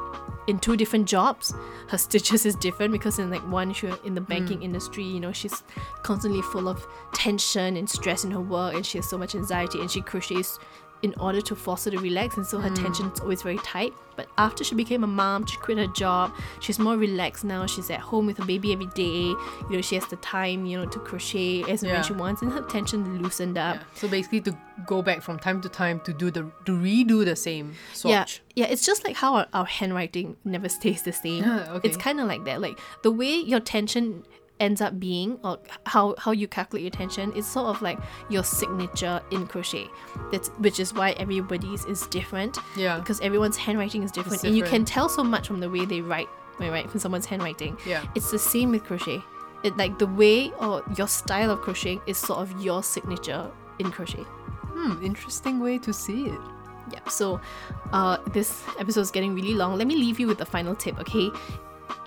in 0.48 0.60
two 0.60 0.76
different 0.76 1.08
jobs 1.08 1.54
her 1.88 1.98
stitches 2.08 2.46
is 2.46 2.56
different 2.56 2.92
because 2.92 3.20
in 3.20 3.30
like 3.30 3.48
one 3.48 3.74
she 3.74 3.90
in 4.04 4.16
the 4.16 4.22
banking 4.22 4.58
hmm. 4.58 4.64
industry 4.64 5.04
you 5.04 5.20
know 5.20 5.32
she's 5.32 5.64
constantly 6.04 6.42
full 6.42 6.68
of 6.68 6.86
tension 7.14 7.78
and 7.78 7.90
stress 7.90 8.24
in 8.24 8.32
her 8.32 8.42
work 8.42 8.74
and 8.74 8.86
she 8.86 8.98
has 8.98 9.08
so 9.08 9.18
much 9.18 9.36
anxiety 9.36 9.80
and 9.80 9.92
she 9.92 10.02
crochets 10.02 10.58
in 11.04 11.14
order 11.20 11.41
to 11.41 11.56
force 11.56 11.86
her 11.86 11.91
to 11.91 11.99
relax 11.99 12.38
and 12.38 12.45
so 12.45 12.60
her 12.60 12.70
hmm. 12.70 12.76
tension 12.76 13.08
is 13.08 13.20
always 13.20 13.41
very 13.41 13.58
tight 13.60 13.93
but 14.16 14.28
after 14.38 14.64
she 14.64 14.76
became 14.76 15.04
a 15.04 15.08
mom 15.08 15.45
she 15.45 15.58
quit 15.58 15.78
her 15.78 15.88
job 15.88 16.32
she's 16.60 16.78
more 16.78 16.97
relaxed 16.97 17.43
now 17.43 17.66
she's 17.66 17.89
at 17.89 17.99
home 17.99 18.26
with 18.26 18.38
her 18.38 18.45
baby 18.45 18.72
every 18.72 18.86
day 18.88 19.28
you 19.30 19.70
know 19.70 19.82
she 19.82 19.95
has 19.95 20.06
the 20.08 20.16
time 20.18 20.66
you 20.66 20.78
know 20.78 20.86
to 20.86 20.99
crochet 20.99 21.64
as 21.64 21.82
Yeah. 21.82 21.93
when 21.93 22.04
she 22.04 22.14
wants 22.14 22.41
and 22.41 22.52
her 22.52 22.62
tension 22.62 23.22
loosened 23.22 23.58
up 23.58 23.78
Yeah. 23.78 23.84
So 23.95 24.08
basically, 24.08 24.41
to 24.41 24.58
go 24.86 25.02
back 25.02 25.22
from 25.22 25.39
time 25.39 25.62
to 25.62 25.70
time 25.70 25.99
to 26.02 26.14
do 26.14 26.32
the 26.32 26.43
to 26.66 26.72
redo 26.72 27.24
the 27.26 27.36
same 27.36 27.76
swatch. 27.93 28.41
Yeah, 28.56 28.66
yeah, 28.66 28.72
it's 28.72 28.86
just 28.86 29.04
like 29.04 29.16
how 29.16 29.36
our, 29.36 29.47
our 29.54 29.66
handwriting 29.66 30.38
never 30.43 30.70
stays 30.80 31.04
the 31.04 31.14
same. 31.14 31.43
Okay. 31.72 31.88
It's 31.88 31.97
kind 31.97 32.20
of 32.20 32.28
like 32.28 32.43
that. 32.45 32.62
Like 32.62 32.80
the 33.04 33.12
way 33.12 33.34
your 33.36 33.60
tension 33.60 34.26
ends 34.62 34.80
up 34.80 34.99
being, 34.99 35.39
or 35.43 35.57
how 35.86 36.16
how 36.18 36.32
you 36.32 36.47
calculate 36.47 36.84
your 36.84 36.91
tension, 36.91 37.34
is 37.34 37.45
sort 37.45 37.68
of 37.76 37.82
like 37.82 37.99
your 38.30 38.43
signature 38.43 39.22
in 39.32 39.47
crochet. 39.47 39.89
That's 40.32 40.49
which 40.59 40.80
is 40.80 40.93
why 40.93 41.12
everybody's 41.12 41.84
is 41.86 42.07
different. 42.07 42.57
Yeah. 42.78 42.99
Because 42.99 43.20
everyone's 43.20 43.57
handwriting 43.57 44.03
is 44.03 44.12
different, 44.12 44.43
and 44.43 44.55
you 44.55 44.64
can 44.64 44.86
tell 44.86 45.09
so 45.09 45.24
much 45.24 45.47
from 45.47 45.59
the 45.59 45.70
way 45.70 45.86
they 45.86 46.01
write. 46.01 46.30
When 46.57 46.68
you 46.68 46.74
write 46.74 46.89
from 46.91 46.99
someone's 46.99 47.26
handwriting. 47.26 47.78
Yeah. 47.88 48.05
It's 48.14 48.30
the 48.30 48.39
same 48.39 48.72
with 48.72 48.84
crochet. 48.84 49.24
It 49.64 49.78
like 49.78 49.97
the 49.99 50.07
way 50.07 50.51
or 50.59 50.84
your 50.97 51.07
style 51.07 51.51
of 51.51 51.62
crocheting 51.62 52.01
is 52.05 52.18
sort 52.18 52.39
of 52.39 52.62
your 52.62 52.84
signature 52.84 53.49
in 53.80 53.91
crochet. 53.91 54.26
Hmm, 54.74 55.03
interesting 55.03 55.59
way 55.59 55.78
to 55.80 55.93
see 55.93 56.28
it. 56.28 56.39
Yeah, 56.91 57.07
so 57.07 57.39
uh, 57.93 58.18
this 58.34 58.64
episode 58.80 59.01
is 59.01 59.12
getting 59.12 59.34
really 59.34 59.53
long. 59.53 59.78
Let 59.78 59.88
me 59.88 59.95
leave 59.95 60.20
you 60.20 60.28
with 60.28 60.39
the 60.39 60.45
final 60.45 60.76
tip, 60.76 60.99
okay? 60.99 61.30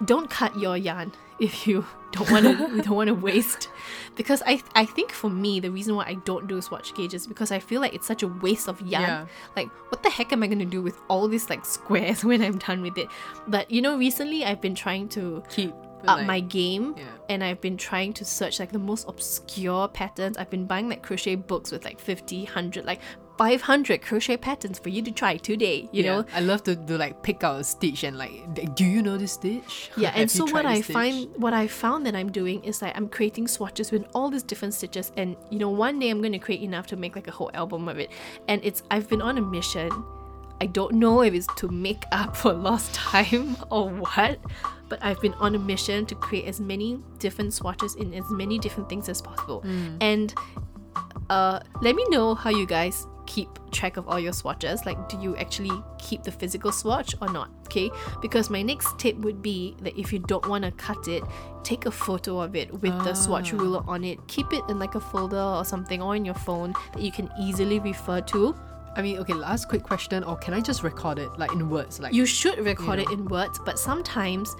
Don't 0.04 0.28
cut 0.30 0.58
your 0.58 0.76
yarn 0.76 1.12
if 1.40 1.66
you 1.66 1.84
don't 2.12 2.30
want 2.30 2.44
to 2.44 2.50
you 2.76 2.82
don't 2.82 2.94
want 2.96 3.08
to 3.08 3.14
waste 3.14 3.68
because 4.14 4.42
I 4.46 4.62
I 4.74 4.84
think 4.84 5.10
for 5.10 5.28
me 5.28 5.58
the 5.60 5.70
reason 5.70 5.96
why 5.96 6.04
I 6.06 6.14
don't 6.14 6.46
do 6.46 6.60
swatch 6.62 6.94
gauge 6.94 7.12
is 7.14 7.26
because 7.26 7.50
I 7.50 7.58
feel 7.58 7.80
like 7.80 7.92
it's 7.94 8.06
such 8.06 8.22
a 8.22 8.28
waste 8.28 8.68
of 8.68 8.80
yarn. 8.82 9.02
Yeah. 9.02 9.26
Like 9.56 9.68
what 9.90 10.02
the 10.02 10.10
heck 10.10 10.32
am 10.32 10.42
I 10.42 10.46
gonna 10.46 10.64
do 10.64 10.80
with 10.80 10.96
all 11.08 11.26
these 11.26 11.50
like 11.50 11.64
squares 11.64 12.24
when 12.28 12.40
I'm 12.42 12.58
done 12.58 12.82
with 12.82 12.96
it? 12.98 13.08
But 13.48 13.70
you 13.70 13.82
know 13.82 13.96
recently 13.98 14.44
I've 14.44 14.60
been 14.60 14.74
trying 14.76 15.08
to 15.10 15.42
Keep 15.50 15.74
up 16.06 16.18
like- 16.18 16.26
my 16.26 16.38
game 16.40 16.94
yeah. 16.96 17.04
and 17.30 17.42
I've 17.42 17.60
been 17.60 17.76
trying 17.76 18.12
to 18.14 18.24
search 18.24 18.60
like 18.60 18.70
the 18.70 18.78
most 18.78 19.08
obscure 19.08 19.88
patterns. 19.88 20.36
I've 20.36 20.50
been 20.50 20.66
buying 20.66 20.88
like 20.88 21.02
crochet 21.02 21.34
books 21.34 21.72
with 21.72 21.84
like 21.84 21.98
50, 21.98 22.44
100, 22.44 22.84
like 22.84 23.00
500 23.36 24.02
crochet 24.02 24.36
patterns 24.36 24.78
for 24.78 24.90
you 24.90 25.02
to 25.02 25.10
try 25.10 25.36
today, 25.36 25.88
you 25.92 26.04
yeah. 26.04 26.16
know? 26.16 26.24
I 26.32 26.40
love 26.40 26.62
to, 26.64 26.76
to 26.76 26.96
like 26.96 27.22
pick 27.22 27.42
out 27.42 27.60
a 27.60 27.64
stitch 27.64 28.04
and 28.04 28.16
like, 28.16 28.74
do 28.74 28.84
you 28.84 29.02
know 29.02 29.16
this 29.16 29.32
stitch? 29.32 29.90
Yeah, 29.96 30.12
and 30.14 30.30
so 30.30 30.44
what 30.44 30.66
I 30.66 30.80
stitch? 30.80 30.94
find, 30.94 31.36
what 31.36 31.52
I 31.52 31.66
found 31.66 32.04
that 32.06 32.14
I'm 32.14 32.30
doing 32.30 32.62
is 32.64 32.82
like 32.82 32.96
I'm 32.96 33.08
creating 33.08 33.48
swatches 33.48 33.90
with 33.90 34.04
all 34.14 34.30
these 34.30 34.42
different 34.42 34.74
stitches, 34.74 35.12
and 35.16 35.36
you 35.50 35.58
know, 35.58 35.70
one 35.70 35.98
day 35.98 36.10
I'm 36.10 36.20
going 36.20 36.32
to 36.32 36.38
create 36.38 36.62
enough 36.62 36.86
to 36.88 36.96
make 36.96 37.16
like 37.16 37.28
a 37.28 37.30
whole 37.30 37.50
album 37.54 37.88
of 37.88 37.98
it. 37.98 38.10
And 38.48 38.60
it's 38.64 38.82
I've 38.90 39.08
been 39.08 39.22
on 39.22 39.38
a 39.38 39.42
mission. 39.42 39.90
I 40.60 40.66
don't 40.66 40.94
know 40.94 41.22
if 41.22 41.34
it's 41.34 41.48
to 41.56 41.68
make 41.68 42.04
up 42.12 42.36
for 42.36 42.52
lost 42.52 42.94
time 42.94 43.56
or 43.70 43.88
what, 43.88 44.38
but 44.88 45.02
I've 45.02 45.20
been 45.20 45.34
on 45.34 45.54
a 45.54 45.58
mission 45.58 46.06
to 46.06 46.14
create 46.14 46.46
as 46.46 46.60
many 46.60 46.98
different 47.18 47.52
swatches 47.52 47.94
in 47.96 48.14
as 48.14 48.24
many 48.30 48.58
different 48.58 48.88
things 48.88 49.08
as 49.08 49.22
possible. 49.22 49.62
Hmm. 49.62 49.96
And 50.00 50.34
uh, 51.30 51.60
let 51.80 51.94
me 51.94 52.04
know 52.10 52.34
how 52.34 52.50
you 52.50 52.66
guys 52.66 53.06
keep 53.26 53.48
track 53.70 53.96
of 53.96 54.08
all 54.08 54.18
your 54.20 54.32
swatches. 54.32 54.84
Like, 54.86 55.08
do 55.08 55.18
you 55.20 55.36
actually 55.36 55.72
keep 55.98 56.22
the 56.22 56.30
physical 56.32 56.72
swatch 56.72 57.14
or 57.20 57.28
not? 57.32 57.50
Okay, 57.66 57.90
because 58.22 58.50
my 58.50 58.62
next 58.62 58.98
tip 58.98 59.16
would 59.18 59.42
be 59.42 59.76
that 59.82 59.98
if 59.98 60.12
you 60.12 60.18
don't 60.20 60.46
want 60.48 60.64
to 60.64 60.70
cut 60.72 61.08
it, 61.08 61.22
take 61.64 61.86
a 61.86 61.90
photo 61.90 62.40
of 62.40 62.54
it 62.54 62.72
with 62.82 62.92
the 63.04 63.14
swatch 63.14 63.52
Ah. 63.52 63.56
ruler 63.56 63.82
on 63.88 64.04
it. 64.04 64.18
Keep 64.28 64.52
it 64.52 64.62
in 64.68 64.78
like 64.78 64.94
a 64.94 65.00
folder 65.00 65.40
or 65.40 65.64
something 65.64 66.00
or 66.02 66.14
in 66.14 66.24
your 66.24 66.34
phone 66.34 66.74
that 66.92 67.02
you 67.02 67.10
can 67.10 67.30
easily 67.40 67.80
refer 67.80 68.20
to. 68.20 68.54
I 68.96 69.02
mean, 69.02 69.18
okay, 69.18 69.32
last 69.34 69.68
quick 69.68 69.82
question, 69.82 70.22
or 70.22 70.36
can 70.36 70.54
I 70.54 70.60
just 70.60 70.84
record 70.84 71.18
it 71.18 71.28
like 71.38 71.50
in 71.52 71.68
words? 71.68 71.98
Like 71.98 72.14
You 72.14 72.26
should 72.26 72.58
record 72.64 72.98
Yeah. 73.00 73.06
it 73.06 73.10
in 73.10 73.24
words, 73.24 73.58
but 73.64 73.78
sometimes 73.78 74.54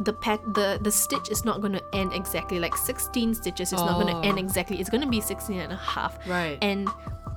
the 0.00 0.12
pat 0.12 0.40
the 0.54 0.78
the 0.82 0.90
stitch 0.90 1.30
is 1.30 1.44
not 1.44 1.60
going 1.62 1.72
to 1.72 1.82
end 1.94 2.12
exactly 2.12 2.58
like 2.58 2.76
16 2.76 3.32
stitches 3.34 3.72
is 3.72 3.80
not 3.80 3.94
going 3.98 4.14
Oh. 4.14 4.20
to 4.20 4.28
end 4.28 4.38
exactly 4.38 4.78
it's 4.78 4.90
going 4.90 5.00
to 5.00 5.08
be 5.08 5.22
16 5.22 5.58
and 5.58 5.72
a 5.72 5.76
half 5.76 6.18
Right. 6.28 6.58
and 6.60 6.86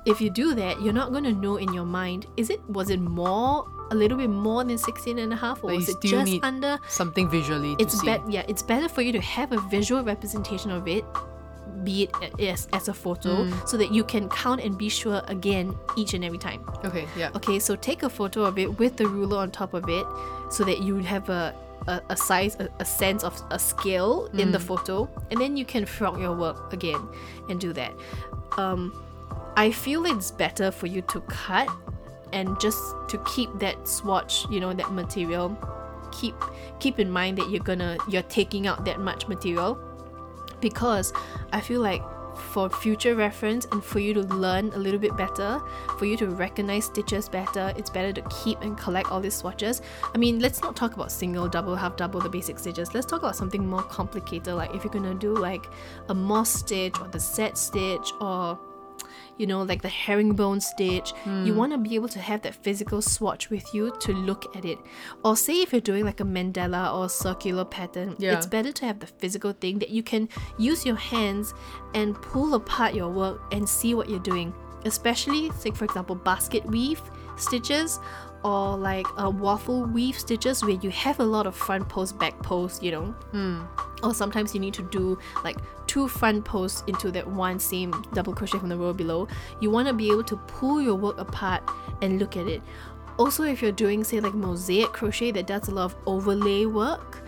if 0.06 0.20
you 0.20 0.30
do 0.30 0.54
that 0.54 0.80
you're 0.82 0.92
not 0.92 1.10
going 1.12 1.24
to 1.24 1.32
know 1.32 1.56
in 1.56 1.72
your 1.74 1.84
mind 1.84 2.26
is 2.36 2.50
it 2.50 2.60
was 2.70 2.90
it 2.90 3.00
more 3.00 3.66
a 3.90 3.94
little 3.94 4.16
bit 4.16 4.30
more 4.30 4.62
than 4.64 4.78
16 4.78 5.18
and 5.18 5.32
a 5.32 5.36
half 5.36 5.58
or 5.64 5.68
But 5.68 5.76
was 5.76 5.88
it 5.88 5.96
just 6.02 6.32
under 6.42 6.78
something 6.88 7.28
visually 7.28 7.74
it's 7.78 7.98
see. 8.00 8.06
bet 8.06 8.20
yeah 8.30 8.44
it's 8.48 8.62
better 8.62 8.88
for 8.88 9.02
you 9.02 9.12
to 9.12 9.20
have 9.20 9.52
a 9.52 9.60
visual 9.68 10.02
representation 10.02 10.70
of 10.70 10.86
it 10.88 11.04
be 11.84 12.02
it 12.22 12.40
as, 12.40 12.68
as 12.72 12.88
a 12.88 12.94
photo 12.94 13.44
Mm. 13.44 13.68
so 13.68 13.76
that 13.76 13.90
you 13.92 14.04
can 14.04 14.28
count 14.28 14.60
and 14.60 14.76
be 14.76 14.88
sure 14.88 15.22
again 15.28 15.74
each 15.96 16.14
and 16.14 16.24
every 16.24 16.38
time 16.38 16.64
Okay, 16.84 17.06
yeah. 17.16 17.30
Okay, 17.36 17.58
so 17.58 17.74
take 17.76 18.02
a 18.02 18.08
photo 18.08 18.42
of 18.44 18.58
it 18.58 18.78
with 18.78 18.96
the 18.96 19.06
ruler 19.06 19.38
on 19.38 19.50
top 19.50 19.72
of 19.74 19.84
it 19.88 20.06
so 20.50 20.64
that 20.64 20.80
you 20.82 20.96
have 20.98 21.28
a, 21.28 21.54
a, 21.86 22.00
a 22.10 22.16
size, 22.16 22.56
a, 22.60 22.68
a 22.80 22.84
sense 22.84 23.22
of 23.24 23.40
a 23.50 23.58
scale 23.58 24.28
in 24.34 24.50
the 24.52 24.58
photo, 24.58 25.08
and 25.30 25.40
then 25.40 25.56
you 25.56 25.64
can 25.64 25.86
frog 25.86 26.20
your 26.20 26.34
work 26.36 26.72
again 26.72 27.00
and 27.48 27.60
do 27.60 27.72
that. 27.72 27.92
Um, 28.58 28.92
I 29.60 29.70
feel 29.70 30.06
it's 30.06 30.30
better 30.30 30.70
for 30.70 30.86
you 30.86 31.02
to 31.02 31.20
cut 31.20 31.68
and 32.32 32.58
just 32.58 32.80
to 33.08 33.18
keep 33.26 33.50
that 33.58 33.86
swatch, 33.86 34.46
you 34.48 34.58
know, 34.58 34.72
that 34.72 34.90
material. 34.90 35.54
Keep 36.12 36.34
keep 36.78 36.98
in 36.98 37.10
mind 37.10 37.36
that 37.36 37.50
you're 37.50 37.62
gonna 37.62 37.98
you're 38.08 38.22
taking 38.22 38.66
out 38.66 38.86
that 38.86 39.00
much 39.00 39.28
material 39.28 39.78
because 40.62 41.12
I 41.52 41.60
feel 41.60 41.82
like 41.82 42.02
for 42.38 42.70
future 42.70 43.14
reference 43.14 43.66
and 43.70 43.84
for 43.84 43.98
you 43.98 44.14
to 44.14 44.22
learn 44.22 44.72
a 44.72 44.78
little 44.78 44.98
bit 44.98 45.14
better, 45.14 45.60
for 45.98 46.06
you 46.06 46.16
to 46.16 46.28
recognize 46.30 46.86
stitches 46.86 47.28
better, 47.28 47.74
it's 47.76 47.90
better 47.90 48.14
to 48.14 48.22
keep 48.30 48.62
and 48.62 48.78
collect 48.78 49.10
all 49.10 49.20
these 49.20 49.34
swatches. 49.34 49.82
I 50.14 50.16
mean, 50.16 50.38
let's 50.38 50.62
not 50.62 50.74
talk 50.74 50.94
about 50.94 51.12
single, 51.12 51.48
double, 51.48 51.76
half 51.76 51.96
double, 51.96 52.18
the 52.18 52.30
basic 52.30 52.58
stitches. 52.58 52.94
Let's 52.94 53.04
talk 53.04 53.20
about 53.20 53.36
something 53.36 53.66
more 53.66 53.82
complicated, 53.82 54.54
like 54.54 54.74
if 54.74 54.84
you're 54.84 54.92
gonna 54.92 55.14
do 55.14 55.36
like 55.36 55.66
a 56.08 56.14
moss 56.14 56.48
stitch 56.48 56.98
or 56.98 57.08
the 57.08 57.20
set 57.20 57.58
stitch 57.58 58.14
or 58.22 58.58
you 59.38 59.46
know, 59.46 59.62
like 59.62 59.82
the 59.82 59.88
herringbone 59.88 60.60
stitch, 60.60 61.12
Hmm. 61.24 61.44
you 61.46 61.54
want 61.54 61.72
to 61.72 61.78
be 61.78 61.94
able 61.94 62.08
to 62.08 62.18
have 62.20 62.42
that 62.42 62.54
physical 62.54 63.00
swatch 63.02 63.50
with 63.50 63.72
you 63.74 63.92
to 64.00 64.12
look 64.12 64.54
at 64.56 64.64
it. 64.64 64.78
Or 65.24 65.36
say 65.36 65.62
if 65.62 65.72
you're 65.72 65.80
doing 65.80 66.04
like 66.04 66.20
a 66.20 66.24
mandala 66.24 66.94
or 66.94 67.06
a 67.06 67.08
circular 67.08 67.64
pattern, 67.64 68.16
Yeah. 68.18 68.36
it's 68.36 68.46
better 68.46 68.72
to 68.72 68.84
have 68.86 69.00
the 69.00 69.06
physical 69.06 69.52
thing 69.52 69.78
that 69.78 69.90
you 69.90 70.02
can 70.02 70.28
use 70.58 70.84
your 70.84 70.96
hands 70.96 71.54
and 71.94 72.14
pull 72.20 72.54
apart 72.54 72.94
your 72.94 73.08
work 73.10 73.40
and 73.52 73.68
see 73.68 73.94
what 73.94 74.08
you're 74.08 74.18
doing. 74.18 74.52
Especially, 74.84 75.50
say 75.58 75.70
for 75.70 75.84
example, 75.84 76.14
basket 76.16 76.64
weave 76.66 77.02
stitches 77.36 77.98
or 78.42 78.76
like 78.76 79.06
a 79.16 79.28
waffle 79.28 79.84
weave 79.84 80.18
stitches 80.18 80.62
where 80.62 80.72
you 80.72 80.90
have 80.90 81.20
a 81.20 81.24
lot 81.24 81.46
of 81.46 81.54
front 81.54 81.88
post, 81.88 82.18
back 82.18 82.40
post, 82.42 82.82
you 82.82 82.90
know? 82.90 83.04
Hmm. 83.32 83.62
Or 84.02 84.14
sometimes 84.14 84.54
you 84.54 84.60
need 84.60 84.74
to 84.74 84.82
do 84.82 85.18
like 85.44 85.58
two 85.86 86.08
front 86.08 86.44
posts 86.44 86.82
into 86.86 87.10
that 87.12 87.26
one 87.26 87.58
same 87.58 87.90
double 88.14 88.32
crochet 88.32 88.58
from 88.58 88.68
the 88.68 88.76
row 88.76 88.92
below. 88.92 89.28
You 89.60 89.70
want 89.70 89.88
to 89.88 89.94
be 89.94 90.10
able 90.10 90.24
to 90.24 90.36
pull 90.36 90.80
your 90.80 90.94
work 90.94 91.18
apart 91.18 91.62
and 92.00 92.18
look 92.18 92.36
at 92.36 92.46
it. 92.46 92.62
Also 93.18 93.44
if 93.44 93.60
you're 93.60 93.72
doing 93.72 94.02
say 94.04 94.20
like 94.20 94.34
mosaic 94.34 94.92
crochet 94.92 95.30
that 95.32 95.46
does 95.46 95.68
a 95.68 95.74
lot 95.74 95.84
of 95.84 95.96
overlay 96.06 96.64
work 96.64 97.22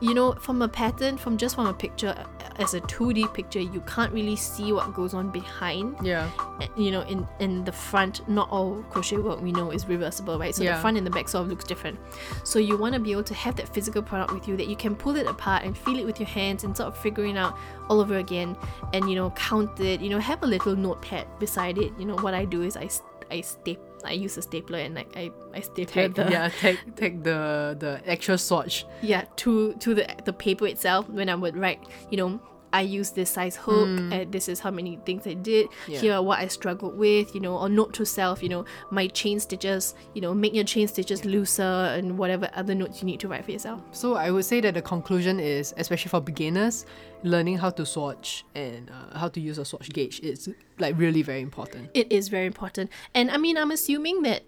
you 0.00 0.14
know 0.14 0.32
from 0.34 0.62
a 0.62 0.68
pattern 0.68 1.16
from 1.16 1.36
just 1.36 1.54
from 1.54 1.66
a 1.66 1.74
picture 1.74 2.14
as 2.58 2.74
a 2.74 2.80
2d 2.82 3.32
picture 3.34 3.60
you 3.60 3.80
can't 3.86 4.12
really 4.12 4.34
see 4.36 4.72
what 4.72 4.92
goes 4.94 5.14
on 5.14 5.30
behind 5.30 5.96
Yeah. 6.02 6.28
you 6.76 6.90
know 6.90 7.02
in 7.02 7.26
in 7.38 7.64
the 7.64 7.72
front 7.72 8.28
not 8.28 8.50
all 8.50 8.82
crochet 8.90 9.16
work 9.18 9.40
we 9.40 9.52
know 9.52 9.70
is 9.70 9.86
reversible 9.86 10.38
right 10.38 10.54
so 10.54 10.62
Yeah. 10.64 10.74
the 10.76 10.80
front 10.80 10.96
and 10.96 11.06
the 11.06 11.10
back 11.10 11.28
sort 11.28 11.42
of 11.44 11.48
looks 11.48 11.64
different 11.64 11.98
so 12.44 12.58
you 12.58 12.76
want 12.76 12.94
to 12.94 13.00
be 13.00 13.12
able 13.12 13.24
to 13.24 13.34
have 13.34 13.54
that 13.56 13.68
physical 13.74 14.02
product 14.02 14.32
with 14.32 14.48
you 14.48 14.56
that 14.56 14.66
you 14.68 14.76
can 14.76 14.94
pull 14.96 15.16
it 15.16 15.26
apart 15.26 15.64
and 15.64 15.76
feel 15.76 15.98
it 15.98 16.04
with 16.06 16.18
your 16.20 16.28
hands 16.28 16.64
and 16.64 16.76
sort 16.76 16.88
of 16.88 16.96
figuring 16.98 17.36
out 17.38 17.56
all 17.88 18.00
over 18.00 18.16
again 18.18 18.56
and 18.92 19.08
you 19.08 19.14
know 19.16 19.30
count 19.30 19.78
it 19.80 20.00
you 20.00 20.10
know 20.10 20.18
have 20.18 20.42
a 20.42 20.46
little 20.46 20.74
notepad 20.76 21.26
beside 21.38 21.78
it 21.78 21.92
you 21.98 22.04
know 22.04 22.16
what 22.16 22.34
i 22.34 22.44
do 22.44 22.62
is 22.62 22.76
I 22.76 22.88
I 23.30 23.42
staple 23.42 23.84
I 24.04 24.12
use 24.12 24.36
a 24.38 24.42
stapler 24.42 24.78
and 24.78 24.94
like 24.94 25.16
I, 25.16 25.30
I 25.54 25.60
staple 25.60 26.08
the 26.10 26.30
yeah, 26.30 26.48
take 26.60 26.96
take 26.96 27.22
the 27.24 27.76
the 27.78 28.00
actual 28.10 28.38
swatch. 28.38 28.86
yeah 29.02 29.24
to 29.36 29.74
to 29.74 29.94
the 29.94 30.06
the 30.24 30.32
paper 30.32 30.66
itself 30.66 31.08
when 31.08 31.28
I 31.28 31.34
would 31.34 31.56
write 31.56 31.80
you 32.10 32.16
know 32.16 32.40
I 32.72 32.82
use 32.82 33.10
this 33.10 33.30
size 33.30 33.56
hook 33.56 33.88
and 33.88 34.30
this 34.32 34.48
is 34.48 34.60
how 34.60 34.70
many 34.70 34.98
things 35.06 35.26
I 35.26 35.34
did. 35.34 35.68
Yeah. 35.86 36.00
here 36.00 36.14
are 36.14 36.22
what 36.22 36.38
I 36.38 36.48
struggled 36.48 36.96
with 36.98 37.34
you 37.34 37.40
know 37.40 37.56
or 37.58 37.68
note 37.68 37.94
to 37.94 38.04
self 38.04 38.42
you 38.42 38.48
know 38.48 38.64
my 38.90 39.06
chain 39.08 39.40
stitches 39.40 39.94
you 40.14 40.20
know 40.20 40.34
make 40.34 40.54
your 40.54 40.64
chain 40.64 40.86
stitches 40.88 41.24
looser 41.24 41.62
and 41.62 42.18
whatever 42.18 42.50
other 42.54 42.74
notes 42.74 43.00
you 43.00 43.06
need 43.06 43.20
to 43.20 43.28
write 43.28 43.44
for 43.44 43.52
yourself. 43.52 43.80
So 43.92 44.14
I 44.14 44.30
would 44.30 44.44
say 44.44 44.60
that 44.60 44.74
the 44.74 44.82
conclusion 44.82 45.40
is, 45.40 45.72
especially 45.76 46.10
for 46.10 46.20
beginners, 46.20 46.84
learning 47.22 47.58
how 47.58 47.70
to 47.70 47.84
swatch 47.86 48.44
and 48.54 48.90
uh, 48.90 49.18
how 49.18 49.28
to 49.28 49.40
use 49.40 49.58
a 49.58 49.64
swatch 49.64 49.88
gauge 49.90 50.20
is 50.20 50.48
like 50.78 50.96
really 50.98 51.22
very 51.22 51.40
important. 51.40 51.90
it 51.94 52.10
is 52.12 52.28
very 52.28 52.46
important. 52.46 52.90
And 53.14 53.30
I 53.30 53.36
mean 53.38 53.56
I'm 53.56 53.70
assuming 53.70 54.22
that 54.22 54.42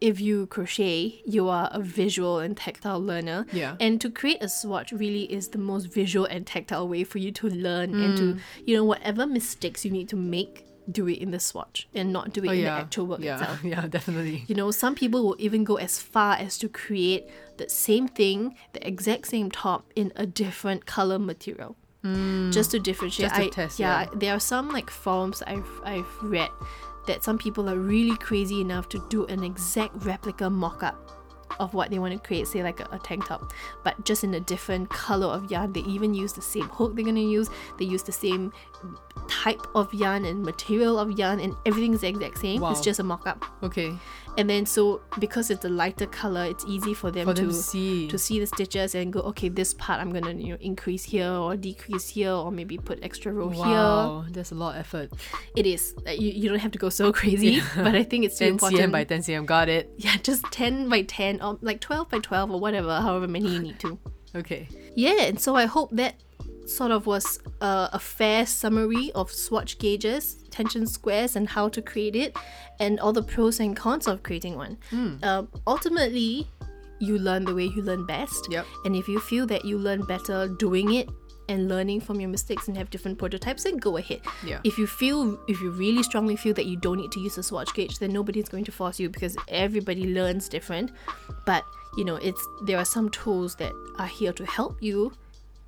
if 0.00 0.20
you 0.20 0.46
crochet 0.46 1.22
you 1.24 1.48
are 1.48 1.68
a 1.72 1.80
visual 1.80 2.38
and 2.38 2.56
tactile 2.56 3.00
learner. 3.00 3.46
Yeah. 3.52 3.76
and 3.80 4.00
to 4.00 4.10
create 4.10 4.42
a 4.42 4.48
swatch 4.48 4.92
really 4.92 5.24
is 5.32 5.48
the 5.48 5.58
most 5.58 5.86
visual 5.86 6.26
and 6.26 6.46
tactile 6.46 6.88
way 6.88 7.04
for 7.04 7.18
you 7.18 7.32
to 7.32 7.48
learn 7.48 7.94
and 7.94 8.16
to 8.16 8.22
mm. 8.34 8.40
you 8.64 8.76
know 8.76 8.84
whatever 8.84 9.26
mistakes 9.26 9.84
you 9.84 9.90
need 9.90 10.08
to 10.08 10.16
make 10.16 10.66
do 10.90 11.08
it 11.08 11.18
in 11.18 11.30
the 11.30 11.40
swatch 11.40 11.88
and 11.94 12.12
not 12.12 12.32
do 12.32 12.42
it 12.44 12.48
Oh 12.48 12.52
in 12.52 12.58
yeah, 12.60 12.76
the 12.76 12.80
actual 12.82 13.06
work 13.06 13.20
yeah, 13.20 13.34
itself. 13.40 13.64
Yeah, 13.64 13.86
definitely. 13.86 14.44
you 14.46 14.54
know 14.54 14.70
some 14.70 14.94
people 14.94 15.24
will 15.24 15.36
even 15.38 15.64
go 15.64 15.76
as 15.76 16.00
far 16.00 16.34
as 16.34 16.58
to 16.58 16.68
create 16.68 17.26
the 17.56 17.68
same 17.68 18.06
thing 18.08 18.56
the 18.72 18.86
exact 18.86 19.28
same 19.28 19.50
top 19.50 19.92
in 19.96 20.12
a 20.16 20.26
different 20.26 20.86
color 20.86 21.18
material. 21.18 21.76
Mm. 22.04 22.52
Just 22.52 22.70
to 22.70 22.78
differentiate. 22.78 23.30
Just 23.30 23.40
to 23.40 23.46
I, 23.46 23.48
test, 23.48 23.80
yeah, 23.80 24.02
yeah. 24.02 24.08
there 24.14 24.34
are 24.34 24.40
some 24.40 24.68
like 24.68 24.90
forums 24.90 25.42
I've 25.42 25.68
I've 25.84 26.06
read 26.22 26.50
that 27.06 27.24
some 27.24 27.38
people 27.38 27.68
are 27.68 27.78
really 27.78 28.16
crazy 28.16 28.60
enough 28.60 28.88
to 28.90 29.04
do 29.08 29.26
an 29.26 29.42
exact 29.42 30.04
replica 30.04 30.50
mock-up 30.50 31.02
of 31.58 31.72
what 31.72 31.90
they 31.90 31.98
want 31.98 32.12
to 32.12 32.18
create, 32.18 32.46
say 32.46 32.62
like 32.62 32.80
a, 32.80 32.88
a 32.92 32.98
tank 32.98 33.26
top, 33.26 33.52
but 33.82 34.04
just 34.04 34.24
in 34.24 34.34
a 34.34 34.40
different 34.40 34.90
color 34.90 35.26
of 35.26 35.50
yarn. 35.50 35.72
They 35.72 35.80
even 35.80 36.12
use 36.12 36.32
the 36.32 36.42
same 36.42 36.68
hook 36.68 36.94
they're 36.94 37.04
gonna 37.04 37.20
use. 37.20 37.48
They 37.78 37.84
use 37.84 38.02
the 38.02 38.12
same 38.12 38.52
type 39.28 39.62
of 39.74 39.92
yarn 39.94 40.24
and 40.24 40.42
material 40.42 40.98
of 40.98 41.18
yarn, 41.18 41.40
and 41.40 41.56
everything's 41.64 42.00
the 42.02 42.08
exact 42.08 42.38
same. 42.38 42.62
It's 42.72 42.80
just 42.80 43.00
a 43.00 43.02
mock-up. 43.02 43.44
Okay, 43.62 43.96
And 44.38 44.50
then 44.50 44.66
so 44.66 45.00
because 45.18 45.50
it's 45.50 45.64
a 45.64 45.68
lighter 45.68 46.06
color, 46.06 46.44
it's 46.44 46.64
easy 46.66 46.92
for 46.94 47.10
them 47.10 47.24
for 47.26 47.34
to 47.34 47.42
them 47.42 47.50
to 47.50 47.56
see. 47.56 48.08
to 48.08 48.18
see 48.18 48.38
the 48.38 48.46
stitches 48.46 48.94
and 48.94 49.12
go, 49.12 49.20
okay, 49.20 49.48
this 49.48 49.72
part 49.74 50.00
I'm 50.00 50.12
gonna 50.12 50.32
you 50.32 50.50
know 50.52 50.58
increase 50.60 51.04
here 51.04 51.30
or 51.30 51.56
decrease 51.56 52.08
here 52.08 52.32
or 52.32 52.50
maybe 52.52 52.76
put 52.76 52.98
extra 53.02 53.32
row 53.32 53.48
here. 53.48 53.64
Wow, 53.64 54.24
there's 54.30 54.52
a 54.52 54.54
lot 54.54 54.74
of 54.74 54.80
effort. 54.80 55.12
It 55.56 55.66
is. 55.66 55.94
Like, 56.04 56.20
you, 56.20 56.30
you 56.30 56.48
don't 56.48 56.58
have 56.58 56.72
to 56.72 56.78
go 56.78 56.88
so 56.90 57.12
crazy, 57.20 57.62
but 57.76 57.94
I 57.94 58.02
think 58.02 58.24
it's 58.24 58.34
still 58.36 58.48
10 58.48 58.52
important. 58.54 58.80
cm 58.80 58.92
by 58.92 59.04
10 59.04 59.20
cm, 59.20 59.46
got 59.46 59.68
it. 59.68 59.90
yeah, 59.96 60.16
just 60.22 60.44
10 60.52 60.88
by 60.88 61.02
10 61.02 61.40
or 61.40 61.58
like 61.62 61.80
12 61.80 62.10
by 62.10 62.18
12 62.18 62.50
or 62.50 62.60
whatever, 62.60 63.00
however 63.00 63.26
many 63.26 63.48
you 63.48 63.58
need 63.60 63.78
to. 63.80 63.98
Okay. 64.36 64.68
Yeah, 64.94 65.22
and 65.22 65.40
so 65.40 65.56
I 65.56 65.64
hope 65.66 65.90
that 65.92 66.14
sort 66.66 66.90
of 66.90 67.06
was 67.06 67.38
a, 67.60 67.90
a 67.92 67.98
fair 67.98 68.44
summary 68.44 69.12
of 69.14 69.30
swatch 69.30 69.78
gauges, 69.78 70.44
tension 70.50 70.86
squares, 70.86 71.36
and 71.36 71.48
how 71.48 71.68
to 71.68 71.80
create 71.80 72.16
it, 72.16 72.36
and 72.80 73.00
all 73.00 73.12
the 73.12 73.22
pros 73.22 73.60
and 73.60 73.76
cons 73.76 74.06
of 74.06 74.22
creating 74.22 74.56
one. 74.56 74.76
Um, 75.22 75.48
ultimately, 75.66 76.46
you 76.98 77.18
learn 77.18 77.44
the 77.44 77.54
way 77.54 77.64
you 77.64 77.82
learn 77.82 78.06
best. 78.06 78.48
Yep. 78.50 78.66
And 78.84 78.96
if 78.96 79.08
you 79.08 79.20
feel 79.20 79.46
that 79.46 79.64
you 79.64 79.78
learn 79.78 80.02
better 80.02 80.48
doing 80.48 80.94
it 80.94 81.08
and 81.48 81.68
learning 81.68 82.00
from 82.00 82.20
your 82.20 82.30
mistakes 82.30 82.66
and 82.68 82.76
have 82.76 82.90
different 82.90 83.18
prototypes, 83.18 83.64
then 83.64 83.76
go 83.76 83.98
ahead. 83.98 84.20
Yeah. 84.44 84.60
If 84.64 84.78
you 84.78 84.86
feel, 84.86 85.38
if 85.46 85.60
you 85.60 85.70
really 85.70 86.02
strongly 86.02 86.36
feel 86.36 86.54
that 86.54 86.66
you 86.66 86.76
don't 86.76 86.96
need 86.96 87.12
to 87.12 87.20
use 87.20 87.38
a 87.38 87.42
swatch 87.42 87.72
gauge, 87.74 87.98
then 87.98 88.12
nobody's 88.12 88.48
going 88.48 88.64
to 88.64 88.72
force 88.72 88.98
you 88.98 89.08
because 89.08 89.36
everybody 89.48 90.12
learns 90.12 90.48
different. 90.48 90.90
But 91.44 91.62
you 91.96 92.04
know, 92.04 92.16
it's 92.16 92.46
there 92.62 92.78
are 92.78 92.84
some 92.84 93.08
tools 93.10 93.56
that 93.56 93.72
are 93.98 94.06
here 94.06 94.32
to 94.34 94.44
help 94.46 94.82
you 94.82 95.12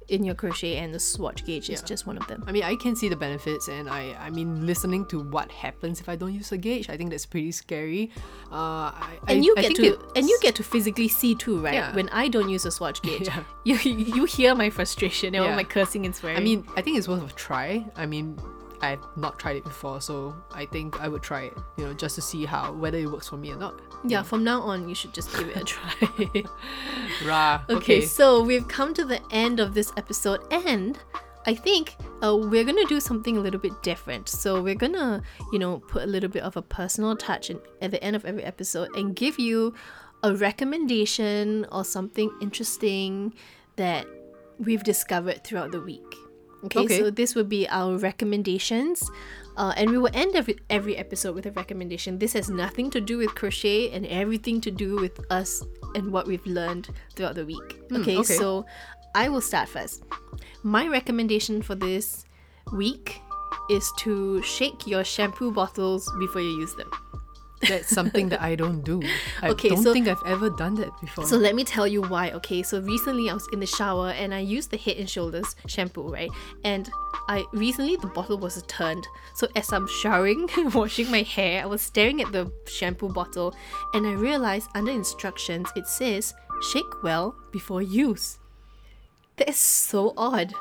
in 0.09 0.25
your 0.25 0.35
crochet, 0.35 0.77
and 0.79 0.95
the 0.95 0.99
swatch 0.99 1.45
gauge 1.45 1.69
is 1.69 1.81
Yeah. 1.83 1.87
just 1.87 2.07
one 2.07 2.17
of 2.17 2.27
them. 2.29 2.43
I 2.47 2.53
mean, 2.53 2.63
I 2.63 2.77
can 2.77 2.97
see 2.97 3.11
the 3.11 3.17
benefits, 3.17 3.69
and 3.69 3.91
I, 3.91 4.17
I 4.19 4.31
mean, 4.31 4.65
listening 4.67 5.05
to 5.09 5.21
what 5.21 5.53
happens 5.53 6.01
if 6.01 6.09
I 6.09 6.17
don't 6.17 6.33
use 6.33 6.51
a 6.51 6.57
gauge, 6.57 6.89
I 6.89 6.97
think 6.97 7.11
that's 7.11 7.27
pretty 7.27 7.53
scary. 7.53 8.11
Uh, 8.51 8.89
I, 8.97 9.19
And 9.29 9.45
you 9.45 9.53
I 9.59 9.61
get 9.61 9.77
think 9.77 10.01
to, 10.01 10.13
and 10.17 10.27
you 10.27 10.39
get 10.41 10.55
to 10.55 10.63
physically 10.63 11.09
see 11.09 11.35
too, 11.35 11.61
right? 11.61 11.75
Yeah. 11.75 11.95
When 11.95 12.09
I 12.09 12.29
don't 12.29 12.49
use 12.49 12.65
a 12.65 12.71
swatch 12.71 13.03
gauge, 13.03 13.29
Yeah. 13.65 13.79
you 13.85 13.97
you 14.17 14.25
hear 14.25 14.55
my 14.55 14.71
frustration 14.71 15.35
and 15.35 15.45
all 15.45 15.53
my 15.55 15.65
cursing 15.65 16.07
and 16.07 16.15
swearing. 16.17 16.39
I 16.39 16.41
mean, 16.41 16.65
I 16.75 16.81
think 16.81 16.97
it's 16.97 17.07
worth 17.07 17.31
a 17.31 17.35
try. 17.35 17.85
I 17.95 18.07
mean, 18.07 18.39
I've 18.81 19.05
not 19.17 19.39
tried 19.39 19.57
it 19.57 19.65
before, 19.65 20.01
so 20.01 20.35
I 20.53 20.67
think 20.67 21.01
I 21.01 21.09
would 21.09 21.23
try 21.23 21.43
it. 21.43 21.55
You 21.77 21.87
know, 21.87 21.95
just 21.95 22.15
to 22.17 22.23
see 22.23 22.45
how 22.45 22.73
whether 22.73 22.99
it 22.99 23.11
works 23.11 23.29
for 23.29 23.37
me 23.37 23.53
or 23.53 23.57
not. 23.57 23.81
yeah. 24.05 24.23
From 24.23 24.45
now 24.45 24.61
on, 24.61 24.89
you 24.89 24.95
should 24.95 25.13
just 25.13 25.37
give 25.37 25.49
it 25.49 25.57
a 25.57 25.65
try. 25.65 26.45
Rah. 27.27 27.63
Okay, 27.69 28.03
so 28.03 28.43
we've 28.43 28.69
come 28.69 28.95
to 28.95 29.05
the 29.05 29.21
end 29.31 29.61
of 29.61 29.75
this 29.75 29.93
episode, 29.97 30.41
and 30.51 30.99
I 31.47 31.55
think 31.55 31.97
uh, 32.23 32.37
we're 32.37 32.65
gonna 32.65 32.85
do 32.87 33.01
something 33.01 33.37
a 33.37 33.41
little 33.41 33.61
bit 33.61 33.83
different. 33.83 34.29
So 34.29 34.63
we're 34.63 34.75
gonna, 34.75 35.23
you 35.53 35.59
know, 35.59 35.79
put 35.81 36.03
a 36.03 36.07
little 36.07 36.29
bit 36.31 36.43
of 36.43 36.57
a 36.57 36.63
personal 36.63 37.17
touch 37.17 37.51
in, 37.51 37.61
at 37.81 37.91
the 37.91 38.03
end 38.03 38.17
of 38.17 38.25
every 38.25 38.45
episode 38.45 38.95
and 38.97 39.17
give 39.17 39.39
you 39.39 39.75
a 40.23 40.35
recommendation 40.35 41.67
or 41.73 41.85
something 41.85 42.31
interesting 42.41 43.35
that 43.77 44.07
we've 44.59 44.83
discovered 44.83 45.45
throughout 45.45 45.71
the 45.71 45.81
week. 45.81 46.15
Okay, 46.65 46.81
Okay. 46.81 46.99
so 46.99 47.11
this 47.11 47.35
would 47.35 47.49
be 47.49 47.69
our 47.69 47.97
recommendations. 47.97 49.11
Uh, 49.57 49.73
and 49.77 49.91
we 49.91 49.99
will 49.99 50.11
end 50.15 50.37
every, 50.37 50.57
every 50.71 50.97
episode 50.97 51.35
with 51.35 51.47
a 51.47 51.51
recommendation. 51.53 52.19
This 52.19 52.33
has 52.35 52.49
nothing 52.49 52.91
to 52.91 53.01
do 53.01 53.19
with 53.19 53.35
crochet 53.35 53.91
and 53.91 54.07
everything 54.07 54.61
to 54.63 54.71
do 54.71 54.97
with 54.97 55.19
us 55.33 55.65
and 55.95 56.13
what 56.13 56.27
we've 56.27 56.47
learned 56.47 56.89
throughout 57.17 57.35
the 57.35 57.45
week. 57.45 57.81
okay, 57.93 58.19
okay. 58.19 58.35
so 58.35 58.65
I 59.15 59.29
will 59.29 59.41
start 59.41 59.69
first. 59.69 60.05
My 60.63 60.87
recommendation 60.87 61.61
for 61.63 61.75
this 61.75 62.25
week 62.73 63.21
is 63.71 63.91
to 63.99 64.41
shake 64.43 64.87
your 64.87 65.03
shampoo 65.03 65.51
bottles 65.51 66.11
before 66.21 66.41
you 66.41 66.61
use 66.61 66.75
them. 66.75 66.91
That's 67.67 67.89
something 67.89 68.29
that 68.29 68.41
I 68.41 68.55
don't 68.55 68.83
do. 68.85 69.03
I 69.43 69.49
Okay, 69.51 69.71
don't 69.71 69.83
so- 69.83 69.93
think 69.93 70.07
I've 70.07 70.23
ever 70.25 70.49
done 70.51 70.75
that 70.77 70.91
before. 71.01 71.27
So 71.27 71.37
let 71.37 71.55
me 71.55 71.65
tell 71.65 71.87
you 71.89 72.03
why, 72.03 72.31
okay? 72.33 72.63
So 72.63 72.81
recently 72.81 73.29
I 73.31 73.35
was 73.35 73.49
in 73.53 73.59
the 73.61 73.67
shower 73.67 74.11
and 74.11 74.33
I 74.33 74.39
used 74.41 74.71
the 74.71 74.77
Head 74.77 74.97
and 74.99 75.11
Shoulders 75.11 75.57
shampoo, 75.67 76.09
right? 76.13 76.31
And 76.63 76.89
I 77.29 77.45
recently 77.53 77.97
the 77.97 78.07
bottle 78.09 78.39
was 78.39 78.63
turned. 78.69 79.07
So 79.35 79.49
as 79.57 79.73
I'm 79.73 79.89
showering, 79.89 80.49
washing 80.75 81.11
my 81.11 81.23
hair, 81.23 81.63
I 81.63 81.67
was 81.67 81.83
staring 81.83 82.21
at 82.23 82.31
the 82.33 82.53
shampoo 82.67 83.09
bottle 83.09 83.55
and 83.93 84.07
I 84.07 84.13
realized 84.13 84.69
under 84.75 84.93
instructions 84.93 85.69
it 85.75 85.87
says 85.89 86.35
shake 86.73 87.03
well 87.03 87.35
before 87.51 87.83
use. 87.83 88.39
That 89.37 89.49
is 89.49 89.59
so 89.59 90.15
odd. 90.17 90.53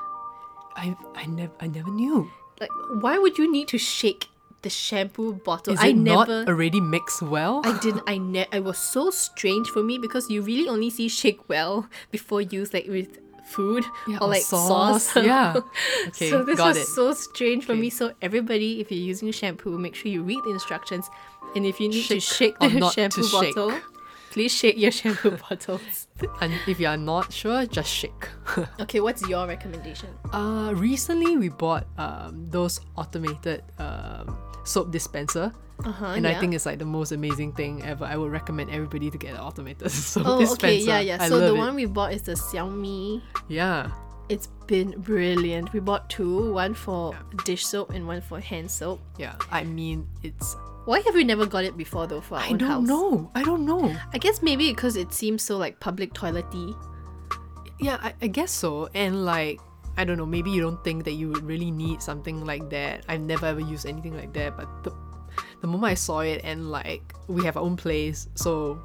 I 0.75 0.95
I 1.15 1.25
never 1.25 1.53
I 1.59 1.67
never 1.67 1.89
knew. 1.91 2.29
Like 2.59 2.69
why 3.01 3.17
would 3.17 3.37
you 3.37 3.51
need 3.51 3.67
to 3.69 3.77
shake 3.77 4.27
the 4.61 4.69
shampoo 4.69 5.33
bottle? 5.33 5.73
Is 5.73 5.79
I 5.79 5.87
it 5.89 5.97
not 5.97 6.27
never 6.27 6.49
already 6.51 6.81
mixed 6.81 7.21
well? 7.21 7.61
I 7.63 7.77
didn't. 7.79 8.03
I 8.07 8.17
ne- 8.17 8.47
I 8.51 8.59
was 8.59 8.77
so 8.77 9.09
strange 9.11 9.67
for 9.69 9.83
me 9.83 9.97
because 9.97 10.29
you 10.29 10.41
really 10.41 10.67
only 10.67 10.89
see 10.89 11.07
shake 11.09 11.47
well 11.49 11.87
before 12.11 12.41
use 12.41 12.73
like 12.73 12.87
with 12.87 13.19
food 13.47 13.85
Yeah, 14.07 14.17
or 14.19 14.27
like 14.27 14.41
sauce. 14.41 15.03
sauce, 15.13 15.23
yeah. 15.23 15.55
Okay, 16.07 16.29
so 16.29 16.43
this 16.43 16.59
was 16.59 16.77
it. 16.77 16.85
so 16.87 17.13
strange 17.13 17.63
for 17.65 17.75
me. 17.75 17.89
So 17.89 18.13
everybody, 18.21 18.81
if 18.81 18.91
you're 18.91 18.99
using 18.99 19.31
shampoo, 19.31 19.77
make 19.77 19.95
sure 19.95 20.11
you 20.11 20.21
read 20.23 20.39
the 20.43 20.51
instructions, 20.51 21.09
and 21.55 21.65
if 21.65 21.79
you 21.79 21.87
need 21.87 22.03
to 22.11 22.19
Shake 22.19 22.57
shake 22.57 22.59
the 22.59 22.89
shampoo 22.91 23.23
shake. 23.23 23.55
bottle, 23.55 23.79
please 24.31 24.51
shake 24.51 24.77
your 24.77 24.91
shampoo 24.99 25.37
bottles. 25.37 26.07
and 26.41 26.51
if 26.67 26.77
you 26.79 26.87
are 26.87 26.97
not 26.97 27.31
sure, 27.31 27.65
just 27.65 27.87
shake. 27.89 28.27
Okay, 28.81 28.99
what's 28.99 29.21
your 29.29 29.47
recommendation? 29.47 30.09
Uh, 30.33 30.73
recently 30.75 31.37
we 31.37 31.47
bought 31.47 31.87
um, 31.97 32.45
those 32.51 32.81
automated 32.97 33.63
um, 33.79 34.35
soap 34.67 34.91
dispenser. 34.91 35.51
Uh-huh, 35.85 36.05
and 36.17 36.25
I 36.27 36.33
think 36.39 36.55
it's 36.55 36.65
like 36.65 36.79
the 36.79 36.85
most 36.85 37.11
amazing 37.11 37.53
thing 37.53 37.83
ever. 37.83 38.03
I 38.05 38.17
would 38.17 38.31
recommend 38.31 38.71
everybody 38.71 39.11
to 39.11 39.17
get 39.17 39.35
an 39.35 39.39
automated 39.39 39.91
soap 40.11 40.23
Oh, 40.25 40.39
dispenser. 40.39 40.65
okay, 40.65 40.77
yeah, 40.79 40.99
yeah. 40.99 41.17
I 41.21 41.29
so 41.29 41.39
the 41.39 41.53
it. 41.53 41.57
one 41.57 41.75
we 41.75 41.85
bought 41.85 42.13
is 42.13 42.23
the 42.23 42.33
Xiaomi. 42.33 43.21
yeah, 43.47 43.91
It's 44.27 44.47
been 44.65 44.99
brilliant. 44.99 45.71
We 45.73 45.79
bought 45.79 46.09
two, 46.09 46.51
one 46.51 46.73
for 46.73 47.13
dish 47.45 47.63
soap 47.65 47.91
and 47.91 48.07
one 48.07 48.21
for 48.21 48.39
hand 48.39 48.71
soap. 48.71 48.99
yeah. 49.19 49.35
I 49.51 49.63
mean, 49.65 50.07
it's. 50.23 50.55
Why 50.85 51.01
have 51.01 51.13
we 51.13 51.23
never 51.23 51.45
got 51.45 51.63
it 51.63 51.75
before 51.77 52.07
though 52.07 52.21
for 52.21 52.35
our 52.35 52.41
I 52.41 52.49
own 52.49 52.57
don't 52.57 52.69
house? 52.69 52.87
know. 52.87 53.29
I 53.35 53.43
don't 53.43 53.65
know. 53.65 53.93
I 54.13 54.17
guess 54.17 54.41
maybe 54.41 54.71
because 54.71 54.95
it 54.95 55.13
seems 55.13 55.43
so 55.43 55.57
like 55.57 55.79
public 55.79 56.13
toilety. 56.13 56.73
Yeah, 57.79 57.97
I, 58.01 58.13
I 58.21 58.27
guess 58.27 58.51
so. 58.51 58.89
And 58.95 59.25
like, 59.25 59.59
I 59.97 60.03
don't 60.05 60.17
know. 60.17 60.25
Maybe 60.25 60.51
you 60.51 60.61
don't 60.61 60.81
think 60.83 61.03
that 61.05 61.13
you 61.13 61.29
would 61.29 61.43
really 61.43 61.71
need 61.71 62.01
something 62.01 62.45
like 62.45 62.69
that. 62.69 63.03
I've 63.09 63.21
never 63.21 63.45
ever 63.47 63.59
used 63.59 63.85
anything 63.85 64.15
like 64.15 64.31
that. 64.33 64.55
But 64.55 64.83
the, 64.83 64.91
the 65.61 65.67
moment 65.67 65.91
I 65.91 65.95
saw 65.95 66.19
it 66.19 66.41
and 66.43 66.69
like 66.71 67.13
we 67.27 67.43
have 67.45 67.57
our 67.57 67.63
own 67.63 67.75
place, 67.77 68.29
so 68.35 68.79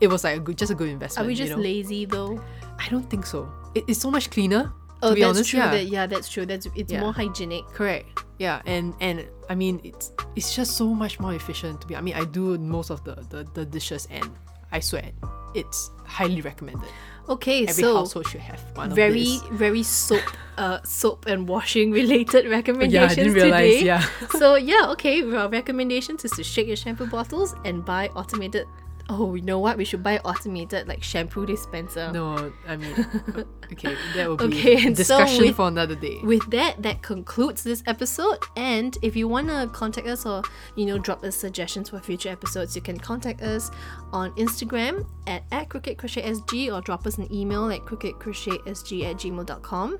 it 0.00 0.08
was 0.08 0.24
like 0.24 0.36
a 0.36 0.40
good, 0.40 0.58
just 0.58 0.72
a 0.72 0.74
good 0.74 0.88
investment. 0.88 1.24
Are 1.24 1.28
we 1.28 1.34
just 1.34 1.50
you 1.50 1.56
know? 1.56 1.62
lazy 1.62 2.04
though? 2.04 2.42
I 2.78 2.88
don't 2.88 3.08
think 3.08 3.24
so. 3.26 3.48
It, 3.74 3.84
it's 3.88 4.00
so 4.00 4.10
much 4.10 4.30
cleaner. 4.30 4.72
Oh, 5.02 5.10
to 5.10 5.14
be 5.14 5.20
that's 5.20 5.36
honest, 5.36 5.50
true. 5.50 5.58
yeah. 5.60 5.70
That, 5.70 5.84
yeah, 5.86 6.06
that's 6.06 6.28
true. 6.28 6.46
That's 6.46 6.66
it's 6.74 6.90
Yeah. 6.92 7.00
more 7.00 7.12
hygienic. 7.12 7.66
Correct. 7.68 8.24
Yeah, 8.38 8.60
and 8.66 8.94
and 9.00 9.26
I 9.48 9.54
mean 9.54 9.80
it's 9.84 10.12
it's 10.34 10.54
just 10.56 10.76
so 10.76 10.92
much 10.92 11.20
more 11.20 11.34
efficient 11.34 11.80
to 11.82 11.86
be. 11.86 11.94
I 11.96 12.00
mean 12.00 12.14
I 12.14 12.24
do 12.24 12.58
most 12.58 12.90
of 12.90 13.04
the 13.04 13.14
the, 13.30 13.46
the 13.54 13.64
dishes 13.64 14.08
and 14.10 14.28
I 14.72 14.80
swear 14.80 15.12
it's 15.54 15.90
highly 16.04 16.40
recommended. 16.40 16.88
Okay, 17.28 17.66
Every 17.66 17.82
so 17.82 17.96
household 17.96 18.28
should 18.28 18.40
have 18.40 18.60
one 18.74 18.90
of 18.90 18.96
very 18.96 19.38
very 19.52 19.82
soap 19.82 20.22
uh 20.58 20.78
soap 20.84 21.26
and 21.26 21.48
washing 21.48 21.90
related 21.90 22.48
recommendations 22.48 22.92
Yeah, 22.94 23.10
I 23.10 23.14
didn't 23.14 23.34
realize. 23.34 23.74
today. 23.78 23.84
Yeah. 23.84 24.04
so 24.30 24.54
yeah, 24.54 24.90
okay. 24.92 25.22
Our 25.22 25.48
recommendations 25.48 26.24
is 26.24 26.30
to 26.32 26.44
shake 26.44 26.66
your 26.68 26.76
shampoo 26.76 27.06
bottles 27.06 27.54
and 27.64 27.84
buy 27.84 28.08
automated. 28.14 28.66
Oh, 29.08 29.36
you 29.36 29.42
know 29.42 29.60
what? 29.60 29.76
We 29.76 29.84
should 29.84 30.02
buy 30.02 30.18
automated 30.18 30.88
like 30.88 31.02
shampoo 31.02 31.46
dispenser. 31.46 32.10
No, 32.10 32.52
I 32.66 32.76
mean, 32.76 32.92
okay, 33.72 33.94
that 34.16 34.28
will 34.28 34.36
be 34.36 34.44
Okay, 34.46 34.84
and 34.86 34.96
so 34.96 35.02
discussion 35.18 35.44
with- 35.46 35.56
for 35.56 35.68
another 35.68 35.94
day. 35.94 36.18
with 36.24 36.48
that 36.50 36.82
that 36.82 37.02
concludes 37.02 37.62
this 37.62 37.84
episode 37.86 38.38
and 38.56 38.98
if 39.02 39.14
you 39.14 39.28
want 39.28 39.46
to 39.48 39.70
contact 39.72 40.08
us 40.08 40.26
or 40.26 40.42
you 40.74 40.86
know 40.86 40.98
drop 40.98 41.22
us 41.22 41.36
suggestions 41.36 41.90
for 41.90 42.00
future 42.00 42.28
episodes 42.30 42.74
you 42.74 42.82
can 42.82 42.98
contact 42.98 43.42
us 43.42 43.70
on 44.12 44.32
instagram 44.32 45.06
at, 45.28 45.42
at 45.52 45.68
crookedcrochetsg 45.68 46.72
or 46.72 46.80
drop 46.80 47.06
us 47.06 47.18
an 47.18 47.32
email 47.32 47.70
at 47.70 47.80
crookedcrochetsg 47.80 49.04
at 49.04 49.16
gmail.com 49.16 49.98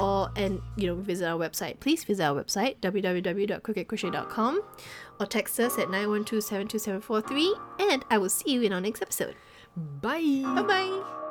or 0.00 0.30
and 0.36 0.60
you 0.76 0.86
know 0.88 0.94
visit 0.96 1.26
our 1.26 1.38
website 1.38 1.78
please 1.80 2.02
visit 2.04 2.22
our 2.24 2.42
website 2.42 2.78
www.crookedcrochet.com 2.80 4.60
or 5.20 5.26
text 5.26 5.60
us 5.60 5.78
at 5.78 5.88
912-72743 5.88 7.60
and 7.92 8.04
i 8.10 8.18
will 8.18 8.30
see 8.30 8.50
you 8.52 8.62
in 8.62 8.72
our 8.72 8.80
next 8.80 9.02
episode 9.02 9.34
Bye. 9.76 10.42
bye 10.44 10.62
bye 10.62 11.29